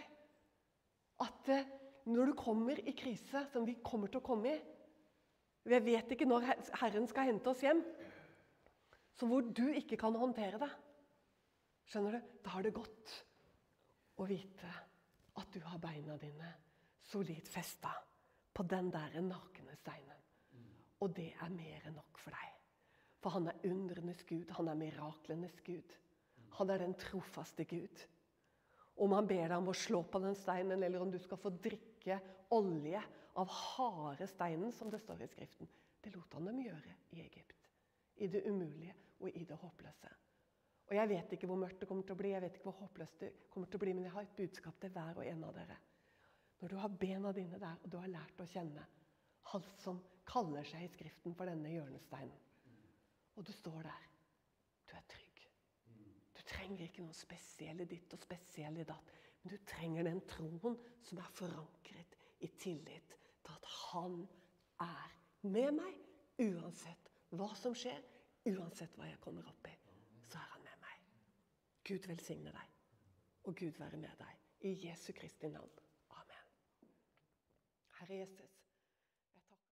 At 1.21 1.51
eh, 1.53 1.69
når 2.09 2.31
du 2.31 2.33
kommer 2.39 2.81
i 2.81 2.95
krise, 2.97 3.43
som 3.51 3.65
vi 3.67 3.77
kommer 3.85 4.09
til 4.09 4.21
å 4.21 4.25
komme 4.25 4.55
i 4.55 4.57
Jeg 5.67 5.83
vet 5.85 6.11
ikke 6.15 6.25
når 6.25 6.49
Herren 6.81 7.05
skal 7.11 7.29
hente 7.29 7.51
oss 7.51 7.61
hjem. 7.61 7.83
Så 9.17 9.25
hvor 9.25 9.41
du 9.41 9.65
ikke 9.73 9.97
kan 9.97 10.15
håndtere 10.15 10.59
det, 10.61 10.69
skjønner 11.89 12.17
du, 12.17 12.33
da 12.43 12.53
har 12.53 12.65
det 12.65 12.75
godt 12.75 13.13
å 14.21 14.27
vite 14.29 14.73
at 15.37 15.53
du 15.53 15.61
har 15.65 15.81
beina 15.81 16.17
dine 16.21 16.51
solid 17.07 17.47
festa 17.49 17.93
på 18.53 18.65
den 18.69 18.91
der 18.93 19.17
nakne 19.25 19.73
steinen. 19.77 20.21
Og 21.01 21.13
det 21.17 21.31
er 21.33 21.53
mer 21.53 21.85
enn 21.85 21.97
nok 21.97 22.21
for 22.21 22.33
deg. 22.33 22.53
For 23.21 23.33
han 23.33 23.49
er 23.49 23.65
undrenes 23.69 24.21
Gud, 24.29 24.49
han 24.57 24.69
er 24.69 24.77
miraklenes 24.77 25.57
Gud. 25.65 25.93
Han 26.57 26.73
er 26.73 26.81
den 26.81 26.95
trofaste 26.97 27.65
Gud. 27.69 28.05
Om 28.97 29.13
han 29.13 29.29
ber 29.29 29.45
deg 29.45 29.57
om 29.59 29.69
å 29.69 29.77
slå 29.77 30.03
på 30.09 30.21
den 30.23 30.37
steinen, 30.37 30.81
eller 30.83 31.01
om 31.01 31.11
du 31.13 31.19
skal 31.21 31.41
få 31.41 31.53
drikke 31.53 32.17
olje 32.53 33.01
av 33.37 33.49
harde 33.53 34.25
steinen, 34.29 34.73
som 34.73 34.89
det 34.89 35.01
står 35.03 35.21
i 35.21 35.29
Skriften, 35.29 35.69
det 36.01 36.13
lot 36.15 36.33
han 36.33 36.49
dem 36.49 36.63
gjøre 36.65 36.95
i 37.13 37.21
Egypt. 37.25 37.69
I 38.17 38.29
det 38.33 38.41
umulige 38.49 38.95
og 39.19 39.29
i 39.29 39.43
det 39.43 39.57
håpløse. 39.57 40.13
Og 40.87 40.95
Jeg 40.95 41.09
vet 41.09 41.33
ikke 41.35 41.47
hvor 41.47 41.59
mørkt 41.59 41.81
det 41.81 41.87
kommer 41.87 42.03
til 42.07 42.15
å 42.15 42.19
bli, 42.21 42.31
jeg 42.31 42.41
vet 42.41 42.57
ikke 42.57 42.69
hvor 42.69 42.79
håpløst 42.85 43.19
det 43.19 43.31
kommer 43.51 43.67
til 43.67 43.79
å 43.79 43.83
bli, 43.83 43.93
men 43.93 44.05
jeg 44.07 44.13
har 44.15 44.27
et 44.27 44.35
budskap 44.37 44.79
til 44.81 44.93
hver 44.95 45.19
og 45.19 45.25
en 45.27 45.43
av 45.43 45.55
dere. 45.57 45.77
Når 46.61 46.73
du 46.73 46.75
har 46.81 46.99
bena 47.01 47.31
dine 47.35 47.59
der, 47.59 47.81
og 47.83 47.91
du 47.91 47.97
har 47.99 48.11
lært 48.11 48.39
å 48.41 48.47
kjenne 48.49 48.85
Han 49.51 49.63
som 49.79 49.99
kaller 50.27 50.65
seg 50.67 50.83
i 50.83 50.91
Skriften 50.91 51.35
for 51.35 51.47
denne 51.47 51.69
hjørnesteinen, 51.71 52.39
og 53.37 53.45
du 53.45 53.51
står 53.53 53.85
der, 53.85 54.07
du 54.89 54.95
er 54.97 55.05
trygg. 55.11 55.43
Du 56.35 56.41
trenger 56.49 56.83
ikke 56.87 57.05
noe 57.05 57.15
spesielle 57.15 57.85
ditt 57.87 58.13
og 58.15 58.19
spesielle 58.19 58.83
datt, 58.87 59.13
men 59.43 59.53
du 59.53 59.63
trenger 59.69 60.07
den 60.07 60.19
troen 60.27 60.75
som 61.05 61.21
er 61.21 61.31
forankret 61.37 62.17
i 62.43 62.49
tillit 62.59 63.15
til 63.43 63.53
at 63.53 63.69
Han 63.91 64.19
er 64.83 65.15
med 65.47 65.77
meg 65.77 66.43
uansett 66.43 67.11
hva 67.37 67.49
som 67.59 67.75
skjer, 67.77 68.01
uansett 68.55 68.95
hva 68.97 69.09
jeg 69.09 69.19
kommer 69.23 69.47
opp 69.49 69.69
i. 69.69 69.75
Så 70.27 70.39
er 70.39 70.51
han 70.53 70.63
med 70.65 70.83
meg. 70.83 71.01
Gud 71.87 72.07
velsigne 72.11 72.53
deg, 72.55 72.75
og 73.43 73.55
Gud 73.55 73.79
være 73.79 74.01
med 74.01 74.15
deg. 74.19 74.43
I 74.67 74.73
Jesu 74.87 75.11
Kristi 75.13 75.51
navn. 75.53 75.73
Amen. 76.17 76.53
Herre 77.99 78.23
Jesus. 78.23 78.56